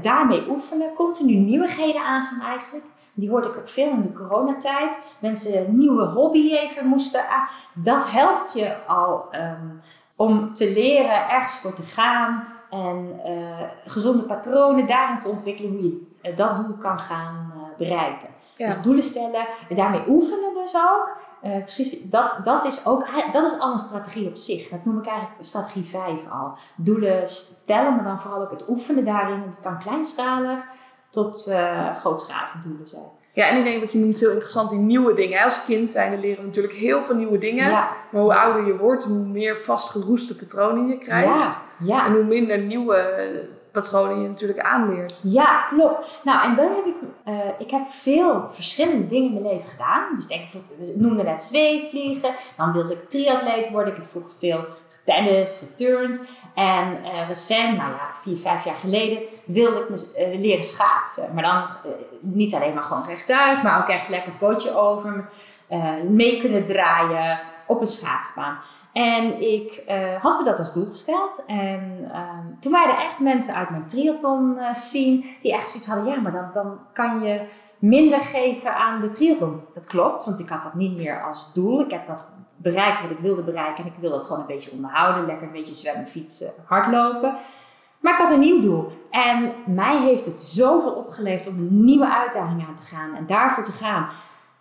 daarmee 0.01 0.49
oefenen, 0.49 0.93
continu 0.93 1.33
nieuwigheden 1.33 2.01
aangaan 2.01 2.41
eigenlijk. 2.41 2.85
Die 3.19 3.29
hoorde 3.29 3.47
ik 3.47 3.57
ook 3.57 3.69
veel 3.69 3.89
in 3.89 4.01
de 4.01 4.13
coronatijd. 4.13 4.99
Mensen 5.19 5.57
een 5.57 5.77
nieuwe 5.77 6.05
hobby 6.05 6.53
even 6.53 6.87
moesten 6.87 7.29
aan. 7.29 7.47
Dat 7.73 8.11
helpt 8.11 8.53
je 8.53 8.85
al 8.87 9.27
ehm, 9.31 9.67
om 10.15 10.53
te 10.53 10.71
leren 10.73 11.29
ergens 11.29 11.59
voor 11.59 11.73
te 11.73 11.83
gaan. 11.83 12.43
En 12.69 13.19
eh, 13.23 13.67
gezonde 13.85 14.23
patronen 14.23 14.87
daarin 14.87 15.19
te 15.19 15.29
ontwikkelen 15.29 15.71
hoe 15.71 15.83
je 15.83 16.07
eh, 16.21 16.35
dat 16.35 16.57
doel 16.57 16.77
kan 16.77 16.99
gaan 16.99 17.53
eh, 17.55 17.77
bereiken. 17.77 18.29
Ja. 18.57 18.65
Dus 18.65 18.81
doelen 18.81 19.03
stellen 19.03 19.47
en 19.69 19.75
daarmee 19.75 20.03
oefenen 20.07 20.53
dus 20.53 20.75
ook. 20.75 21.17
Precies, 21.41 21.97
dat, 22.03 22.39
dat, 22.43 22.65
is 22.65 22.85
ook, 22.85 23.07
dat 23.33 23.51
is 23.51 23.59
al 23.59 23.71
een 23.71 23.79
strategie 23.79 24.27
op 24.27 24.35
zich. 24.35 24.69
Dat 24.69 24.85
noem 24.85 24.99
ik 24.99 25.07
eigenlijk 25.07 25.43
strategie 25.43 25.85
5 25.85 26.31
al. 26.31 26.53
Doelen 26.75 27.27
stellen, 27.27 27.95
maar 27.95 28.03
dan 28.03 28.19
vooral 28.19 28.41
ook 28.41 28.51
het 28.51 28.69
oefenen 28.69 29.05
daarin. 29.05 29.41
En 29.41 29.49
het 29.49 29.59
kan 29.59 29.79
kleinschalig 29.79 30.63
tot 31.09 31.47
eh, 31.47 31.95
grootschalige 31.95 32.57
doelen 32.63 32.87
zijn. 32.87 33.03
Ja, 33.33 33.47
en 33.47 33.57
ik 33.57 33.63
denk 33.63 33.81
wat 33.81 33.91
je 33.91 33.97
noemt 33.99 34.19
heel 34.19 34.31
interessant, 34.31 34.69
die 34.69 34.79
nieuwe 34.79 35.13
dingen. 35.13 35.43
Als 35.43 35.65
kind 35.65 35.89
zijn 35.89 36.19
leren 36.19 36.39
we 36.41 36.47
natuurlijk 36.47 36.75
heel 36.75 37.03
veel 37.03 37.15
nieuwe 37.15 37.37
dingen. 37.37 37.69
Ja, 37.69 37.89
Maar 38.11 38.21
hoe 38.21 38.35
ouder 38.35 38.65
je 38.65 38.77
wordt, 38.77 39.03
hoe 39.03 39.17
meer 39.17 39.57
vastgeroeste 39.57 40.35
patronen 40.35 40.87
je 40.87 40.97
krijgt. 40.97 41.27
ja, 41.27 41.55
ja. 41.83 42.05
En 42.05 42.13
hoe 42.13 42.23
minder 42.23 42.57
nieuwe 42.57 42.97
patronen 43.71 44.21
je 44.21 44.27
natuurlijk 44.27 44.59
aanleert. 44.59 45.21
Ja, 45.23 45.65
klopt. 45.67 46.19
Nou, 46.23 46.49
en 46.49 46.55
dan 46.55 46.65
heb 46.65 46.85
ik, 46.85 46.95
eh, 47.23 47.49
ik 47.57 47.69
heb 47.71 47.85
veel 47.87 48.45
verschillende 48.49 49.07
dingen 49.07 49.27
in 49.35 49.41
mijn 49.41 49.53
leven 49.53 49.69
gedaan. 49.69 50.15
Dus 50.15 50.27
denk 50.27 50.41
ik 50.41 50.95
noemde 50.95 51.23
net 51.23 51.43
zweefvliegen. 51.43 52.35
Dan 52.57 52.71
wilde 52.73 52.93
ik 52.93 53.09
triatleet 53.09 53.69
worden. 53.69 53.91
Ik 53.93 53.99
heb 53.99 54.07
vroeger 54.07 54.31
veel 54.39 54.65
tennis, 55.13 55.57
geturnd. 55.57 56.21
En 56.55 57.03
eh, 57.03 57.27
recent, 57.27 57.77
nou 57.77 57.91
ja, 57.91 58.09
vier, 58.21 58.37
vijf 58.37 58.65
jaar 58.65 58.75
geleden, 58.75 59.19
wilde 59.45 59.79
ik 59.79 59.89
me 59.89 60.13
eh, 60.15 60.39
leren 60.39 60.63
schaatsen. 60.63 61.33
Maar 61.33 61.43
dan 61.43 61.63
eh, 61.63 61.91
niet 62.19 62.53
alleen 62.53 62.73
maar 62.73 62.83
gewoon 62.83 63.05
rechtuit, 63.05 63.63
maar 63.63 63.81
ook 63.81 63.87
echt 63.87 64.09
lekker 64.09 64.31
pootje 64.31 64.77
over. 64.77 65.29
mee 66.09 66.39
kunnen 66.39 66.65
draaien 66.65 67.39
op 67.67 67.81
een 67.81 67.87
schaatsbaan. 67.87 68.57
En 68.93 69.41
ik 69.41 69.83
had 70.21 70.37
me 70.37 70.43
dat 70.43 70.59
als 70.59 70.73
doel 70.73 70.85
gesteld. 70.85 71.43
En 71.47 72.09
ehm, 72.13 72.59
toen 72.59 72.71
waren 72.71 72.95
er 72.95 73.03
echt 73.03 73.19
mensen 73.19 73.55
uit 73.55 73.69
mijn 73.69 73.87
triathlon 73.87 74.57
scene 74.71 75.23
die 75.41 75.53
echt 75.53 75.69
zoiets 75.69 75.87
hadden. 75.87 76.05
Ja, 76.05 76.19
maar 76.19 76.31
dan, 76.31 76.49
dan 76.51 76.79
kan 76.93 77.21
je 77.21 77.41
minder 77.79 78.21
geven 78.21 78.75
aan 78.75 79.01
de 79.01 79.11
triathlon. 79.11 79.61
Dat 79.73 79.87
klopt, 79.87 80.25
want 80.25 80.39
ik 80.39 80.49
had 80.49 80.63
dat 80.63 80.73
niet 80.73 80.95
meer 80.97 81.23
als 81.23 81.53
doel. 81.53 81.81
Ik 81.81 81.91
heb 81.91 82.05
dat 82.05 82.23
bereikt 82.61 83.01
wat 83.01 83.11
ik 83.11 83.17
wilde 83.19 83.41
bereiken. 83.43 83.83
En 83.83 83.89
ik 83.89 83.99
wil 83.99 84.09
dat 84.09 84.25
gewoon 84.25 84.39
een 84.41 84.47
beetje 84.47 84.71
onderhouden. 84.71 85.25
Lekker 85.25 85.47
een 85.47 85.53
beetje 85.53 85.73
zwemmen, 85.73 86.07
fietsen, 86.07 86.51
hardlopen. 86.65 87.35
Maar 87.99 88.13
ik 88.13 88.19
had 88.19 88.31
een 88.31 88.39
nieuw 88.39 88.61
doel. 88.61 88.91
En 89.11 89.53
mij 89.65 89.97
heeft 89.97 90.25
het 90.25 90.41
zoveel 90.41 90.91
opgeleverd 90.91 91.47
om 91.47 91.57
een 91.57 91.83
nieuwe 91.85 92.13
uitdaging 92.13 92.65
aan 92.67 92.75
te 92.75 92.81
gaan. 92.95 93.15
En 93.15 93.25
daarvoor 93.25 93.63
te 93.63 93.71
gaan. 93.71 94.09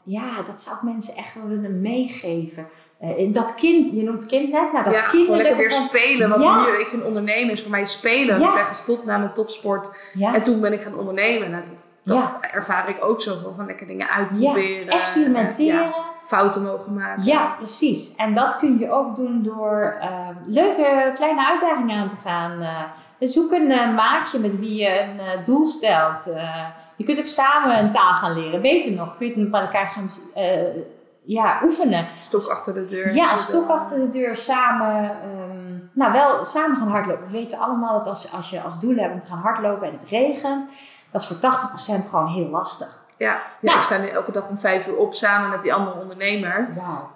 Ja, 0.04 0.42
dat 0.46 0.60
zou 0.62 0.76
ik 0.76 0.82
mensen 0.82 1.16
echt 1.16 1.34
wel 1.34 1.46
willen 1.46 1.80
meegeven. 1.80 2.66
Eh, 3.00 3.32
dat 3.32 3.54
kind, 3.54 3.90
je 3.90 4.02
noemt 4.02 4.26
kind 4.26 4.52
net, 4.52 4.72
nou 4.72 4.84
dat 4.84 4.92
ja, 4.92 5.00
gewoon 5.00 5.36
lekker 5.36 5.56
weer 5.56 5.70
spelen. 5.70 6.28
Want 6.28 6.42
Ja. 6.42 6.60
nu, 6.66 6.72
ik 6.80 6.88
vind 6.88 7.04
ondernemen 7.04 7.52
is 7.52 7.62
voor 7.62 7.70
mij 7.70 7.84
spelen. 7.84 8.40
Ja. 8.40 8.48
Ik 8.48 8.54
ben 8.54 8.64
gestopt 8.64 9.04
na 9.04 9.18
mijn 9.18 9.32
topsport. 9.32 9.90
ja, 10.14 10.34
En 10.34 10.42
toen 10.42 10.60
ben 10.60 10.72
ik 10.72 10.82
gaan 10.82 10.98
ondernemen. 10.98 11.50
Nou, 11.50 11.62
dat 11.66 11.76
dat 12.04 12.38
ervaar 12.52 12.88
ik 12.88 13.04
ook 13.04 13.22
zo. 13.22 13.52
Van 13.56 13.66
lekker 13.66 13.86
dingen 13.86 14.08
uitproberen. 14.08 14.88
experimenteren. 14.88 15.92
Fouten 16.28 16.62
mogen 16.62 16.94
maken. 16.94 17.24
Ja, 17.24 17.54
precies. 17.56 18.14
En 18.16 18.34
dat 18.34 18.58
kun 18.58 18.78
je 18.78 18.90
ook 18.90 19.16
doen 19.16 19.42
door 19.42 19.96
eh, 20.00 20.08
leuke 20.46 21.12
kleine 21.14 21.46
uitdagingen 21.46 22.00
aan 22.00 22.08
te 22.08 22.16
gaan. 22.16 22.60
Eh, 22.60 22.82
zoek 23.28 23.52
een 23.52 23.70
eh, 23.70 23.94
maatje 23.94 24.38
met 24.38 24.58
wie 24.58 24.74
je 24.74 25.00
een 25.02 25.18
eh, 25.20 25.44
doel 25.44 25.66
stelt. 25.66 26.24
Je 26.96 27.04
kunt 27.04 27.18
ook 27.18 27.26
samen 27.26 27.78
een 27.78 27.90
taal 27.90 28.12
gaan 28.14 28.32
leren. 28.32 28.62
Beter 28.62 28.92
nog, 28.92 29.16
kun 29.16 29.26
je 29.26 29.34
het 29.40 29.50
met 29.50 29.60
elkaar 29.60 29.86
gaan 29.86 30.08
ja, 31.24 31.60
oefenen. 31.64 32.06
Stok 32.26 32.46
achter 32.50 32.74
de 32.74 32.84
deur. 32.86 33.14
Ja, 33.14 33.30
een 33.30 33.36
stok 33.36 33.68
achter 33.68 33.98
de 33.98 34.10
deur, 34.10 34.36
samen, 34.36 35.04
ehm, 35.10 35.78
nou 35.92 36.12
wel 36.12 36.44
samen 36.44 36.76
gaan 36.76 36.88
hardlopen. 36.88 37.24
We 37.24 37.30
weten 37.30 37.58
allemaal 37.58 37.98
dat 37.98 38.06
als, 38.06 38.22
je- 38.22 38.28
als 38.36 38.50
je 38.50 38.60
als 38.62 38.80
doel 38.80 38.96
hebt 38.96 39.12
om 39.12 39.20
te 39.20 39.26
gaan 39.26 39.38
hardlopen 39.38 39.86
en 39.86 39.92
het 39.92 40.08
regent, 40.08 40.68
dat 41.12 41.20
is 41.20 41.26
voor 41.26 41.36
80% 41.38 42.06
gewoon 42.10 42.26
heel 42.26 42.48
lastig. 42.48 42.97
Ja, 43.18 43.42
ja, 43.60 43.76
ik 43.76 43.82
sta 43.82 43.98
nu 43.98 44.06
elke 44.08 44.32
dag 44.32 44.48
om 44.48 44.58
vijf 44.58 44.86
uur 44.86 44.96
op 44.96 45.14
samen 45.14 45.50
met 45.50 45.62
die 45.62 45.74
andere 45.74 46.00
ondernemer. 46.00 46.68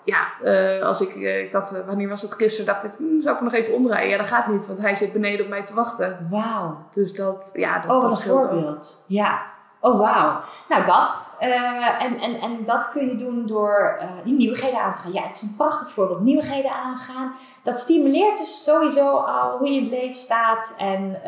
Ja, 0.04 0.24
eh, 0.44 0.82
als 0.86 1.00
ik, 1.00 1.14
ik 1.14 1.52
had, 1.52 1.72
eh, 1.72 1.86
wanneer 1.86 2.08
was 2.08 2.22
het 2.22 2.32
gisteren, 2.32 2.66
dacht 2.66 2.84
ik, 2.84 2.90
hm, 2.98 3.20
zou 3.20 3.34
ik 3.34 3.40
hem 3.42 3.44
nog 3.44 3.52
even 3.52 3.74
omdraaien? 3.74 4.08
Ja, 4.08 4.16
dat 4.16 4.26
gaat 4.26 4.46
niet, 4.46 4.66
want 4.66 4.80
hij 4.80 4.94
zit 4.94 5.12
beneden 5.12 5.44
op 5.44 5.50
mij 5.50 5.62
te 5.64 5.74
wachten. 5.74 6.26
Wauw. 6.30 6.76
Dus 6.92 7.14
dat, 7.14 7.50
ja, 7.52 7.78
dat, 7.78 7.90
Oh, 7.90 8.02
dat 8.02 8.24
een 8.24 8.32
ook. 8.32 8.40
voorbeeld. 8.40 9.02
Ja. 9.06 9.42
Oh, 9.80 9.98
wauw. 9.98 10.40
Nou, 10.68 10.84
dat. 10.84 11.36
en, 11.38 12.18
en, 12.20 12.40
en 12.40 12.64
dat 12.64 12.90
kun 12.92 13.08
je 13.08 13.14
doen 13.14 13.46
door 13.46 13.98
die 14.24 14.34
nieuwigheden 14.34 14.80
aan 14.80 14.94
te 14.94 15.00
gaan. 15.00 15.12
Ja, 15.12 15.22
het 15.22 15.34
is 15.34 15.42
een 15.42 15.56
prachtig 15.56 15.92
voorbeeld. 15.92 16.20
Nieuwigheden 16.20 16.72
aangaan. 16.72 17.32
Dat 17.62 17.80
stimuleert 17.80 18.38
dus 18.38 18.64
sowieso 18.64 19.16
al 19.16 19.58
hoe 19.58 19.68
je 19.68 19.76
in 19.76 19.82
het 19.82 19.92
leven 19.92 20.14
staat. 20.14 20.74
En 20.78 21.20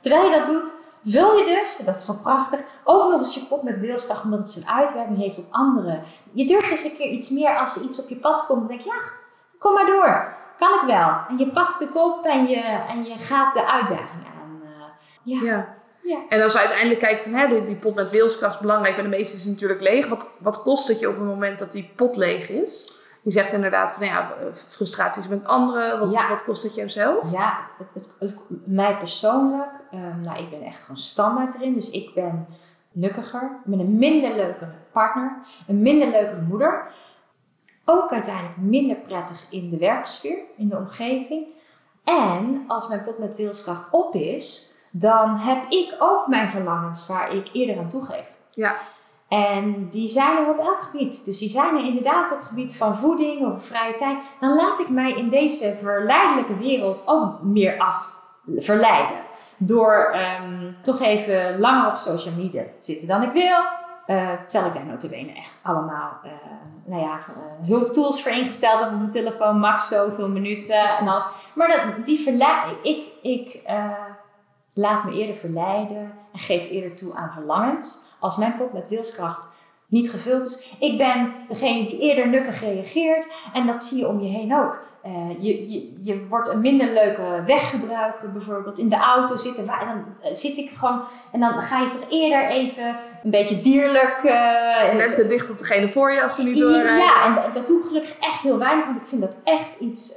terwijl 0.00 0.24
je 0.30 0.36
dat 0.36 0.46
doet, 0.46 0.74
vul 1.04 1.36
je 1.38 1.44
dus, 1.44 1.76
dat 1.76 1.96
is 1.96 2.06
wel 2.06 2.18
prachtig, 2.22 2.60
ook 2.84 3.10
nog 3.10 3.18
eens 3.20 3.34
je 3.34 3.40
pot 3.48 3.62
met 3.62 3.78
wilskracht, 3.78 4.24
omdat 4.24 4.38
het 4.38 4.50
zijn 4.50 4.68
uitwerking 4.68 5.18
heeft 5.18 5.38
op 5.38 5.46
anderen. 5.50 6.02
Je 6.32 6.46
durft 6.46 6.70
dus 6.70 6.84
een 6.84 6.96
keer 6.96 7.10
iets 7.10 7.30
meer 7.30 7.58
als 7.58 7.76
er 7.76 7.82
iets 7.82 8.02
op 8.02 8.08
je 8.08 8.16
pad 8.16 8.46
komt. 8.46 8.58
Dan 8.58 8.68
denk 8.68 8.80
je, 8.80 8.88
ja, 8.88 9.02
kom 9.58 9.74
maar 9.74 9.86
door. 9.86 10.34
Kan 10.58 10.74
ik 10.74 10.86
wel. 10.86 11.10
En 11.28 11.38
je 11.38 11.50
pakt 11.50 11.80
het 11.80 11.96
op 11.96 12.24
en 12.24 12.46
je, 12.46 12.60
en 12.88 13.04
je 13.04 13.16
gaat 13.18 13.54
de 13.54 13.66
uitdaging 13.66 14.26
aan. 14.40 14.60
eh, 14.64 14.70
ja. 15.22 15.42
Ja. 15.42 15.74
Ja. 16.02 16.18
En 16.28 16.42
als 16.42 16.52
we 16.52 16.58
uiteindelijk 16.58 17.00
kijken 17.00 17.22
van 17.22 17.32
hè, 17.32 17.48
die, 17.48 17.64
die 17.64 17.76
pot 17.76 17.94
met 17.94 18.10
wilskracht 18.10 18.54
is 18.54 18.60
belangrijk, 18.60 18.94
maar 18.94 19.04
de 19.04 19.10
meeste 19.16 19.36
is 19.36 19.44
natuurlijk 19.44 19.80
leeg. 19.80 20.08
Wat, 20.08 20.26
wat 20.38 20.62
kost 20.62 20.88
het 20.88 20.98
je 21.00 21.08
op 21.08 21.14
het 21.16 21.24
moment 21.24 21.58
dat 21.58 21.72
die 21.72 21.92
pot 21.96 22.16
leeg 22.16 22.48
is? 22.48 23.01
Je 23.22 23.30
zegt 23.30 23.52
inderdaad 23.52 23.90
van 23.92 24.06
ja, 24.06 24.32
frustraties 24.68 25.28
met 25.28 25.44
anderen. 25.46 25.98
Wat, 26.00 26.10
Ja. 26.10 26.28
wat 26.28 26.44
kost 26.44 26.62
het 26.62 26.74
jezelf? 26.74 27.32
Ja, 27.32 27.58
het, 27.60 27.74
het, 27.78 27.94
het, 27.94 28.14
het- 28.18 28.42
mij 28.64 28.96
persoonlijk, 28.96 29.70
ehm, 29.90 30.20
nou, 30.20 30.38
ik 30.38 30.50
ben 30.50 30.62
echt 30.62 30.82
gewoon 30.82 30.96
standaard 31.00 31.54
erin. 31.54 31.74
Dus 31.74 31.90
ik 31.90 32.14
ben 32.14 32.46
nukkiger, 32.92 33.42
ik 33.42 33.70
ben 33.70 33.78
een 33.80 33.98
minder 33.98 34.34
leuke 34.34 34.68
partner, 34.92 35.36
een 35.66 35.82
minder 35.82 36.08
leuke 36.08 36.40
moeder. 36.48 36.86
Ook 37.84 38.12
uiteindelijk 38.12 38.56
minder 38.56 38.96
prettig 38.96 39.46
in 39.50 39.70
de 39.70 39.76
werksfeer, 39.76 40.38
in 40.56 40.68
de 40.68 40.76
omgeving. 40.76 41.46
En 42.04 42.64
als 42.66 42.88
mijn 42.88 43.04
pot 43.04 43.18
met 43.18 43.36
wilskracht 43.36 43.84
op 43.90 44.14
is, 44.14 44.74
dan 44.90 45.36
heb 45.36 45.64
ik 45.70 45.94
ook 45.98 46.26
mijn 46.26 46.48
verlangens 46.48 47.06
waar 47.06 47.34
ik 47.34 47.48
eerder 47.52 47.78
aan 47.78 47.88
toegeef. 47.88 48.26
Ja. 48.50 48.76
En 49.32 49.88
die 49.90 50.08
zijn 50.08 50.36
er 50.36 50.48
op 50.48 50.58
elk 50.58 50.82
gebied. 50.82 51.24
Dus 51.24 51.38
die 51.38 51.48
zijn 51.48 51.76
er 51.76 51.84
inderdaad 51.84 52.32
op 52.32 52.38
het 52.38 52.46
gebied 52.46 52.76
van 52.76 52.98
voeding 52.98 53.52
of 53.52 53.64
vrije 53.64 53.94
tijd. 53.94 54.18
Dan 54.40 54.54
laat 54.54 54.80
ik 54.80 54.88
mij 54.88 55.12
in 55.12 55.28
deze 55.28 55.76
verleidelijke 55.82 56.56
wereld 56.56 57.02
ook 57.06 57.42
meer 57.42 57.78
af 57.78 58.16
verleiden. 58.56 59.16
Door 59.56 60.10
ehm, 60.12 60.72
toch 60.82 61.00
even 61.00 61.58
langer 61.58 61.88
op 61.88 61.96
social 61.96 62.34
media 62.34 62.62
te 62.62 62.84
zitten 62.84 63.08
dan 63.08 63.22
ik 63.22 63.32
wil. 63.32 63.58
Eh, 64.06 64.30
terwijl 64.46 64.72
ik 64.72 64.78
daar 64.78 64.86
notabene 64.86 65.32
echt 65.32 65.58
allemaal 65.62 66.18
eh, 66.24 66.30
nou 66.86 67.02
ja, 67.02 67.18
eh, 67.18 67.68
hulptools 67.68 68.22
voor 68.22 68.32
ingesteld 68.32 68.80
heb 68.80 68.92
op 68.92 68.98
mijn 68.98 69.10
telefoon. 69.10 69.58
Max 69.58 69.88
zoveel 69.88 70.28
minuten 70.28 70.88
en. 70.88 71.04
Maar 71.54 71.68
dat, 71.68 72.06
die 72.06 72.20
verleid, 72.20 72.72
ik, 72.82 73.06
ik 73.22 73.60
laat 74.74 75.04
me 75.04 75.12
eerder 75.12 75.36
verleiden 75.36 76.12
en 76.32 76.38
geef 76.38 76.70
eerder 76.70 76.96
toe 76.96 77.14
aan 77.14 77.32
verlangens. 77.32 78.10
Als 78.22 78.36
mijn 78.36 78.56
pot 78.56 78.72
met 78.72 78.88
wilskracht 78.88 79.48
niet 79.86 80.10
gevuld 80.10 80.46
is. 80.46 80.68
Ik 80.78 80.98
ben 80.98 81.32
degene 81.48 81.84
die 81.86 81.98
eerder 81.98 82.28
nukkig 82.28 82.60
reageert. 82.60 83.26
En 83.52 83.66
dat 83.66 83.82
zie 83.82 83.98
je 83.98 84.08
om 84.08 84.20
je 84.20 84.28
heen 84.28 84.54
ook. 84.56 84.78
Eh, 85.02 85.12
je, 85.38 85.72
je, 85.72 85.92
je 86.00 86.26
wordt 86.28 86.48
een 86.48 86.60
minder 86.60 86.92
leuke 86.92 87.42
weggebruiker 87.46 88.30
bijvoorbeeld. 88.32 88.78
In 88.78 88.88
de 88.88 88.96
auto 88.96 89.36
zitten. 89.36 89.66
Waar, 89.66 89.84
dan 89.86 90.04
eh, 90.30 90.34
zit 90.36 90.56
ik 90.56 90.70
gewoon. 90.78 91.02
En 91.32 91.40
dan 91.40 91.62
ga 91.62 91.78
je 91.80 91.88
toch 91.88 92.06
eerder 92.10 92.48
even 92.50 92.96
een 93.24 93.30
beetje 93.30 93.60
dierlijk. 93.60 94.20
eh, 94.24 94.94
Net 94.96 95.14
te 95.14 95.26
dicht 95.26 95.50
op 95.50 95.58
degene 95.58 95.88
voor 95.88 96.12
je 96.12 96.22
als 96.22 96.34
ze 96.34 96.42
niet 96.42 96.58
doorrijden. 96.58 96.96
ja, 96.96 97.24
en 97.24 97.52
dat 97.52 97.66
doe 97.66 97.78
ik 97.78 97.84
gelukkig 97.86 98.14
echt 98.20 98.42
heel 98.42 98.58
weinig, 98.58 98.84
want 98.84 98.96
ik 98.96 99.06
vind 99.06 99.20
dat 99.20 99.40
echt 99.44 99.78
iets 99.80 100.16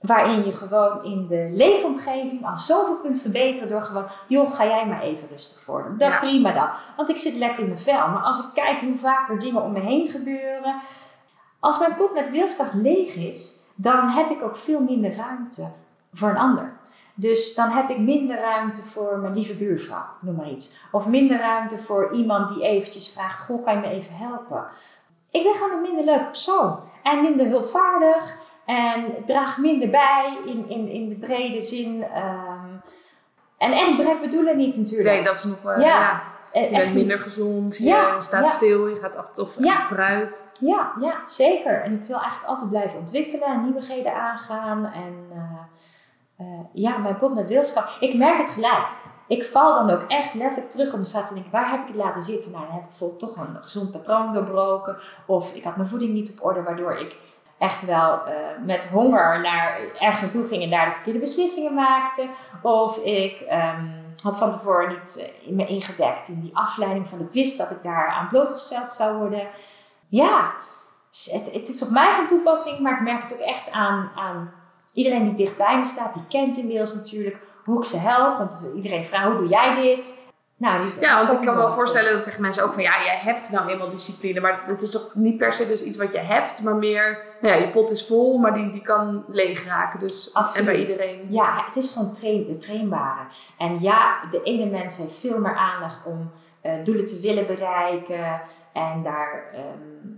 waarin 0.00 0.44
je 0.44 0.52
gewoon 0.52 1.04
in 1.04 1.26
de 1.26 1.48
leefomgeving 1.52 2.46
al 2.46 2.56
zoveel 2.56 2.96
kunt 2.96 3.20
verbeteren 3.20 3.68
door 3.68 3.82
gewoon, 3.82 4.06
joh, 4.26 4.52
ga 4.52 4.64
jij 4.64 4.86
maar 4.86 5.00
even 5.02 5.28
rustig 5.28 5.66
worden. 5.66 5.98
Dat 5.98 6.10
Ja. 6.10 6.18
prima 6.18 6.52
dan, 6.52 6.68
want 6.96 7.08
ik 7.08 7.16
zit 7.16 7.34
lekker 7.36 7.58
in 7.60 7.66
mijn 7.66 7.78
vel. 7.78 8.08
Maar 8.08 8.22
als 8.22 8.38
ik 8.38 8.50
kijk 8.54 8.80
hoe 8.80 8.94
vaak 8.94 9.28
er 9.28 9.38
dingen 9.38 9.62
om 9.62 9.72
me 9.72 9.80
heen 9.80 10.08
gebeuren, 10.08 10.76
als 11.60 11.78
mijn 11.78 11.96
pot 11.96 12.14
met 12.14 12.30
wilskracht 12.30 12.74
leeg 12.74 13.14
is, 13.14 13.56
dan 13.74 14.08
heb 14.08 14.30
ik 14.30 14.42
ook 14.42 14.56
veel 14.56 14.80
minder 14.80 15.16
ruimte 15.16 15.72
voor 16.12 16.28
een 16.28 16.38
ander. 16.38 16.72
Dus 17.14 17.54
dan 17.54 17.70
heb 17.70 17.90
ik 17.90 17.98
minder 17.98 18.36
ruimte 18.40 18.82
voor 18.82 19.18
mijn 19.18 19.34
lieve 19.34 19.54
buurvrouw, 19.54 20.04
noem 20.20 20.34
maar 20.36 20.50
iets. 20.50 20.76
Of 20.92 21.06
minder 21.06 21.38
ruimte 21.38 21.78
voor 21.78 22.12
iemand 22.12 22.48
die 22.48 22.62
eventjes 22.62 23.12
vraagt, 23.12 23.44
goh, 23.46 23.64
kan 23.64 23.74
je 23.74 23.80
me 23.80 23.86
even 23.88 24.14
helpen? 24.16 24.64
Ik 25.30 25.42
ben 25.42 25.52
gewoon 25.54 25.70
een 25.72 25.82
minder 25.82 26.04
leuke 26.04 26.24
persoon. 26.24 26.78
En 27.02 27.20
minder 27.22 27.46
hulpvaardig. 27.46 28.36
En 28.66 29.04
draag 29.26 29.58
minder 29.58 29.90
bij 29.90 30.38
in, 30.44 30.68
in, 30.68 30.88
in 30.88 31.08
de 31.08 31.14
brede 31.16 31.62
zin. 31.62 32.02
ehm, 32.14 32.64
en, 33.58 33.72
ik 33.72 33.96
bereik 33.96 34.20
bedoelen 34.20 34.56
niet 34.56 34.76
natuurlijk. 34.76 35.08
Nee, 35.10 35.24
dat 35.24 35.34
is 35.34 35.44
nog 35.44 35.62
wel. 35.62 35.80
Ja, 35.80 35.86
Ja. 35.86 36.22
Eh, 36.52 36.62
Je 36.62 36.68
echt 36.68 36.82
bent 36.82 36.94
minder 36.94 37.16
niet. 37.16 37.24
gezond, 37.26 37.76
je 37.76 37.84
Ja, 37.84 38.20
staat 38.20 38.44
ja. 38.44 38.50
stil, 38.50 38.86
je 38.88 38.96
gaat 38.96 39.16
achter, 39.16 39.42
of 39.44 39.50
achteruit. 39.64 40.52
Ja, 40.60 40.92
ja, 41.00 41.14
zeker. 41.26 41.82
En 41.82 41.92
ik 41.92 42.06
wil 42.06 42.16
eigenlijk 42.18 42.48
altijd 42.48 42.70
blijven 42.70 42.98
ontwikkelen 42.98 43.48
en 43.48 43.62
nieuwigheden 43.62 44.14
aangaan. 44.14 44.84
En 44.84 45.26
eh, 45.32 46.46
eh, 46.46 46.60
ja, 46.72 46.98
mijn 46.98 47.18
pot 47.18 47.34
met 47.34 47.46
wilskracht. 47.46 47.96
Ik 48.00 48.14
merk 48.16 48.38
het 48.38 48.48
gelijk. 48.50 48.86
Ik 49.28 49.44
val 49.44 49.86
dan 49.86 49.96
ook 49.96 50.04
echt 50.10 50.34
letterlijk 50.34 50.70
terug 50.70 50.86
op 50.86 50.92
mijn 50.92 51.04
straat 51.06 51.28
en 51.28 51.34
denk, 51.34 51.50
waar 51.50 51.70
heb 51.70 51.80
ik 51.80 51.86
het 51.86 51.96
laten 51.96 52.22
zitten? 52.22 52.50
Nou, 52.52 52.64
dan 52.64 52.72
heb 52.74 52.82
ik 52.82 52.88
bijvoorbeeld 52.88 53.20
toch 53.20 53.36
een 53.36 53.62
gezond 53.62 53.92
patroon 53.92 54.32
doorbroken. 54.34 54.96
Of 55.26 55.54
ik 55.54 55.64
had 55.64 55.76
mijn 55.76 55.88
voeding 55.88 56.12
niet 56.12 56.30
op 56.32 56.44
orde, 56.44 56.62
waardoor 56.62 56.96
ik 56.98 57.16
echt 57.58 57.84
wel 57.84 58.24
eh, 58.24 58.34
met 58.64 58.88
honger 58.88 59.40
naar 59.40 59.80
ergens 59.98 60.20
naartoe 60.20 60.46
ging 60.46 60.62
en 60.62 60.70
daar 60.70 60.86
de 60.86 60.94
verkeerde 60.94 61.18
beslissingen 61.18 61.74
maakte. 61.74 62.28
Of 62.62 63.04
ik 63.04 63.40
ehm, 63.40 63.86
had 64.22 64.38
van 64.38 64.50
tevoren 64.50 64.88
niet 64.88 65.30
eh, 65.44 65.52
me 65.52 65.66
ingedekt 65.66 66.28
in 66.28 66.40
die 66.40 66.56
afleiding 66.56 67.08
van 67.08 67.20
ik 67.20 67.32
wist 67.32 67.58
dat 67.58 67.70
ik 67.70 67.82
daar 67.82 68.08
aan 68.08 68.28
blootgesteld 68.28 68.94
zou 68.94 69.18
worden. 69.18 69.48
Ja, 70.08 70.52
het, 71.10 71.48
het 71.52 71.68
is 71.68 71.82
op 71.82 71.90
mij 71.90 72.14
van 72.14 72.26
toepassing, 72.26 72.78
maar 72.78 72.92
ik 72.92 73.00
merk 73.00 73.22
het 73.22 73.32
ook 73.32 73.46
echt 73.46 73.70
aan, 73.70 74.10
aan 74.14 74.52
iedereen 74.92 75.24
die 75.24 75.46
dichtbij 75.46 75.78
me 75.78 75.84
staat. 75.84 76.14
Die 76.14 76.26
kent 76.28 76.56
inmiddels 76.56 76.94
natuurlijk 76.94 77.36
hoe 77.64 77.78
ik 77.78 77.84
ze 77.84 77.96
help. 77.96 78.38
Want 78.38 78.72
iedereen 78.74 79.04
vraagt, 79.04 79.26
hoe 79.26 79.36
doe 79.36 79.48
jij 79.48 79.74
dit? 79.74 80.25
Nou, 80.58 80.82
die, 80.82 81.00
Ja, 81.00 81.16
want 81.16 81.40
ik 81.40 81.46
kan 81.46 81.54
me 81.54 81.60
wel 81.60 81.72
voorstellen 81.72 82.12
dat 82.12 82.24
zeggen 82.24 82.42
mensen 82.42 82.64
ook 82.64 82.72
van 82.72 82.82
ja, 82.82 82.94
je 82.96 83.10
hebt 83.10 83.50
nou 83.50 83.68
eenmaal 83.68 83.90
discipline, 83.90 84.40
maar 84.40 84.62
het 84.66 84.82
is 84.82 84.90
toch 84.90 85.14
niet 85.14 85.36
per 85.36 85.52
se 85.52 85.66
dus 85.66 85.82
iets 85.82 85.96
wat 85.96 86.12
je 86.12 86.18
hebt, 86.18 86.62
maar 86.62 86.74
meer, 86.74 87.24
nou 87.40 87.54
ja, 87.54 87.60
je 87.60 87.70
pot 87.70 87.90
is 87.90 88.06
vol, 88.06 88.38
maar 88.38 88.54
die, 88.54 88.70
die 88.70 88.82
kan 88.82 89.24
leeg 89.28 89.64
raken. 89.64 90.00
Dus, 90.00 90.30
Absoluut. 90.32 90.68
En 90.68 90.72
bij 90.72 90.80
iedereen. 90.80 91.26
Ja, 91.30 91.64
het 91.66 91.76
is 91.76 91.92
gewoon 91.92 92.12
train, 92.12 92.58
trainbare. 92.58 93.26
En 93.58 93.80
ja, 93.80 94.20
de 94.30 94.42
ene 94.42 94.66
mens 94.70 94.98
heeft 94.98 95.18
veel 95.20 95.38
meer 95.38 95.56
aandacht 95.56 96.06
om 96.06 96.30
eh, 96.60 96.72
doelen 96.84 97.06
te 97.06 97.20
willen 97.20 97.46
bereiken 97.46 98.40
en 98.72 99.02
daar, 99.02 99.50
ehm, 99.52 100.14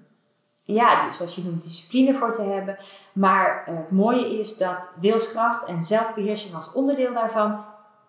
ja, 0.62 1.04
dus 1.04 1.16
zoals 1.16 1.34
je 1.34 1.42
noemt, 1.44 1.62
discipline 1.62 2.14
voor 2.14 2.32
te 2.32 2.42
hebben. 2.42 2.78
Maar 3.12 3.64
eh, 3.66 3.76
het 3.76 3.90
mooie 3.90 4.38
is 4.38 4.56
dat 4.56 4.96
wilskracht 5.00 5.64
en 5.64 5.82
zelfbeheersing 5.82 6.54
als 6.54 6.72
onderdeel 6.72 7.12
daarvan 7.12 7.64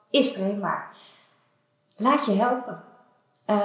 is 0.10 0.34
trainbaar. 0.34 0.96
Laat 2.00 2.26
je 2.26 2.32
helpen. 2.32 2.84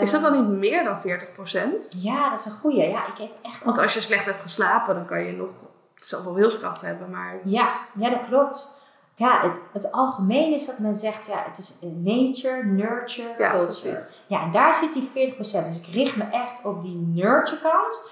Is 0.00 0.10
dat 0.10 0.22
dan 0.22 0.32
niet 0.32 0.58
meer 0.58 0.84
dan 0.84 0.98
40%? 1.00 2.00
Ja, 2.02 2.30
dat 2.30 2.38
is 2.38 2.46
een 2.46 2.52
goeie. 2.52 2.88
Ja, 2.88 3.06
ik 3.06 3.18
heb 3.18 3.30
echt 3.42 3.64
Want 3.64 3.78
als 3.78 3.94
je 3.94 4.00
slecht 4.00 4.24
hebt 4.24 4.40
geslapen, 4.42 4.94
dan 4.94 5.04
kan 5.04 5.24
je 5.24 5.32
nog 5.32 5.48
zoveel 5.94 6.34
wilskracht 6.34 6.80
hebben, 6.80 7.10
maar 7.10 7.38
Ja, 7.44 7.68
ja, 7.94 8.10
dat 8.10 8.26
klopt. 8.28 8.82
Ja, 9.16 9.40
het, 9.48 9.60
het 9.72 9.92
algemeen 9.92 10.52
is 10.54 10.66
dat 10.66 10.78
men 10.78 10.96
zegt, 10.96 11.26
ja, 11.26 11.44
het 11.48 11.58
is 11.58 11.78
nature, 11.80 12.64
nurture, 12.64 13.34
Ja, 13.38 13.50
culture. 13.50 13.92
precies. 13.94 14.14
Ja, 14.26 14.42
en 14.42 14.50
daar 14.50 14.74
zit 14.74 14.92
die 14.92 15.34
40%. 15.34 15.36
Dus 15.38 15.80
ik 15.80 15.86
richt 15.94 16.16
me 16.16 16.24
echt 16.30 16.54
op 16.62 16.82
die 16.82 16.96
nurture 16.96 17.60
kant. 17.60 18.10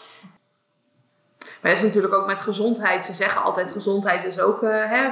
Maar 1.38 1.70
dat 1.70 1.80
is 1.80 1.86
natuurlijk 1.86 2.14
ook 2.14 2.26
met 2.26 2.40
gezondheid. 2.40 3.04
Ze 3.04 3.12
zeggen 3.12 3.42
altijd 3.42 3.72
gezondheid 3.72 4.24
is 4.24 4.40
ook 4.40 4.62
eh, 4.62 4.70
hè, 4.90 5.10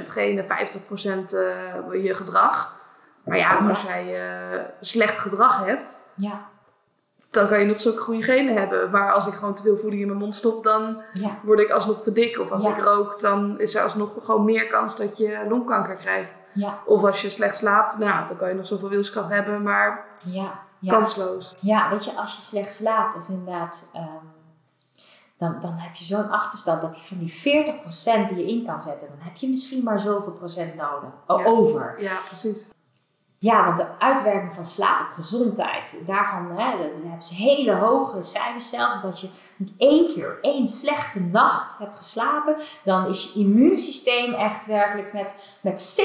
50% 0.00 0.02
genen, 0.02 0.44
50% 0.44 0.48
eh, 0.48 2.04
je 2.04 2.14
gedrag. 2.14 2.74
Maar 3.26 3.38
ja, 3.38 3.68
als 3.68 3.82
jij 3.82 4.28
eh, 4.54 4.60
slecht 4.80 5.18
gedrag 5.18 5.64
hebt, 5.64 6.10
Ja, 6.14 6.48
dan 7.30 7.48
kan 7.48 7.58
je 7.58 7.64
nog 7.66 7.80
zulke 7.80 8.00
goede 8.00 8.22
genen 8.22 8.56
hebben. 8.56 8.90
Maar 8.90 9.12
als 9.12 9.26
ik 9.26 9.32
gewoon 9.34 9.54
te 9.54 9.62
veel 9.62 9.76
voeding 9.78 10.00
in 10.02 10.06
mijn 10.08 10.18
mond 10.18 10.34
stop, 10.34 10.64
dan 10.64 11.02
ja, 11.12 11.38
word 11.42 11.60
ik 11.60 11.70
alsnog 11.70 12.02
te 12.02 12.12
dik. 12.12 12.38
Of 12.38 12.50
als 12.50 12.62
Ja. 12.62 12.76
ik 12.76 12.84
rook, 12.84 13.20
dan 13.20 13.60
is 13.60 13.74
er 13.74 13.82
alsnog 13.82 14.10
gewoon 14.24 14.44
meer 14.44 14.66
kans 14.66 14.96
dat 14.96 15.16
je 15.18 15.44
longkanker 15.48 15.94
krijgt. 15.96 16.40
ja, 16.52 16.78
Of 16.84 17.04
als 17.04 17.22
je 17.22 17.30
slecht 17.30 17.56
slaapt, 17.56 17.98
nou, 17.98 18.28
dan 18.28 18.36
kan 18.36 18.48
je 18.48 18.54
nog 18.54 18.66
zoveel 18.66 18.88
wilskracht 18.88 19.28
hebben, 19.28 19.62
maar 19.62 20.04
kansloos. 20.86 21.54
ja 21.60 21.90
weet 21.90 22.04
je, 22.04 22.12
als 22.12 22.36
je 22.36 22.42
slecht 22.42 22.74
slaapt 22.74 23.16
of 23.16 23.28
inderdaad... 23.28 23.90
ehm, 23.92 24.04
dan, 25.38 25.56
dan 25.60 25.72
heb 25.76 25.94
je 25.94 26.04
zo'n 26.04 26.30
achterstand 26.30 26.80
dat 26.80 26.96
van 27.00 27.18
die 27.18 27.32
40% 27.32 28.28
die 28.28 28.36
je 28.38 28.46
in 28.46 28.66
kan 28.66 28.82
zetten, 28.82 29.08
dan 29.08 29.18
heb 29.20 29.36
je 29.36 29.48
misschien 29.48 29.84
maar 29.84 30.00
zoveel 30.00 30.32
procent 30.32 30.74
nodig. 30.74 31.08
Over. 31.26 31.94
Ja, 31.98 32.16
precies. 32.26 32.68
Ja, 33.46 33.64
want 33.64 33.76
de 33.76 33.86
uitwerking 33.98 34.54
van 34.54 34.64
slaap 34.64 35.00
op 35.00 35.14
gezondheid, 35.14 36.02
daarvan 36.06 36.50
hè, 36.56 36.78
dat, 36.78 37.02
hebben 37.02 37.22
ze 37.22 37.34
hele 37.34 37.74
hoge 37.74 38.22
cijfers 38.22 38.70
zelfs. 38.70 39.02
Dat 39.02 39.20
je 39.20 39.28
één 39.78 40.14
keer, 40.14 40.38
één 40.40 40.68
slechte 40.68 41.20
nacht 41.20 41.78
hebt 41.78 41.96
geslapen, 41.96 42.56
dan 42.84 43.06
is 43.06 43.32
je 43.32 43.40
immuunsysteem 43.40 44.34
echt 44.34 44.66
werkelijk 44.66 45.12
met, 45.12 45.36
met 45.60 46.00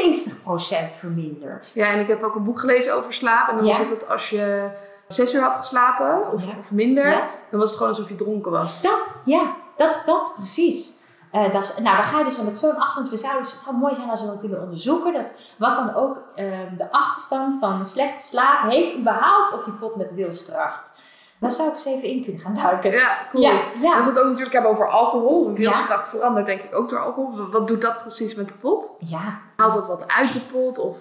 70% 0.90 0.94
verminderd. 0.98 1.72
Ja, 1.74 1.88
en 1.92 2.00
ik 2.00 2.08
heb 2.08 2.24
ook 2.24 2.36
een 2.36 2.44
boek 2.44 2.60
gelezen 2.60 2.96
over 2.96 3.14
slaap. 3.14 3.50
En 3.50 3.56
dan 3.56 3.66
Ja. 3.66 3.72
was 3.72 3.80
het 3.80 4.00
dat 4.00 4.10
als 4.10 4.30
je 4.30 4.72
zes 5.08 5.34
uur 5.34 5.42
had 5.42 5.56
geslapen, 5.56 6.32
of, 6.34 6.44
Ja. 6.44 6.50
of 6.60 6.72
minder, 6.72 7.08
Ja. 7.10 7.28
dan 7.50 7.60
was 7.60 7.70
het 7.70 7.78
gewoon 7.78 7.94
alsof 7.94 8.10
je 8.10 8.16
dronken 8.16 8.52
was. 8.52 8.82
Dat, 8.82 9.22
ja, 9.26 9.56
dat, 9.78 10.02
dat 10.06 10.34
precies. 10.36 11.00
Eh, 11.32 11.52
dat 11.52 11.64
is, 11.64 11.78
nou, 11.78 11.96
dan 11.96 12.06
ga 12.06 12.18
je 12.18 12.24
dus 12.24 12.42
met 12.42 12.58
zo'n 12.58 12.76
achterstand. 12.78 13.10
We 13.10 13.18
zouden, 13.18 13.42
het 13.42 13.52
zou 13.52 13.76
mooi 13.76 13.96
zijn 13.96 14.10
als 14.10 14.22
we 14.22 14.28
dan 14.28 14.40
kunnen 14.40 14.62
onderzoeken 14.62 15.14
dat, 15.14 15.34
wat 15.58 15.76
dan 15.76 15.96
ook 15.96 16.18
ehm, 16.36 16.76
de 16.78 16.92
achterstand 16.92 17.60
van 17.60 17.86
slechte 17.86 18.26
slaap 18.26 18.70
heeft, 18.70 18.98
überhaupt 18.98 19.54
of 19.54 19.66
je 19.66 19.72
pot 19.72 19.96
met 19.96 20.14
wilskracht. 20.14 20.92
Daar 21.40 21.52
zou 21.52 21.68
ik 21.68 21.74
eens 21.74 21.86
even 21.86 22.10
in 22.10 22.24
kunnen 22.24 22.42
gaan 22.42 22.56
duiken. 22.56 22.92
Ja, 22.92 23.18
cool. 23.32 23.44
Ja, 23.44 23.96
Als 23.96 24.06
we 24.06 24.12
het 24.12 24.20
ook 24.20 24.26
natuurlijk 24.26 24.54
hebben 24.54 24.72
over 24.72 24.90
alcohol. 24.90 25.54
Wilskracht 25.54 26.08
verandert 26.10 26.46
denk 26.46 26.62
ik 26.62 26.76
ook 26.76 26.90
door 26.90 27.00
alcohol. 27.00 27.50
Wat 27.52 27.68
doet 27.68 27.82
dat 27.82 28.02
precies 28.02 28.36
met 28.36 28.48
de 28.48 28.54
pot? 28.54 28.98
ja. 29.00 29.40
Haalt 29.56 29.74
dat 29.74 29.88
wat 29.88 30.08
uit 30.08 30.34
de 30.34 30.40
pot? 30.40 30.80
Of 30.80 30.98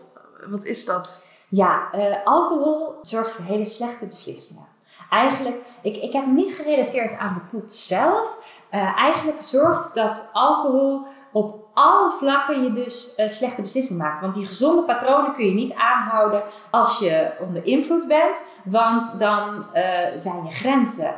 wat 0.47 0.65
is 0.65 0.85
dat? 0.85 1.25
Ja, 1.49 1.89
uh, 1.95 2.17
alcohol 2.25 2.99
zorgt 3.03 3.31
voor 3.31 3.45
hele 3.45 3.65
slechte 3.65 4.07
beslissingen. 4.07 4.67
Eigenlijk, 5.11 5.57
ik, 5.83 5.97
ik 5.97 6.13
heb 6.13 6.27
niet 6.27 6.55
gerelateerd 6.55 7.19
aan 7.19 7.35
de 7.35 7.57
poet 7.57 7.73
zelf. 7.73 8.27
Uh, 8.73 8.97
eigenlijk 8.97 9.43
zorgt 9.43 9.95
dat 9.95 10.31
alcohol 10.33 11.07
op 11.33 11.69
alle 11.75 12.11
vlakken 12.11 12.63
je 12.63 12.73
dus 12.73 13.15
uh, 13.17 13.29
slechte 13.29 13.63
beslissingen 13.63 14.03
maakt. 14.03 14.21
Want 14.21 14.35
die 14.35 14.47
gezonde 14.47 14.83
patronen 14.83 15.33
kun 15.33 15.45
je 15.47 15.55
niet 15.55 15.75
aanhouden 15.75 16.43
als 16.71 16.99
je 16.99 17.31
onder 17.41 17.65
invloed 17.65 18.09
bent. 18.09 18.45
Want 18.65 19.19
dan 19.19 19.67
zijn 20.15 20.45
je 20.45 20.51
grenzen 20.51 21.15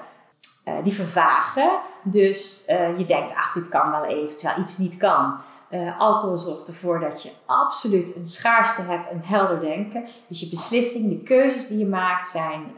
die 0.84 0.94
vervagen. 0.94 1.70
Dus 2.02 2.64
je 2.96 3.04
denkt, 3.06 3.34
ach, 3.34 3.52
dit 3.52 3.68
kan 3.68 3.90
wel 3.90 4.04
even, 4.04 4.36
terwijl 4.36 4.60
iets 4.60 4.78
niet 4.78 4.96
kan. 4.96 5.40
Alcohol 5.98 6.36
zorgt 6.36 6.68
ervoor 6.68 7.00
dat 7.00 7.22
je 7.22 7.30
absoluut 7.46 8.16
een 8.16 8.26
schaarste 8.26 8.82
hebt, 8.82 9.10
een 9.10 9.24
helder 9.24 9.60
denken. 9.60 10.04
Dus 10.28 10.40
je 10.40 10.48
beslissingen, 10.48 11.08
de 11.08 11.22
keuzes 11.22 11.68
die 11.68 11.78
je 11.78 11.86
maakt 11.86 12.28
zijn, 12.28 12.76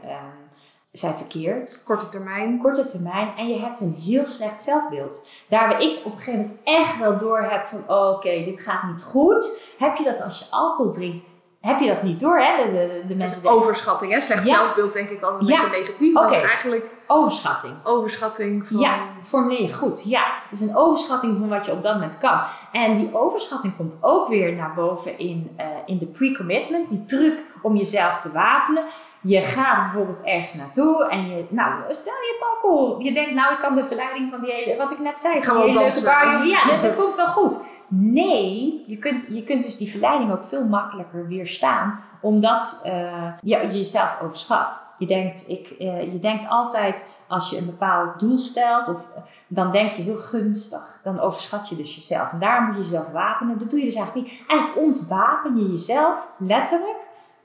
zijn 0.98 1.14
verkeerd. 1.14 1.82
Korte 1.84 2.08
termijn. 2.08 2.58
Korte 2.58 2.86
termijn. 2.86 3.32
En 3.36 3.48
je 3.48 3.58
hebt 3.58 3.80
een 3.80 3.96
heel 4.02 4.26
slecht 4.26 4.62
zelfbeeld. 4.62 5.26
Daar 5.48 5.68
waar 5.68 5.82
ik 5.82 6.00
op 6.04 6.12
een 6.12 6.18
gegeven 6.18 6.40
moment 6.40 6.58
echt 6.64 6.98
wel 6.98 7.18
door 7.18 7.42
heb 7.42 7.66
van 7.66 7.82
oh, 7.86 8.10
oké, 8.10 8.44
dit 8.44 8.60
gaat 8.60 8.82
niet 8.82 9.02
goed. 9.02 9.60
Heb 9.78 9.96
je 9.96 10.04
dat 10.04 10.22
als 10.22 10.38
je 10.38 10.44
alcohol 10.50 10.92
drinkt, 10.92 11.24
heb 11.60 11.80
je 11.80 11.86
dat 11.86 12.02
niet 12.02 12.20
door, 12.20 12.38
hè? 12.38 12.64
De, 12.64 12.72
de, 12.72 13.06
de 13.06 13.16
mensen 13.16 13.50
overschatting, 13.50 14.12
hè? 14.12 14.20
Slecht 14.20 14.46
zelfbeeld 14.46 14.92
denk 14.92 15.08
ik 15.08 15.22
altijd 15.22 15.40
een 15.40 15.46
beetje 15.46 15.78
negatief. 15.80 16.12
Maar 16.12 16.32
eigenlijk... 16.32 16.86
Overschatting. 17.06 17.74
Overschatting 17.84 18.66
van... 18.66 18.78
Ja, 18.78 18.98
formuleer 19.22 19.74
goed. 19.74 20.02
Ja, 20.04 20.24
het 20.50 20.60
is 20.60 20.68
een 20.68 20.76
overschatting 20.76 21.38
van 21.38 21.48
wat 21.48 21.66
je 21.66 21.72
op 21.72 21.82
dat 21.82 21.94
moment 21.94 22.18
kan. 22.18 22.42
En 22.72 22.96
die 22.96 23.14
overschatting 23.14 23.76
komt 23.76 23.96
ook 24.00 24.28
weer 24.28 24.52
naar 24.52 24.74
boven 24.74 25.18
in, 25.18 25.56
uh, 25.58 25.64
in 25.86 25.98
de 25.98 26.06
pre-commitment. 26.06 26.88
Die 26.88 27.04
truc 27.04 27.38
om 27.64 27.76
jezelf 27.76 28.20
te 28.20 28.32
wapenen. 28.32 28.84
Je 29.20 29.40
gaat 29.40 29.82
bijvoorbeeld 29.82 30.24
ergens 30.24 30.54
naartoe 30.54 31.08
en 31.08 31.28
je... 31.28 31.44
Nou, 31.48 31.72
stel 31.88 32.12
je 32.12 32.36
hebt 32.38 32.52
alcohol. 32.52 33.00
Je 33.00 33.12
denkt, 33.12 33.34
nou, 33.34 33.52
ik 33.52 33.58
kan 33.58 33.74
de 33.74 33.84
verleiding 33.84 34.30
van 34.30 34.40
die 34.40 34.52
hele... 34.52 34.76
Wat 34.76 34.92
ik 34.92 34.98
net 34.98 35.18
zei. 35.18 35.42
Van 35.42 35.54
die 35.54 35.64
hele 35.64 35.78
leuke 35.78 36.04
bar. 36.04 36.46
Ja, 36.46 36.64
dat, 36.66 36.82
dat 36.82 36.96
komt 37.02 37.16
wel 37.16 37.26
goed. 37.26 37.62
Nee, 37.88 38.84
je 38.86 38.98
kunt, 38.98 39.26
je 39.30 39.44
kunt 39.44 39.62
dus 39.62 39.76
die 39.76 39.90
verleiding 39.90 40.32
ook 40.32 40.44
veel 40.44 40.64
makkelijker 40.64 41.28
weerstaan, 41.28 42.00
omdat 42.20 42.82
uh, 42.86 43.32
je, 43.40 43.68
jezelf 43.72 44.18
overschat. 44.22 44.94
Je 44.98 45.06
denkt, 45.06 45.48
ik, 45.48 45.74
uh, 45.78 46.12
je 46.12 46.18
denkt 46.18 46.48
altijd, 46.48 47.14
als 47.28 47.50
je 47.50 47.58
een 47.58 47.66
bepaald 47.66 48.20
doel 48.20 48.38
stelt, 48.38 48.88
of, 48.88 49.08
dan 49.46 49.70
denk 49.70 49.90
je 49.90 50.02
heel 50.02 50.16
gunstig. 50.16 51.00
Dan 51.02 51.20
overschat 51.20 51.68
je 51.68 51.76
dus 51.76 51.94
jezelf. 51.94 52.32
En 52.32 52.38
daar 52.38 52.62
moet 52.62 52.76
je 52.76 52.82
jezelf 52.82 53.10
wapenen. 53.10 53.58
Dat 53.58 53.70
doe 53.70 53.78
je 53.78 53.84
dus 53.84 53.94
eigenlijk 53.94 54.26
niet. 54.26 54.42
Eigenlijk 54.46 54.86
ontwapen 54.86 55.56
je 55.56 55.70
jezelf, 55.70 56.28
letterlijk, 56.38 56.96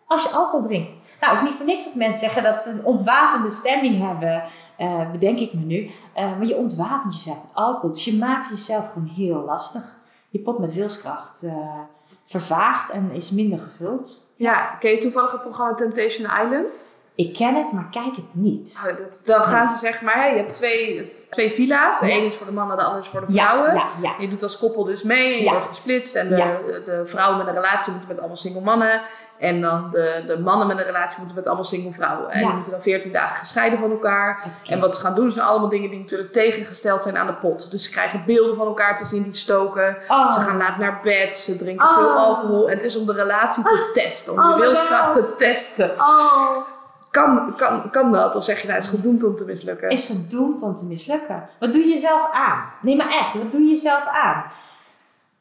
als 0.10 0.24
je 0.24 0.30
alcohol 0.30 0.62
drinkt. 0.62 0.90
Nou, 1.20 1.34
het 1.34 1.42
is 1.42 1.48
niet 1.48 1.58
voor 1.58 1.66
niks 1.66 1.86
dat 1.86 1.96
mensen 1.96 2.20
zeggen 2.20 2.44
dat 2.44 2.64
ze 2.64 2.70
een 2.70 2.86
ontwapende 2.86 3.50
stemming 3.50 4.02
hebben, 4.08 4.44
uh, 4.80 5.12
bedenk 5.12 5.40
ik 5.40 5.54
me 5.54 5.66
nu. 5.66 5.90
maar 6.14 6.46
je 6.46 6.56
ontwapent 6.56 7.14
jezelf 7.14 7.42
met 7.44 7.54
alcohol. 7.54 7.92
Dus 7.92 8.06
je 8.06 8.18
maakt 8.18 8.50
jezelf 8.50 8.92
gewoon 8.92 9.08
heel 9.08 9.44
lastig 9.44 9.98
je 10.30 10.40
pot 10.40 10.60
met 10.60 10.74
wilskracht 10.74 11.44
uh, 11.44 11.80
vervaagt 12.26 12.90
en 12.90 13.12
is 13.12 13.32
minder 13.32 13.60
gevuld. 13.60 14.34
Ja, 14.36 14.76
ken 14.80 14.92
je 14.92 14.98
toevallig 14.98 15.32
het 15.32 15.42
programma 15.42 15.74
Temptation 15.74 16.30
Island? 16.44 16.84
Ik 17.20 17.34
ken 17.34 17.56
het, 17.56 17.72
maar 17.72 17.88
kijk 17.92 18.16
het 18.16 18.26
niet. 18.32 18.80
Oh, 18.86 18.94
dan 19.24 19.42
gaan 19.42 19.70
ze 19.70 19.78
zeg 19.78 20.02
maar, 20.02 20.30
je 20.30 20.38
hebt 20.38 20.54
twee, 20.54 21.10
twee 21.30 21.52
villa's. 21.52 22.00
De 22.00 22.12
ene 22.12 22.26
is 22.26 22.36
voor 22.36 22.46
de 22.46 22.52
mannen, 22.52 22.78
de 22.78 22.84
andere 22.84 23.04
is 23.04 23.10
voor 23.10 23.26
de 23.26 23.32
vrouwen. 23.32 23.74
Ja, 23.74 23.88
ja, 24.02 24.16
je 24.20 24.30
doet 24.30 24.44
als 24.44 24.58
koppel 24.58 24.84
dus 24.84 25.04
mee 25.04 25.34
en 25.38 25.44
je 25.44 25.50
wordt 25.50 25.66
gesplitst. 25.66 26.16
En 26.16 26.30
de, 26.30 26.82
de 26.86 27.02
vrouwen 27.06 27.38
met 27.38 27.48
een 27.48 27.54
relatie 27.54 27.92
moeten 27.92 28.08
met 28.08 28.18
allemaal 28.18 28.38
single 28.38 28.62
mannen. 28.62 29.02
En 29.38 29.62
dan 29.62 29.90
de, 29.92 30.24
de 30.28 30.40
mannen 30.40 30.68
met 30.68 30.78
een 30.78 30.86
relatie 30.86 31.18
moeten 31.18 31.36
met 31.36 31.46
allemaal 31.48 31.64
single 31.64 31.92
vrouwen. 31.92 32.32
En 32.32 32.40
die 32.40 32.54
moeten 32.54 32.72
dan 32.72 32.82
14 32.82 33.12
dagen 33.12 33.36
gescheiden 33.36 33.80
van 33.80 33.92
elkaar. 33.92 34.44
En 34.66 34.80
wat 34.80 34.96
ze 34.96 35.02
gaan 35.02 35.16
doen, 35.16 35.32
zijn 35.32 35.46
allemaal 35.46 35.70
dingen 35.70 35.90
die 35.90 36.00
natuurlijk 36.00 36.34
tegengesteld 36.34 37.02
zijn 37.02 37.18
aan 37.18 37.28
de 37.28 37.34
pot. 37.34 37.72
Dus 37.72 37.84
ze 37.84 37.90
krijgen 37.90 38.24
beelden 38.26 38.56
van 38.56 38.68
elkaar 38.68 38.98
te 38.98 39.06
zien 39.06 39.24
die 39.24 39.34
stoken. 39.34 39.98
Oh. 40.08 40.34
Ze 40.34 40.40
gaan 40.40 40.58
laat 40.58 40.78
naar 40.78 41.00
bed, 41.04 41.36
ze 41.38 41.58
drinken 41.58 41.88
oh. 41.88 41.96
veel 41.96 42.12
alcohol. 42.12 42.70
En 42.70 42.76
het 42.76 42.84
is 42.84 42.98
om 42.98 43.06
de 43.06 43.14
relatie 43.14 43.64
te 43.64 43.70
ah. 43.70 43.94
testen, 43.94 44.34
om 44.34 44.40
oh, 44.40 44.54
de 44.54 44.62
wilskracht 44.62 45.14
te 45.14 45.36
testen. 45.38 45.92
Oh. 45.98 46.78
Kan, 47.12 47.56
kan, 47.56 47.90
kan 47.90 48.12
dat? 48.12 48.36
Of 48.36 48.44
zeg 48.44 48.62
je 48.62 48.68
nou, 48.68 48.80
is 48.80 48.88
gedoemd 48.88 49.24
om 49.24 49.36
te 49.36 49.46
mislukken? 49.46 49.90
Is 49.90 50.06
gedoemd 50.06 50.62
om 50.62 50.76
te 50.76 50.86
mislukken. 50.86 51.50
Wat 51.60 51.74
doe 51.74 51.82
je 51.82 51.90
jezelf 51.90 52.32
aan? 52.32 52.64
Nee, 52.82 52.96
maar 52.96 53.10
echt, 53.10 53.34
wat 53.34 53.52
doe 53.52 53.62
je 53.62 53.68
jezelf 53.68 54.06
aan? 54.06 54.44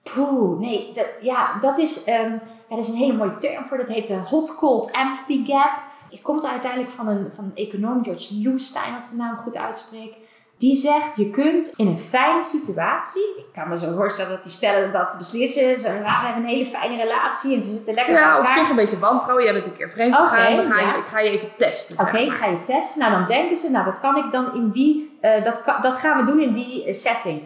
Poeh, 0.03 0.61
nee, 0.61 0.93
dat, 0.95 1.07
ja, 1.21 1.59
dat 1.61 1.79
is... 1.79 2.05
Ja, 2.05 2.41
er 2.69 2.79
is 2.79 2.89
een 2.89 2.95
hele 2.95 3.16
mooie 3.16 3.39
term 3.39 3.64
voor, 3.64 3.77
dat 3.77 3.89
heet 3.89 4.07
de 4.07 4.16
hot-cold 4.16 4.91
empathy 4.91 5.47
gap. 5.47 5.83
Het 6.11 6.23
komt 6.23 6.45
uiteindelijk 6.45 6.91
van 6.93 7.09
een, 7.09 7.33
van 7.35 7.45
een 7.45 7.66
econoom, 7.66 8.05
George 8.05 8.35
Newstein, 8.35 8.95
als 8.95 9.05
ik 9.05 9.11
de 9.11 9.16
naam 9.16 9.37
goed 9.37 9.57
uitspreek. 9.57 10.14
Die 10.59 10.77
zegt, 10.77 11.17
je 11.17 11.31
kunt 11.31 11.75
in 11.77 11.87
een 11.87 11.99
fijne 11.99 12.43
situatie, 12.43 13.35
ik 13.37 13.45
kan 13.53 13.69
me 13.69 13.79
zo 13.79 13.95
voorstellen 13.97 14.31
dat 14.31 14.43
die 14.43 14.53
stellen 14.53 14.93
dat 14.93 15.17
beslissen, 15.19 15.79
ze 15.79 15.89
hebben 15.89 16.43
een 16.43 16.49
hele 16.49 16.67
fijne 16.67 16.97
relatie 16.97 17.55
en 17.55 17.63
ze 17.63 17.73
zitten 17.73 17.95
lekker 17.95 18.15
Ja, 18.15 18.39
of 18.39 18.55
toch 18.55 18.69
een 18.69 18.77
beetje 18.77 18.99
wantrouwen, 18.99 19.45
jij 19.45 19.53
bent 19.53 19.67
een 19.67 19.77
keer 19.77 19.91
vreemd 19.91 20.17
gegaan, 20.17 20.57
dan 20.57 20.67
je, 20.67 20.99
ik 20.99 21.07
ga 21.07 21.21
je 21.21 21.31
even 21.31 21.49
testen. 21.59 22.07
Oké, 22.07 22.19
ik 22.19 22.33
ga 22.33 22.47
je 22.47 22.63
testen. 22.63 23.01
Nou, 23.01 23.13
dan 23.13 23.27
denken 23.27 23.57
ze, 23.57 23.71
nou, 23.71 23.85
dat 23.85 23.99
kan 24.01 24.17
ik 24.17 24.33
dan 24.33 24.55
in 24.55 24.71
die, 24.71 25.19
uh, 25.23 25.45
dat, 25.45 25.79
dat 25.83 25.97
gaan 25.97 26.19
we 26.19 26.33
doen 26.33 26.41
in 26.41 26.53
die 26.53 26.87
uh, 26.87 26.93
setting. 26.93 27.43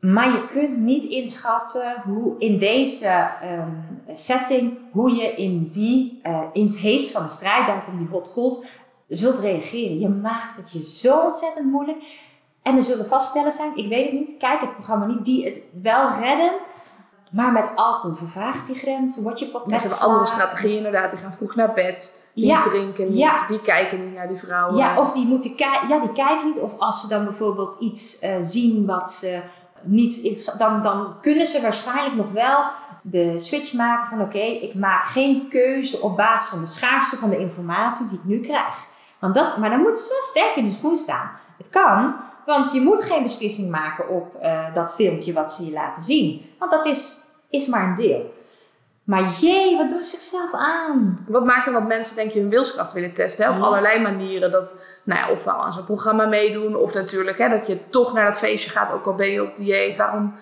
Maar 0.00 0.26
je 0.26 0.46
kunt 0.46 0.76
niet 0.76 1.04
inschatten 1.04 1.94
hoe 2.04 2.34
in 2.38 2.58
deze 2.58 3.28
um, 3.44 4.02
setting, 4.14 4.78
hoe 4.92 5.14
je 5.14 5.34
in, 5.34 5.68
die, 5.68 6.20
uh, 6.22 6.42
in 6.52 6.66
het 6.66 6.78
heetst 6.78 7.12
van 7.12 7.22
de 7.22 7.28
strijd, 7.28 7.66
daar 7.66 7.84
komt 7.84 7.98
die 7.98 8.08
hot 8.10 8.32
cold, 8.32 8.66
zult 9.16 9.38
reageren. 9.38 9.98
Je 9.98 10.08
maakt 10.08 10.56
het 10.56 10.72
je 10.72 10.84
zo 10.84 11.18
ontzettend 11.18 11.70
moeilijk. 11.70 12.28
En 12.62 12.76
er 12.76 12.82
zullen 12.82 13.06
vaststellen 13.06 13.52
zijn, 13.52 13.76
ik 13.76 13.88
weet 13.88 14.04
het 14.10 14.20
niet, 14.20 14.36
kijk 14.38 14.60
het 14.60 14.74
programma 14.74 15.06
niet, 15.06 15.24
die 15.24 15.44
het 15.44 15.60
wel 15.82 16.08
redden. 16.20 16.52
Maar 17.30 17.52
met 17.52 17.72
alcohol 17.74 18.16
vervaagt 18.16 18.66
die 18.66 18.76
grens, 18.76 19.22
word 19.22 19.38
je 19.38 19.46
pot 19.46 19.62
Ze 19.66 19.74
hebben 19.74 20.00
andere 20.00 20.26
strategieën 20.26 20.76
inderdaad, 20.76 21.10
die 21.10 21.18
gaan 21.18 21.32
vroeg 21.32 21.54
naar 21.54 21.72
bed, 21.72 22.26
die 22.34 22.46
ja. 22.46 22.60
drinken 22.60 23.08
niet, 23.08 23.18
ja. 23.18 23.46
die 23.48 23.60
kijken 23.60 24.04
niet 24.04 24.14
naar 24.14 24.28
die 24.28 24.36
vrouwen. 24.36 24.76
Ja, 24.76 24.98
of 24.98 25.12
die 25.12 25.26
moeten 25.26 25.54
kijken, 25.54 25.88
ja, 25.88 25.98
die 25.98 26.12
kijken 26.12 26.46
niet. 26.46 26.60
Of 26.60 26.78
als 26.78 27.00
ze 27.00 27.08
dan 27.08 27.24
bijvoorbeeld 27.24 27.76
iets 27.80 28.22
uh, 28.22 28.30
zien 28.40 28.86
wat 28.86 29.10
ze 29.10 29.40
niet, 29.82 30.54
dan, 30.58 30.82
dan 30.82 31.14
kunnen 31.20 31.46
ze 31.46 31.60
waarschijnlijk 31.60 32.16
nog 32.16 32.32
wel 32.32 32.64
de 33.02 33.38
switch 33.38 33.72
maken 33.72 34.08
van 34.08 34.20
oké, 34.20 34.38
ik 34.38 34.74
maak 34.74 35.04
geen 35.04 35.48
keuze 35.48 36.00
op 36.00 36.16
basis 36.16 36.48
van 36.50 36.60
de 36.60 36.66
schaarste 36.66 37.16
van 37.16 37.30
de 37.30 37.38
informatie 37.38 38.08
die 38.08 38.18
ik 38.18 38.24
nu 38.24 38.40
krijg. 38.40 38.88
Want 39.20 39.34
dat, 39.34 39.56
maar 39.56 39.70
dan 39.70 39.80
moeten 39.80 40.02
ze 40.02 40.26
sterk 40.30 40.56
in 40.56 40.64
de 40.64 40.72
schoen 40.72 40.96
staan. 40.96 41.30
Het 41.56 41.68
kan, 41.68 42.14
want 42.46 42.72
je 42.72 42.80
moet 42.80 43.02
geen 43.02 43.22
beslissing 43.22 43.70
maken 43.70 44.08
op 44.08 44.36
uh, 44.42 44.74
dat 44.74 44.94
filmpje 44.94 45.32
wat 45.32 45.52
ze 45.52 45.64
je 45.64 45.72
laten 45.72 46.02
zien. 46.02 46.50
Want 46.58 46.70
dat 46.70 46.86
is, 46.86 47.20
is 47.50 47.66
maar 47.66 47.88
een 47.88 47.94
deel. 47.94 48.34
Maar 49.04 49.22
jee, 49.22 49.76
wat 49.76 49.88
doen 49.88 50.02
ze 50.02 50.10
zichzelf 50.10 50.52
aan? 50.52 51.24
Wat 51.28 51.44
maakt 51.44 51.64
dan 51.64 51.74
dat 51.74 51.86
mensen 51.86 52.16
denk 52.16 52.32
je 52.32 52.40
hun 52.40 52.48
wilskracht 52.48 52.92
willen 52.92 53.12
testen? 53.12 53.44
Hè? 53.44 53.56
Op 53.56 53.62
allerlei 53.62 54.00
manieren. 54.00 54.50
Dat, 54.50 54.74
nou 55.04 55.20
ja, 55.20 55.30
ofwel 55.30 55.54
aan 55.54 55.72
zo'n 55.72 55.84
programma 55.84 56.26
meedoen. 56.26 56.76
Of 56.76 56.94
natuurlijk 56.94 57.38
hè, 57.38 57.48
dat 57.48 57.66
je 57.66 57.88
toch 57.88 58.12
naar 58.12 58.24
dat 58.24 58.38
feestje 58.38 58.70
gaat, 58.70 58.92
ook 58.92 59.06
al 59.06 59.14
ben 59.14 59.30
je 59.30 59.42
op 59.42 59.56
dieet. 59.56 59.96
Waarom 59.96 60.34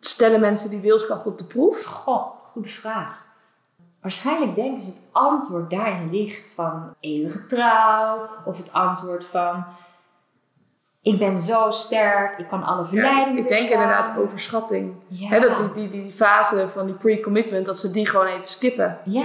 stellen 0.00 0.40
mensen 0.40 0.70
die 0.70 0.80
wilskracht 0.80 1.26
op 1.26 1.38
de 1.38 1.44
proef? 1.44 1.84
Goh, 1.84 2.26
goede 2.42 2.68
vraag. 2.68 3.25
Waarschijnlijk 4.06 4.54
denken 4.54 4.82
ze 4.82 4.88
het 4.88 5.02
antwoord 5.12 5.70
daarin 5.70 6.10
ligt 6.10 6.52
van 6.54 6.94
eeuwige 7.00 7.46
trouw. 7.46 8.28
Of 8.44 8.56
het 8.56 8.72
antwoord 8.72 9.24
van 9.24 9.64
ik 11.02 11.18
ben 11.18 11.36
zo 11.36 11.70
sterk, 11.70 12.38
ik 12.38 12.48
kan 12.48 12.62
alle 12.62 12.84
verleidingen. 12.84 13.36
Ja, 13.36 13.42
ik 13.42 13.48
denk 13.48 13.68
inderdaad 13.68 14.18
overschatting. 14.18 14.94
Ja. 15.08 15.40
dat 15.40 15.74
die, 15.74 15.88
die, 15.88 16.02
die 16.02 16.12
fase 16.12 16.68
van 16.72 16.86
die 16.86 16.94
pre-commitment, 16.94 17.66
dat 17.66 17.78
ze 17.78 17.90
die 17.90 18.08
gewoon 18.08 18.26
even 18.26 18.48
skippen. 18.48 18.98
Ja. 19.04 19.24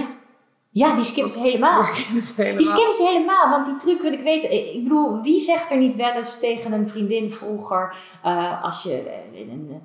Ja, 0.70 0.94
die 0.94 1.04
skippen 1.04 1.32
ze 1.32 1.40
helemaal. 1.40 1.80
Die 1.80 1.90
skippen 1.90 2.22
ze 2.22 2.42
helemaal. 2.42 2.62
Die 2.62 2.72
skippen 2.72 2.94
ze 2.94 3.06
helemaal, 3.06 3.50
want 3.50 3.64
die 3.64 3.76
truc 3.76 4.02
wil 4.02 4.12
ik 4.12 4.22
weten. 4.22 4.74
Ik 4.74 4.82
bedoel, 4.82 5.22
wie 5.22 5.40
zegt 5.40 5.70
er 5.70 5.76
niet 5.76 5.96
wel 5.96 6.12
eens 6.12 6.38
tegen 6.38 6.72
een 6.72 6.88
vriendin 6.88 7.32
vroeger, 7.32 7.96
uh, 8.24 8.64
als 8.64 8.82
je 8.82 9.22
een 9.34 9.82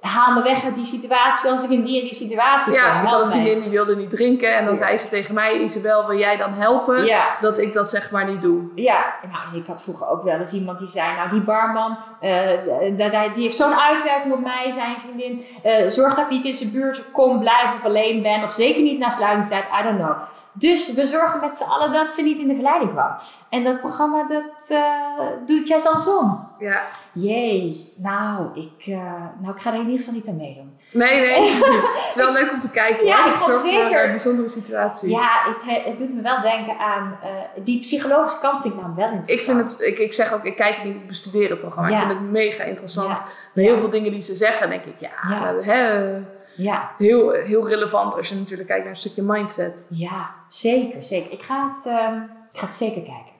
haal 0.00 0.34
me 0.34 0.42
weg 0.42 0.64
uit 0.64 0.74
die 0.74 0.84
situatie 0.84 1.50
als 1.50 1.64
ik 1.64 1.70
in 1.70 1.82
die 1.82 2.00
en 2.00 2.04
die 2.04 2.14
situatie 2.14 2.72
ja, 2.72 3.00
kom. 3.00 3.10
Ja, 3.10 3.24
ik 3.24 3.30
vriendin 3.30 3.60
die 3.60 3.70
wilde 3.70 3.96
niet 3.96 4.10
drinken. 4.10 4.56
En 4.56 4.64
dan 4.64 4.76
zei 4.76 4.98
ze 4.98 5.08
tegen 5.08 5.34
mij, 5.34 5.58
Isabel, 5.58 6.06
wil 6.06 6.18
jij 6.18 6.36
dan 6.36 6.52
helpen? 6.52 7.10
Dat 7.40 7.58
ik 7.58 7.72
dat 7.72 7.88
zeg 7.88 8.10
maar 8.10 8.30
niet 8.30 8.42
doe. 8.42 8.62
Ja, 8.74 9.14
nou, 9.32 9.62
ik 9.62 9.66
had 9.66 9.82
vroeger 9.82 10.08
ook 10.08 10.22
wel 10.22 10.38
eens 10.38 10.52
iemand 10.52 10.78
die 10.78 10.88
zei, 10.88 11.16
nou 11.16 11.30
die 11.30 11.40
barman, 11.40 11.98
uh, 12.20 13.32
die 13.32 13.42
heeft 13.42 13.56
zo'n 13.56 13.80
uitwerking 13.80 14.34
op 14.34 14.40
mij, 14.40 14.70
zijn 14.70 14.96
vriendin. 15.00 15.44
Uh, 15.64 15.88
zorg 15.88 16.14
dat 16.14 16.24
ik 16.24 16.30
niet 16.30 16.44
in 16.44 16.52
zijn 16.52 16.72
buurt 16.72 17.02
kom, 17.12 17.38
blijf 17.38 17.74
of 17.74 17.84
alleen 17.84 18.22
ben. 18.22 18.42
Of 18.42 18.52
zeker 18.52 18.82
niet 18.82 18.98
na 18.98 19.08
sluitingstijd, 19.08 19.64
I 19.80 19.82
don't 19.82 19.98
know. 19.98 20.16
Dus 20.54 20.94
we 20.94 21.06
zorgen 21.06 21.40
met 21.40 21.56
z'n 21.56 21.70
allen 21.70 21.92
dat 21.92 22.10
ze 22.10 22.22
niet 22.22 22.38
in 22.38 22.48
de 22.48 22.54
verleiding 22.54 22.90
kwam. 22.90 23.10
En 23.48 23.64
dat 23.64 23.80
programma, 23.80 24.26
dat 24.28 24.70
uh, 24.70 25.46
doet 25.46 25.68
jij 25.68 25.82
andersom. 25.84 26.48
Ja. 26.58 26.82
Jee, 27.12 27.92
nou 27.96 28.46
ik, 28.54 28.86
uh, 28.86 28.96
nou, 29.40 29.54
ik 29.54 29.60
ga 29.60 29.72
er 29.72 29.78
in 29.78 29.84
ieder 29.84 29.98
geval 29.98 30.14
niet 30.14 30.28
aan 30.28 30.36
meedoen. 30.36 30.76
Nee, 30.92 31.20
nee. 31.20 31.50
het 31.52 32.06
is 32.10 32.14
wel 32.14 32.32
leuk 32.32 32.52
om 32.52 32.60
te 32.60 32.70
kijken. 32.70 33.06
Ja, 33.06 33.16
hoor. 33.16 33.26
ik 33.26 33.32
Het 33.32 33.42
vond 33.42 33.50
zorgt 33.50 33.74
voor 33.74 33.90
eh, 33.90 34.10
bijzondere 34.10 34.48
situaties. 34.48 35.10
Ja, 35.10 35.28
het, 35.44 35.84
het 35.84 35.98
doet 35.98 36.14
me 36.14 36.22
wel 36.22 36.40
denken 36.40 36.78
aan 36.78 37.18
die 37.64 37.80
psychologische 37.80 38.38
kant 38.40 38.60
vind 38.60 38.74
ik 38.74 38.80
nou 38.80 38.94
wel 38.94 39.10
interessant. 39.10 39.58
Ik 39.58 39.68
vind 39.68 39.78
het, 39.78 39.88
ik, 39.88 39.98
ik 39.98 40.14
zeg 40.14 40.32
ook, 40.32 40.44
ik 40.44 40.56
kijk 40.56 40.74
het 40.74 40.84
niet, 40.84 40.94
ik 40.94 41.06
bestudeer 41.06 41.50
het 41.50 41.60
programma. 41.60 41.88
Ja. 41.88 42.00
Ik 42.00 42.06
vind 42.06 42.18
het 42.18 42.30
mega 42.30 42.64
interessant. 42.64 43.18
Ja. 43.18 43.24
Met 43.52 43.64
heel 43.64 43.78
veel 43.78 43.90
dingen 43.90 44.12
die 44.12 44.22
ze 44.22 44.34
zeggen, 44.34 44.68
denk 44.68 44.84
ik, 44.84 44.98
ja, 44.98 45.10
Ja. 45.28 45.54
Hè, 45.60 46.14
Ja, 46.56 46.90
heel, 46.98 47.30
heel 47.30 47.68
relevant 47.68 48.16
als 48.16 48.28
je 48.28 48.34
natuurlijk 48.34 48.68
kijkt 48.68 48.84
naar 48.84 48.92
een 48.92 49.00
stukje 49.00 49.22
mindset. 49.22 49.86
ja, 49.88 50.30
zeker, 50.48 51.02
zeker. 51.02 51.32
Ik 51.32 51.42
ga 51.42 51.74
het, 51.76 51.86
ehm, 51.86 52.16
ik 52.52 52.58
ga 52.58 52.66
het 52.66 52.74
zeker 52.74 53.02
kijken. 53.02 53.32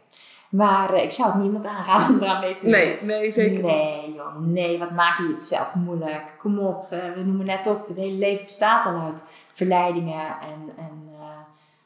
Maar 0.52 0.94
eh, 0.94 1.02
ik 1.02 1.10
zou 1.10 1.32
het 1.32 1.42
niemand 1.42 1.66
aanraden 1.66 2.14
om 2.14 2.22
eraan 2.22 2.40
mee 2.40 2.54
te 2.54 2.62
doen. 2.62 2.72
Nee, 2.72 2.98
nee, 3.02 3.30
zeker 3.30 3.52
niet. 3.52 3.62
Nee, 3.62 4.12
joh, 4.14 4.36
nee, 4.38 4.78
wat 4.78 4.90
maak 4.90 5.18
je 5.18 5.28
het 5.28 5.44
zelf 5.44 5.74
moeilijk? 5.74 6.22
Kom 6.38 6.58
op, 6.58 6.86
eh, 6.90 6.98
we 7.14 7.20
noemen 7.24 7.46
net 7.46 7.66
op, 7.66 7.88
het 7.88 7.96
hele 7.96 8.18
leven 8.18 8.44
bestaat 8.44 8.86
al 8.86 9.00
uit 9.00 9.24
verleidingen 9.54 10.26
en, 10.40 10.72
en, 10.76 11.08
eh, 11.18 11.26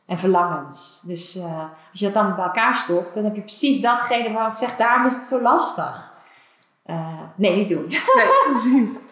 en 0.07 0.19
verlangens. 0.19 1.03
Dus 1.07 1.39
als 1.91 2.01
je 2.01 2.05
dat 2.05 2.15
dan 2.15 2.35
bij 2.35 2.45
elkaar 2.45 2.75
stopt, 2.75 3.15
dan 3.15 3.25
heb 3.25 3.35
je 3.35 3.41
precies 3.41 3.81
datgene 3.81 4.33
waar 4.33 4.51
ik 4.51 4.57
zeg, 4.57 4.77
daarom 4.77 5.07
is 5.07 5.17
het 5.17 5.27
zo 5.27 5.43
lastig. 5.43 6.15
Nee, 7.37 7.57
niet 7.57 7.69
doen. 7.69 7.87
Nee, 7.89 8.29
precies. 8.45 8.99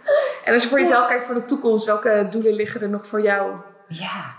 En 0.45 0.53
als 0.53 0.63
je 0.63 0.69
voor 0.69 0.79
jezelf 0.79 1.07
kijkt 1.07 1.25
voor 1.25 1.35
de 1.35 1.45
toekomst, 1.45 1.87
welke 1.87 2.27
doelen 2.31 2.55
liggen 2.55 2.81
er 2.81 2.89
nog 2.89 3.07
voor 3.07 3.23
jou? 3.23 3.53
Ja. 3.89 4.35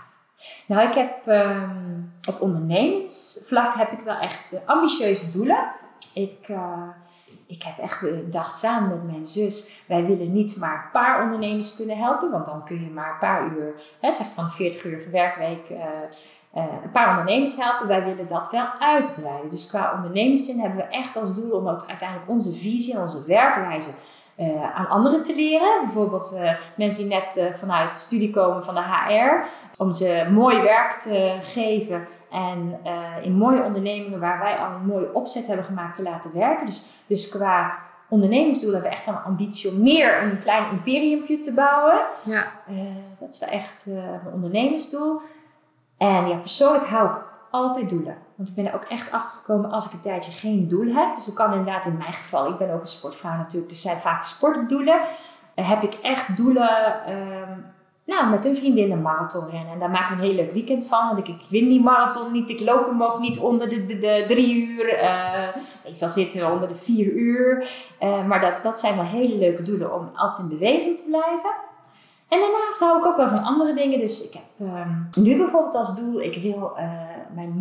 Nou, 0.66 0.88
ik 0.88 0.94
heb 0.94 1.26
ehm, 1.26 2.00
op 2.28 2.40
ondernemingsvlak 2.40 3.74
heb 3.74 3.92
ik 3.92 4.00
wel 4.00 4.16
echt 4.16 4.52
eh, 4.52 4.60
ambitieuze 4.66 5.30
doelen. 5.30 5.72
Ik, 6.14 6.48
eh, 6.48 6.88
ik 7.46 7.62
heb 7.62 7.78
echt 7.78 8.00
bedacht 8.00 8.58
samen 8.58 8.88
met 8.88 9.04
mijn 9.04 9.26
zus, 9.26 9.80
wij 9.86 10.04
willen 10.04 10.32
niet 10.32 10.56
maar 10.56 10.74
een 10.74 10.90
paar 10.90 11.22
ondernemers 11.22 11.76
kunnen 11.76 11.98
helpen, 11.98 12.30
want 12.30 12.46
dan 12.46 12.64
kun 12.64 12.84
je 12.84 12.90
maar 12.90 13.12
een 13.12 13.18
paar 13.18 13.52
uur, 13.52 13.74
hè, 14.00 14.12
zeg 14.12 14.26
van 14.26 14.50
40 14.50 14.84
uur 14.84 15.10
werkweek, 15.10 15.70
eh, 15.70 16.62
een 16.82 16.90
paar 16.92 17.10
ondernemers 17.10 17.56
helpen. 17.56 17.88
Wij 17.88 18.04
willen 18.04 18.28
dat 18.28 18.50
wel 18.50 18.66
uitbreiden. 18.78 19.50
Dus 19.50 19.66
qua 19.66 19.92
ondernemerszin 19.94 20.60
hebben 20.60 20.78
we 20.78 20.96
echt 20.96 21.16
als 21.16 21.34
doel 21.34 21.50
om 21.50 21.68
ook 21.68 21.84
uiteindelijk 21.86 22.30
onze 22.30 22.52
visie 22.52 22.94
en 22.94 23.00
onze 23.00 23.24
werkwijze 23.26 23.90
eh, 24.36 24.76
aan 24.76 24.88
anderen 24.88 25.22
te 25.22 25.34
leren. 25.34 25.80
Bijvoorbeeld 25.82 26.32
eh, 26.34 26.54
mensen 26.74 27.08
die 27.08 27.14
net 27.14 27.36
eh, 27.36 27.54
vanuit 27.58 27.94
de 27.94 28.00
studie 28.00 28.30
komen 28.30 28.64
van 28.64 28.74
de 28.74 28.80
HR. 28.80 29.46
Om 29.82 29.92
ze 29.92 30.28
mooi 30.32 30.62
werk 30.62 30.92
te 30.92 31.38
geven 31.40 32.06
en 32.30 32.80
in 33.22 33.32
mooie 33.32 33.62
ondernemingen 33.62 34.20
waar 34.20 34.38
wij 34.38 34.56
al 34.56 34.70
een 34.70 34.86
mooie 34.86 35.12
opzet 35.12 35.46
hebben 35.46 35.64
gemaakt 35.64 35.96
te 35.96 36.02
laten 36.02 36.34
werken. 36.34 36.66
Dus, 36.66 36.92
dus 37.06 37.28
qua 37.28 37.78
ondernemersdoel 38.08 38.72
hebben 38.72 38.90
we 38.90 38.96
echt 38.96 39.06
wel 39.06 39.14
een 39.14 39.22
ambitie 39.22 39.70
om 39.70 39.82
meer 39.82 40.22
een 40.22 40.38
klein 40.38 40.70
imperiumpje 40.70 41.38
te 41.38 41.54
bouwen. 41.54 42.00
Ja, 42.22 42.52
dat 43.18 43.28
is 43.28 43.38
wel 43.38 43.48
echt 43.48 43.86
mijn 43.86 44.34
ondernemersdoel. 44.34 45.20
En 45.98 46.28
ja, 46.28 46.36
persoonlijk 46.36 46.86
hou 46.86 47.08
ik 47.08 47.16
altijd 47.50 47.88
doelen. 47.90 48.16
Want 48.36 48.48
ik 48.48 48.54
ben 48.54 48.66
er 48.66 48.74
ook 48.74 48.84
echt 48.84 49.12
achter 49.12 49.36
gekomen 49.36 49.70
als 49.70 49.86
ik 49.86 49.92
een 49.92 50.00
tijdje 50.00 50.30
geen 50.32 50.68
doel 50.68 50.94
heb. 50.94 51.14
Dus 51.14 51.24
dat 51.24 51.34
kan 51.34 51.50
inderdaad 51.50 51.86
in 51.86 51.96
mijn 51.96 52.12
geval. 52.12 52.48
Ik 52.48 52.58
ben 52.58 52.74
ook 52.74 52.80
een 52.80 52.86
sportvrouw 52.86 53.36
natuurlijk. 53.36 53.70
Dus 53.70 53.82
zijn 53.82 53.96
vaak 53.96 54.24
sportdoelen. 54.24 55.00
Heb 55.54 55.82
ik 55.82 55.94
echt 55.94 56.36
doelen. 56.36 57.04
ehm, 57.06 57.58
nou, 58.04 58.28
met 58.30 58.44
een 58.44 58.56
vriendin 58.56 58.90
een 58.92 59.02
marathon 59.02 59.50
rennen. 59.50 59.72
En 59.72 59.78
daar 59.78 59.90
maak 59.90 60.10
ik 60.10 60.16
een 60.18 60.24
heel 60.24 60.34
leuk 60.34 60.52
weekend 60.52 60.86
van. 60.86 61.06
Want 61.06 61.18
ik, 61.18 61.28
ik 61.28 61.46
win 61.50 61.68
die 61.68 61.82
marathon 61.82 62.32
niet. 62.32 62.50
Ik 62.50 62.60
loop 62.60 62.86
hem 62.86 63.02
ook 63.02 63.18
niet 63.18 63.38
onder 63.38 63.68
de, 63.68 63.84
de, 63.84 64.24
drie 64.28 64.66
uur. 64.66 64.94
eh 64.94 65.48
meestal 65.84 66.08
zitten 66.08 66.40
we 66.40 66.52
onder 66.52 66.68
de 66.68 66.76
vier 66.76 67.12
uur. 67.12 67.68
Eh, 67.98 68.26
maar 68.26 68.40
dat, 68.40 68.62
dat 68.62 68.80
zijn 68.80 68.96
wel 68.96 69.04
hele 69.04 69.36
leuke 69.36 69.62
doelen 69.62 69.94
om 69.94 70.08
altijd 70.14 70.50
in 70.50 70.58
beweging 70.58 70.96
te 70.96 71.04
blijven. 71.08 71.50
En 72.28 72.40
daarnaast 72.40 72.80
hou 72.80 72.98
ik 72.98 73.06
ook 73.06 73.16
wel 73.16 73.28
van 73.28 73.42
andere 73.42 73.74
dingen. 73.74 73.98
Dus 73.98 74.28
ik 74.28 74.32
heb 74.32 74.68
ehm, 74.68 75.24
nu 75.24 75.36
bijvoorbeeld 75.36 75.74
als 75.74 75.96
doel, 76.00 76.20
ik 76.20 76.42
wil 76.42 76.76
eh, 76.76 77.00
mijn 77.34 77.52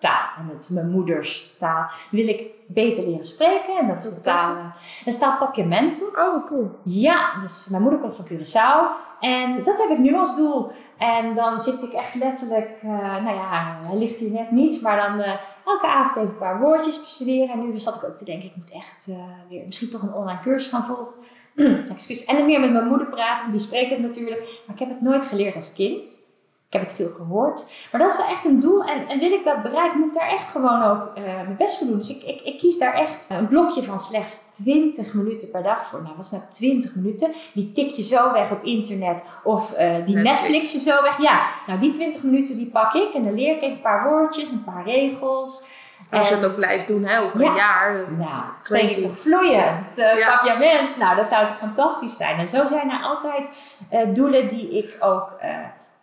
moedertaal, 0.00 0.28
en 0.38 0.54
het 0.54 0.62
is 0.62 0.68
mijn 0.68 0.90
moederstaal, 0.90 1.90
wil 2.10 2.28
ik 2.28 2.42
beter 2.66 3.04
leren 3.04 3.26
spreken. 3.26 3.78
En 3.80 3.88
dat 3.88 4.00
is 4.00 4.14
de 4.14 4.20
taal, 4.20 4.56
eh, 4.56 4.64
dat 5.04 5.14
is 5.14 5.18
taal 5.18 5.38
Papiamento. 5.38 6.04
oh 6.06 6.32
wat 6.32 6.46
cool. 6.46 6.70
Ja, 6.84 7.40
dus 7.40 7.68
mijn 7.70 7.82
moeder 7.82 8.00
komt 8.00 8.16
van 8.16 8.26
Curaçao. 8.26 9.08
En 9.20 9.62
dat 9.64 9.78
heb 9.78 9.90
ik 9.90 9.98
nu 9.98 10.14
als 10.14 10.36
doel. 10.36 10.70
En 10.98 11.34
dan 11.34 11.62
zit 11.62 11.82
ik 11.82 11.92
echt 11.92 12.14
letterlijk, 12.14 12.70
eh, 12.82 12.88
nou 13.22 13.36
ja, 13.36 13.78
hij 13.86 13.96
ligt 13.96 14.18
hier 14.18 14.30
net 14.30 14.50
niet, 14.50 14.82
maar 14.82 14.96
dan 14.96 15.20
eh, 15.20 15.40
elke 15.66 15.86
avond 15.86 16.16
even 16.16 16.28
een 16.28 16.38
paar 16.38 16.60
woordjes 16.60 17.00
bestuderen. 17.00 17.48
En 17.48 17.70
nu 17.70 17.78
zat 17.78 17.94
ik 17.94 18.04
ook 18.04 18.16
te 18.16 18.24
denken, 18.24 18.48
ik 18.48 18.56
moet 18.56 18.70
echt 18.70 19.06
eh, 19.08 19.16
weer 19.48 19.62
misschien 19.66 19.90
toch 19.90 20.02
een 20.02 20.14
online 20.14 20.40
cursus 20.40 20.72
gaan 20.72 20.84
volgen. 20.84 21.14
Excuus. 21.94 22.24
En 22.24 22.36
dan 22.36 22.46
meer 22.46 22.60
met 22.60 22.72
mijn 22.72 22.86
moeder 22.86 23.06
praten, 23.06 23.40
want 23.40 23.52
die 23.52 23.66
spreekt 23.66 23.90
het 23.90 24.00
natuurlijk. 24.00 24.40
Maar 24.40 24.74
ik 24.74 24.80
heb 24.80 24.88
het 24.88 25.00
nooit 25.00 25.24
geleerd 25.24 25.56
als 25.56 25.72
kind. 25.72 26.28
Ik 26.72 26.78
heb 26.78 26.88
het 26.88 26.96
veel 26.96 27.10
gehoord. 27.10 27.64
Maar 27.92 28.00
dat 28.00 28.10
is 28.10 28.16
wel 28.16 28.26
echt 28.26 28.44
een 28.44 28.60
doel. 28.60 28.84
En, 28.84 29.08
en 29.08 29.18
wil 29.18 29.30
ik 29.32 29.44
dat 29.44 29.62
bereiken, 29.62 29.98
moet 29.98 30.14
ik 30.14 30.20
daar 30.20 30.28
echt 30.28 30.48
gewoon 30.50 30.82
ook 30.82 31.10
eh, 31.14 31.22
mijn 31.24 31.56
best 31.58 31.78
voor 31.78 31.86
doen. 31.86 31.96
Dus 31.98 32.10
ik, 32.16 32.22
ik, 32.22 32.40
ik 32.40 32.58
kies 32.58 32.78
daar 32.78 32.94
echt 32.94 33.30
een 33.30 33.48
blokje 33.48 33.82
van 33.82 34.00
slechts 34.00 34.50
20 34.62 35.14
minuten 35.14 35.50
per 35.50 35.62
dag 35.62 35.86
voor. 35.86 36.02
Nou, 36.02 36.14
wat 36.16 36.24
is 36.24 36.30
nou 36.30 36.42
20 36.50 36.94
minuten? 36.94 37.32
Die 37.54 37.72
tik 37.72 37.90
je 37.90 38.02
zo 38.02 38.32
weg 38.32 38.50
op 38.50 38.62
internet. 38.64 39.24
Of 39.44 39.72
eh, 39.72 39.94
die 40.06 40.16
Netflix. 40.16 40.72
Je 40.72 40.78
zo 40.78 41.02
weg. 41.02 41.20
Ja, 41.22 41.42
nou 41.66 41.80
die 41.80 41.90
20 41.92 42.22
minuten 42.22 42.56
die 42.56 42.70
pak 42.70 42.94
ik. 42.94 43.14
En 43.14 43.24
dan 43.24 43.34
leer 43.34 43.56
ik 43.56 43.62
even 43.62 43.76
een 43.76 43.80
paar 43.80 44.08
woordjes, 44.08 44.50
een 44.50 44.64
paar 44.64 44.84
regels. 44.84 45.68
En 46.10 46.18
als 46.18 46.28
je 46.28 46.34
het 46.34 46.44
ook 46.44 46.56
blijft 46.56 46.86
doen, 46.86 47.04
hè, 47.04 47.20
over 47.20 47.40
Ja. 47.40 47.48
een 47.50 47.54
jaar. 47.56 47.96
dat- 47.96 48.10
nou, 48.16 48.42
spreek 48.62 48.90
ik 48.90 49.02
toch 49.02 49.18
vloeiend? 49.18 49.98
Uh, 49.98 50.18
Ja. 50.18 50.36
Papiament, 50.36 50.96
nou, 50.98 51.16
dat 51.16 51.26
zou 51.28 51.46
toch 51.46 51.58
fantastisch 51.58 52.16
zijn. 52.16 52.38
En 52.38 52.48
zo 52.48 52.66
zijn 52.66 52.90
er 52.90 53.02
altijd 53.02 53.50
eh, 53.90 54.00
doelen 54.14 54.48
die 54.48 54.70
ik 54.78 54.96
ook 55.00 55.32
eh, 55.40 55.50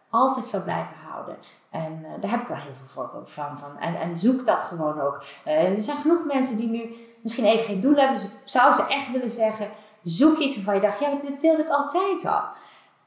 altijd 0.10 0.45
zal 0.45 0.64
blijven 0.64 0.95
houden. 1.10 1.38
En 1.70 2.05
eh, 2.05 2.22
daar 2.22 2.32
heb 2.32 2.41
ik 2.41 2.47
wel 2.47 2.58
heel 2.58 2.74
veel 2.78 2.88
voorbeelden 2.88 3.30
van. 3.30 3.58
van. 3.58 3.80
En, 3.80 3.95
en 3.99 4.18
zoek 4.18 4.45
dat 4.45 4.64
gewoon 4.64 5.01
ook. 5.01 5.24
Eh, 5.43 5.64
er 5.64 5.82
zijn 5.82 5.97
genoeg 5.97 6.26
mensen 6.26 6.58
die 6.58 6.70
nu 6.70 6.95
misschien 7.22 7.45
even 7.45 7.66
geen 7.66 7.82
doel 7.82 7.95
hebben. 7.95 8.16
Dus 8.16 8.26
ik 8.26 8.41
zou 8.45 8.74
ze 8.74 8.88
echt 8.88 9.12
willen 9.12 9.30
zeggen, 9.30 9.70
zoek 10.03 10.38
iets 10.38 10.55
waarvan 10.55 10.76
je 10.76 10.82
dacht, 10.82 10.99
ja, 10.99 11.16
dit 11.22 11.39
wilde 11.39 11.62
ik 11.62 11.70
altijd 11.70 12.26
al. 12.26 12.41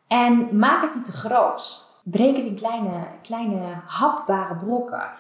En 0.07 0.59
maak 0.59 0.83
het 0.83 0.95
niet 0.95 1.05
te 1.05 1.13
groot. 1.13 1.89
Breek 2.03 2.37
het 2.37 2.45
in 2.45 2.57
kleine, 2.57 3.07
kleine 3.23 3.75
hapbare 3.87 4.57
brokken. 4.57 5.11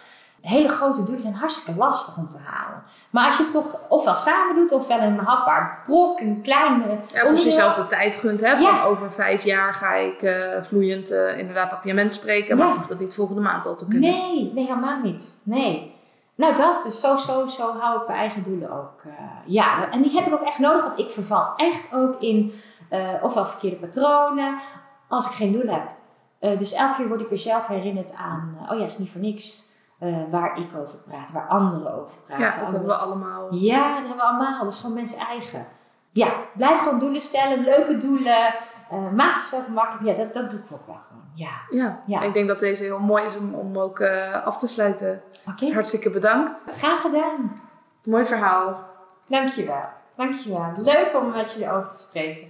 Hele 0.41 0.69
grote 0.69 1.03
doelen 1.05 1.23
zijn 1.23 1.35
hartstikke 1.35 1.81
lastig 1.81 2.17
om 2.17 2.29
te 2.31 2.37
halen. 2.45 2.83
Maar 3.11 3.27
als 3.27 3.37
je 3.37 3.43
het 3.43 3.53
toch 3.53 3.79
ofwel 3.89 4.15
samen 4.15 4.55
doet, 4.57 4.73
ofwel 4.73 5.01
een 5.01 5.19
hapbaar 5.19 5.81
brok, 5.85 6.21
een 6.21 6.41
kleine 6.43 6.85
Ja, 7.13 7.23
of 7.25 7.31
als 7.31 7.39
je 7.43 7.45
jezelf 7.49 7.75
de 7.75 7.87
tijd 7.87 8.17
gunt, 8.17 8.41
hè, 8.41 8.51
van 8.53 8.61
Ja. 8.63 8.85
over 8.85 9.13
vijf 9.13 9.45
jaar 9.45 9.75
ga 9.75 9.95
ik 9.95 10.23
eh, 10.23 10.63
vloeiend 10.63 11.11
eh, 11.11 11.39
inderdaad 11.39 11.71
papiament 11.71 12.15
spreken, 12.15 12.57
maar 12.57 12.67
Ja. 12.67 12.75
hoeft 12.75 12.89
dat 12.89 12.99
niet 13.01 13.15
volgende 13.15 13.41
maand 13.41 13.67
al 13.67 13.75
te 13.77 13.87
kunnen. 13.89 14.11
Nee, 14.11 14.51
nee, 14.55 14.65
helemaal 14.67 14.99
niet. 15.03 15.41
Nee. 15.43 15.99
Nou, 16.35 16.55
dat, 16.57 16.83
dus 16.83 17.01
zo, 17.01 17.17
zo, 17.17 17.47
zo 17.47 17.79
hou 17.79 18.01
ik 18.01 18.07
mijn 18.07 18.19
eigen 18.19 18.43
doelen 18.43 18.71
ook. 18.71 19.03
eh, 19.05 19.13
ja, 19.45 19.91
en 19.91 20.03
die 20.03 20.13
heb 20.13 20.27
ik 20.27 20.33
ook 20.33 20.43
echt 20.47 20.59
nodig, 20.59 20.83
want 20.83 20.99
ik 20.99 21.11
verval 21.11 21.53
echt 21.57 21.95
ook 21.95 22.21
in 22.21 22.53
ofwel 23.23 23.47
verkeerde 23.47 23.77
patronen, 23.77 24.59
als 25.09 25.27
ik 25.27 25.33
geen 25.33 25.53
doel 25.53 25.69
heb. 25.75 25.83
Dus 26.59 26.73
elke 26.73 26.95
keer 26.97 27.09
word 27.09 27.21
ik 27.21 27.29
weer 27.29 27.39
zelf 27.39 27.67
herinnerd 27.67 28.15
aan, 28.15 28.57
oh 28.71 28.77
ja, 28.77 28.83
het 28.83 28.91
is 28.91 28.99
niet 28.99 29.11
voor 29.11 29.21
niks 29.21 29.69
eh, 30.01 30.17
waar 30.31 30.59
ik 30.59 30.69
over 30.77 30.99
praat, 30.99 31.33
waar 31.33 31.49
anderen 31.49 32.01
over 32.01 32.17
praten. 32.27 32.45
Ja, 32.45 32.51
dat 32.51 32.71
hebben 32.71 32.89
we 32.89 32.95
allemaal. 32.95 33.55
Ja, 33.55 33.89
dat 33.89 33.99
hebben 33.99 34.17
we 34.17 34.23
allemaal. 34.23 34.63
Dat 34.65 34.73
is 34.73 34.81
gewoon 34.81 34.95
mensen 34.97 35.19
eigen. 35.19 35.67
Ja, 36.13 36.29
blijf 36.55 36.79
gewoon 36.79 36.99
doelen 36.99 37.21
stellen, 37.21 37.59
leuke 37.65 37.97
doelen. 37.97 38.55
eh, 38.91 39.11
maak 39.15 39.35
het 39.35 39.43
zo 39.45 39.61
gemakkelijk. 39.61 40.05
Ja, 40.19 40.25
dat, 40.25 40.35
dat 40.35 40.51
doe 40.51 40.59
ik 40.59 40.65
ook 40.73 40.87
wel 40.87 40.99
gewoon. 41.09 41.23
Ja, 41.35 41.51
Ja. 41.71 42.03
Ja. 42.07 42.21
ik 42.21 42.33
denk 42.35 42.49
dat 42.49 42.61
deze 42.61 42.83
heel 42.83 42.99
mooi 42.99 43.25
is 43.25 43.37
om, 43.37 43.55
om 43.55 43.79
ook 43.79 43.99
eh, 44.01 44.45
af 44.47 44.59
te 44.59 44.69
sluiten. 44.69 45.23
oké. 45.49 45.73
Hartstikke 45.73 46.11
bedankt. 46.11 46.65
Graag 46.71 47.01
gedaan. 47.01 47.61
Mooi 48.05 48.25
verhaal. 48.27 48.81
Dankjewel. 49.29 49.85
Dankjewel. 50.17 50.73
Leuk 50.77 51.15
om 51.17 51.31
met 51.31 51.53
jullie 51.53 51.71
over 51.73 51.89
te 51.89 51.99
spreken. 51.99 52.50